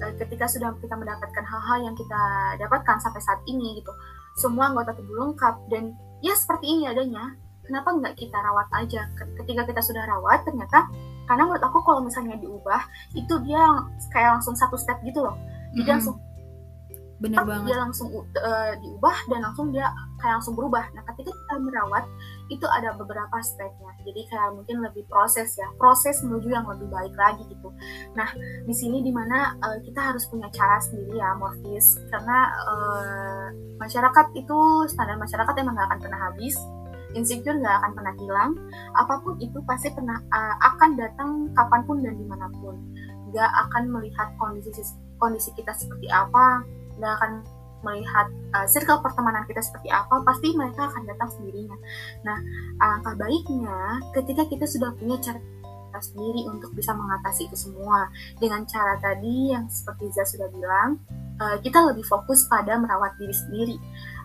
Uh, 0.01 0.11
ketika 0.17 0.49
sudah 0.49 0.73
kita 0.81 0.97
mendapatkan 0.97 1.45
hal-hal 1.45 1.77
yang 1.85 1.95
kita 1.95 2.21
dapatkan 2.59 2.97
sampai 2.97 3.21
saat 3.21 3.39
ini 3.45 3.77
gitu 3.77 3.93
semua 4.37 4.73
anggota 4.73 4.93
tubuh 4.97 5.29
lengkap. 5.29 5.55
Dan 5.69 5.93
ya 6.19 6.33
seperti 6.33 6.69
ini 6.69 6.89
adanya 6.89 7.33
kenapa 7.65 7.93
nggak 7.93 8.15
kita 8.19 8.37
rawat 8.37 8.67
aja? 8.75 9.07
Ketika 9.39 9.63
kita 9.69 9.81
sudah 9.81 10.03
rawat 10.07 10.43
ternyata 10.43 10.89
karena 11.23 11.47
menurut 11.47 11.63
aku 11.63 11.79
kalau 11.87 12.03
misalnya 12.03 12.35
diubah 12.35 12.83
itu 13.15 13.33
dia 13.47 13.63
kayak 14.11 14.39
langsung 14.39 14.55
satu 14.57 14.75
step 14.75 14.99
gitu 15.07 15.23
loh. 15.23 15.37
Jadi 15.71 15.77
mm 15.77 15.81
-hmm. 15.81 15.91
langsung 15.95 16.15
Bener 17.23 17.39
banget. 17.47 17.71
dia 17.71 17.77
langsung 17.79 18.11
uh, 18.11 18.73
diubah 18.83 19.17
dan 19.31 19.39
langsung 19.47 19.71
dia 19.71 19.87
kayak 20.19 20.43
langsung 20.43 20.59
berubah. 20.59 20.83
Nah, 20.91 21.07
ketika 21.07 21.31
kita 21.31 21.55
merawat 21.63 22.03
itu 22.51 22.67
ada 22.67 22.91
beberapa 22.99 23.39
stepnya. 23.39 23.95
Jadi 24.03 24.27
kayak 24.27 24.51
mungkin 24.59 24.83
lebih 24.83 25.07
proses 25.07 25.55
ya, 25.55 25.71
proses 25.79 26.19
menuju 26.19 26.51
yang 26.51 26.67
lebih 26.67 26.91
baik 26.91 27.15
lagi 27.15 27.47
gitu. 27.47 27.71
Nah, 28.19 28.27
di 28.67 28.75
sini 28.75 28.99
di 28.99 29.15
mana 29.15 29.55
uh, 29.63 29.79
kita 29.87 30.11
harus 30.11 30.27
punya 30.27 30.51
cara 30.51 30.83
sendiri 30.83 31.15
ya, 31.15 31.31
Morfis, 31.39 31.95
karena 32.11 32.51
uh, 32.67 33.47
masyarakat 33.79 34.25
itu 34.35 34.59
standar 34.91 35.15
masyarakat 35.15 35.53
emang 35.63 35.79
gak 35.79 35.87
akan 35.95 35.99
pernah 36.03 36.19
habis 36.27 36.55
insecure 37.13 37.57
gak 37.61 37.77
akan 37.81 37.91
pernah 37.93 38.13
hilang 38.17 38.51
apa 38.97 39.21
pun 39.21 39.37
itu 39.37 39.61
pasti 39.69 39.93
pernah 39.93 40.17
uh, 40.33 40.55
akan 40.73 40.97
datang 40.97 41.29
kapan 41.53 41.81
pun 41.85 41.97
dan 42.01 42.15
di 42.17 42.25
mana 42.25 42.49
pun 42.57 42.75
gak 43.33 43.51
akan 43.69 43.89
melihat 43.89 44.33
kondisi 44.41 44.81
kondisi 45.21 45.53
kita 45.53 45.71
seperti 45.77 46.09
apa 46.09 46.65
nggak 46.99 47.13
akan 47.19 47.31
melihat 47.83 48.31
uh, 48.55 48.65
circle 48.65 49.03
pertemanan 49.03 49.43
kita 49.43 49.59
seperti 49.59 49.91
apa, 49.91 50.23
pasti 50.23 50.55
mereka 50.55 50.87
akan 50.87 51.03
datang 51.03 51.29
sendirinya. 51.35 51.77
Nah, 52.23 52.39
alangkah 52.79 53.15
baiknya 53.19 53.99
ketika 54.15 54.47
kita 54.47 54.65
sudah 54.65 54.95
punya 54.95 55.19
cara 55.19 55.39
sendiri 56.01 56.49
untuk 56.49 56.73
bisa 56.73 56.89
mengatasi 56.95 57.45
itu 57.45 57.69
semua 57.69 58.09
dengan 58.41 58.65
cara 58.65 58.97
tadi 58.97 59.53
yang 59.53 59.69
seperti 59.69 60.09
Zah 60.09 60.25
sudah 60.25 60.49
bilang, 60.49 60.97
uh, 61.37 61.59
kita 61.61 61.85
lebih 61.85 62.01
fokus 62.07 62.49
pada 62.49 62.79
merawat 62.81 63.13
diri 63.21 63.35
sendiri 63.35 63.77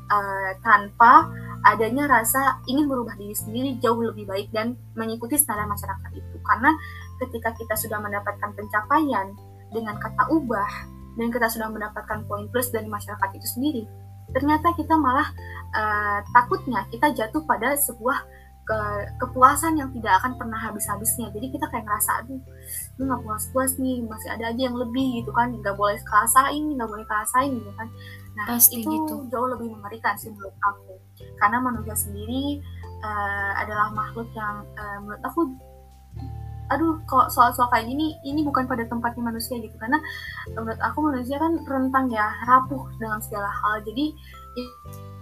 uh, 0.08 0.50
tanpa 0.64 1.28
adanya 1.68 2.08
rasa 2.08 2.62
ingin 2.70 2.88
merubah 2.88 3.12
diri 3.18 3.36
sendiri 3.36 3.76
jauh 3.82 4.00
lebih 4.00 4.24
baik 4.24 4.48
dan 4.54 4.78
mengikuti 4.96 5.36
standar 5.36 5.68
masyarakat 5.68 6.10
itu. 6.16 6.36
Karena 6.46 6.72
ketika 7.20 7.52
kita 7.58 7.74
sudah 7.76 7.98
mendapatkan 8.00 8.54
pencapaian 8.54 9.34
dengan 9.68 10.00
kata 10.00 10.32
ubah 10.32 10.97
dan 11.18 11.34
kita 11.34 11.50
sudah 11.50 11.68
mendapatkan 11.68 12.22
poin 12.30 12.46
plus 12.48 12.70
dari 12.70 12.86
masyarakat 12.86 13.28
itu 13.34 13.46
sendiri, 13.58 13.82
ternyata 14.32 14.70
kita 14.78 14.94
malah 14.94 15.28
uh, 15.74 16.22
takutnya 16.30 16.86
kita 16.94 17.10
jatuh 17.12 17.42
pada 17.44 17.74
sebuah 17.74 18.22
ke 18.68 18.80
kepuasan 19.16 19.80
yang 19.80 19.88
tidak 19.96 20.20
akan 20.20 20.36
pernah 20.36 20.60
habis-habisnya. 20.60 21.32
Jadi 21.32 21.56
kita 21.56 21.72
kayak 21.72 21.88
ngerasa, 21.88 22.20
aduh, 22.20 22.36
lu 23.00 23.02
nggak 23.08 23.20
puas-puas 23.24 23.80
nih, 23.80 24.04
masih 24.04 24.28
ada 24.28 24.52
aja 24.52 24.60
yang 24.68 24.76
lebih 24.76 25.24
gitu 25.24 25.32
kan, 25.32 25.56
nggak 25.56 25.72
boleh 25.72 25.96
kerasain, 26.04 26.76
nggak 26.76 26.84
boleh 26.84 27.06
kerasain 27.08 27.48
gitu 27.56 27.72
kan. 27.80 27.88
Nah 28.36 28.44
Pasti 28.52 28.84
itu 28.84 28.92
gitu. 28.92 29.14
jauh 29.32 29.48
lebih 29.48 29.72
mengerikan 29.72 30.20
sih 30.20 30.28
menurut 30.28 30.52
aku, 30.60 31.00
karena 31.40 31.64
manusia 31.64 31.96
sendiri 31.96 32.60
uh, 33.00 33.52
adalah 33.56 33.88
makhluk 33.96 34.28
yang 34.36 34.60
uh, 34.76 34.98
menurut 35.00 35.22
aku 35.24 35.40
aduh 36.68 37.00
kok 37.08 37.32
soal-soal 37.32 37.68
kayak 37.72 37.88
gini 37.88 38.16
ini 38.24 38.44
bukan 38.44 38.68
pada 38.68 38.84
tempatnya 38.88 39.24
manusia 39.24 39.56
gitu. 39.58 39.74
Karena 39.80 39.98
menurut 40.52 40.80
aku 40.80 40.98
manusia 41.04 41.36
kan 41.40 41.58
rentang 41.64 42.12
ya 42.12 42.28
rapuh 42.44 42.84
dengan 43.00 43.20
segala 43.24 43.48
hal. 43.48 43.84
Jadi 43.84 44.12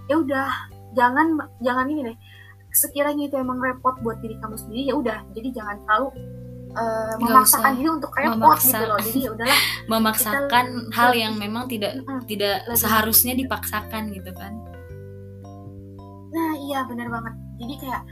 ya 0.06 0.16
udah 0.18 0.48
jangan 0.94 1.38
jangan 1.62 1.86
ini 1.90 2.12
deh. 2.12 2.16
Sekiranya 2.74 3.30
itu 3.30 3.36
emang 3.40 3.56
repot 3.62 3.96
buat 4.04 4.20
diri 4.20 4.36
kamu 4.42 4.56
sendiri 4.58 4.82
ya 4.90 4.94
udah. 4.98 5.18
Jadi 5.32 5.48
jangan 5.54 5.80
terlalu 5.86 6.08
uh, 6.76 7.14
memaksakan 7.18 7.72
diri 7.80 7.88
untuk 7.90 8.12
repot 8.12 8.36
memaksa, 8.36 8.76
gitu 8.76 8.86
loh. 8.86 8.98
jadi 9.00 9.18
ya 9.18 9.30
udahlah 9.32 9.60
memaksakan 9.92 10.66
kita, 10.68 10.94
hal 10.94 11.10
yang 11.16 11.34
memang 11.40 11.64
tidak 11.66 11.92
uh, 12.04 12.22
tidak 12.28 12.56
seharusnya 12.76 13.34
dipaksakan 13.34 14.12
gitu 14.12 14.30
kan 14.36 14.52
nah 16.36 16.52
iya 16.60 16.84
benar 16.84 17.08
banget. 17.08 17.34
Jadi 17.56 17.74
kayak 17.80 18.02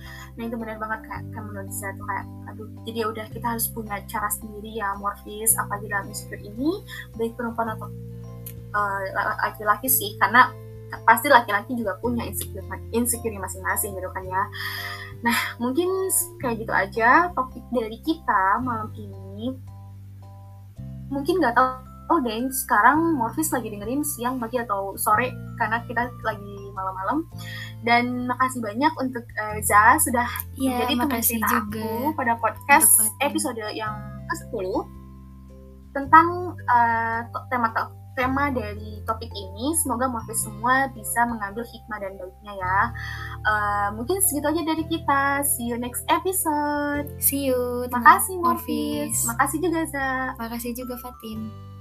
nah 0.41 0.43
itu 0.49 0.57
benar 0.57 0.77
banget 0.81 1.01
kayak, 1.05 1.23
kayak 1.29 1.45
menurut 1.45 1.69
saya 1.69 1.93
tuh 2.01 2.07
kayak 2.09 2.25
aduh 2.49 2.69
jadi 2.89 2.99
ya 3.05 3.07
udah 3.13 3.27
kita 3.29 3.47
harus 3.53 3.67
punya 3.69 4.01
cara 4.09 4.29
sendiri 4.33 4.71
ya 4.73 4.97
morfis 4.97 5.53
apalagi 5.61 5.87
dalam 5.93 6.09
insecure 6.09 6.41
ini 6.41 6.81
baik 7.21 7.37
perempuan 7.37 7.77
atau 7.77 7.93
eh, 8.73 9.05
laki-laki 9.45 9.87
sih 9.93 10.17
karena 10.17 10.49
pasti 11.05 11.27
laki-laki 11.29 11.75
juga 11.75 11.99
punya 11.99 12.25
insecure 12.25 12.65
insecure 12.95 13.37
masing-masing 13.37 13.93
gitu 13.93 14.09
kan 14.15 14.25
ya. 14.25 14.43
Nah 15.21 15.39
mungkin 15.61 15.89
kayak 16.41 16.65
gitu 16.65 16.73
aja 16.73 17.29
topik 17.37 17.65
dari 17.75 17.99
kita 18.01 18.65
malam 18.65 18.89
ini. 18.97 19.53
Mungkin 21.13 21.43
nggak 21.43 21.55
tahu 21.55 21.69
oh 22.13 22.19
deh 22.21 22.37
sekarang 22.53 23.17
Morfis 23.17 23.49
lagi 23.51 23.73
dengerin 23.73 24.05
siang 24.05 24.37
pagi 24.37 24.61
atau 24.61 24.93
sore 25.01 25.33
karena 25.57 25.81
kita 25.89 26.13
lagi 26.23 26.54
malam-malam. 26.75 27.19
Dan 27.87 28.29
makasih 28.29 28.61
banyak 28.61 28.93
untuk 29.01 29.25
uh, 29.39 29.59
Za 29.63 29.97
sudah 30.03 30.29
ya, 30.59 30.85
jadi 30.85 30.95
teman 30.99 31.23
cerita 31.23 31.47
juga 31.49 31.81
aku 31.81 31.89
pada 32.19 32.35
podcast 32.43 32.91
episode 33.23 33.61
yang 33.73 33.95
ke-10 34.29 34.67
tentang 35.95 36.59
uh, 36.67 37.21
tema 37.49 37.71
tema 38.15 38.51
dari 38.51 39.03
topik 39.05 39.31
ini. 39.31 39.75
Semoga 39.83 40.07
Morfis 40.07 40.47
semua 40.47 40.87
bisa 40.95 41.27
mengambil 41.27 41.67
hikmah 41.67 41.99
dan 41.99 42.15
baiknya 42.15 42.53
ya. 42.55 42.79
Uh, 43.43 43.89
mungkin 43.99 44.23
segitu 44.23 44.47
aja 44.55 44.63
dari 44.63 44.85
kita. 44.87 45.43
See 45.43 45.67
you 45.71 45.77
next 45.77 46.07
episode. 46.07 47.11
See 47.19 47.51
you 47.51 47.91
makasih 47.91 48.39
Morfis 48.39 49.27
makasih 49.27 49.59
juga 49.63 49.81
Za. 49.91 50.39
Makasih 50.39 50.73
juga 50.79 50.95
Fatin 51.03 51.74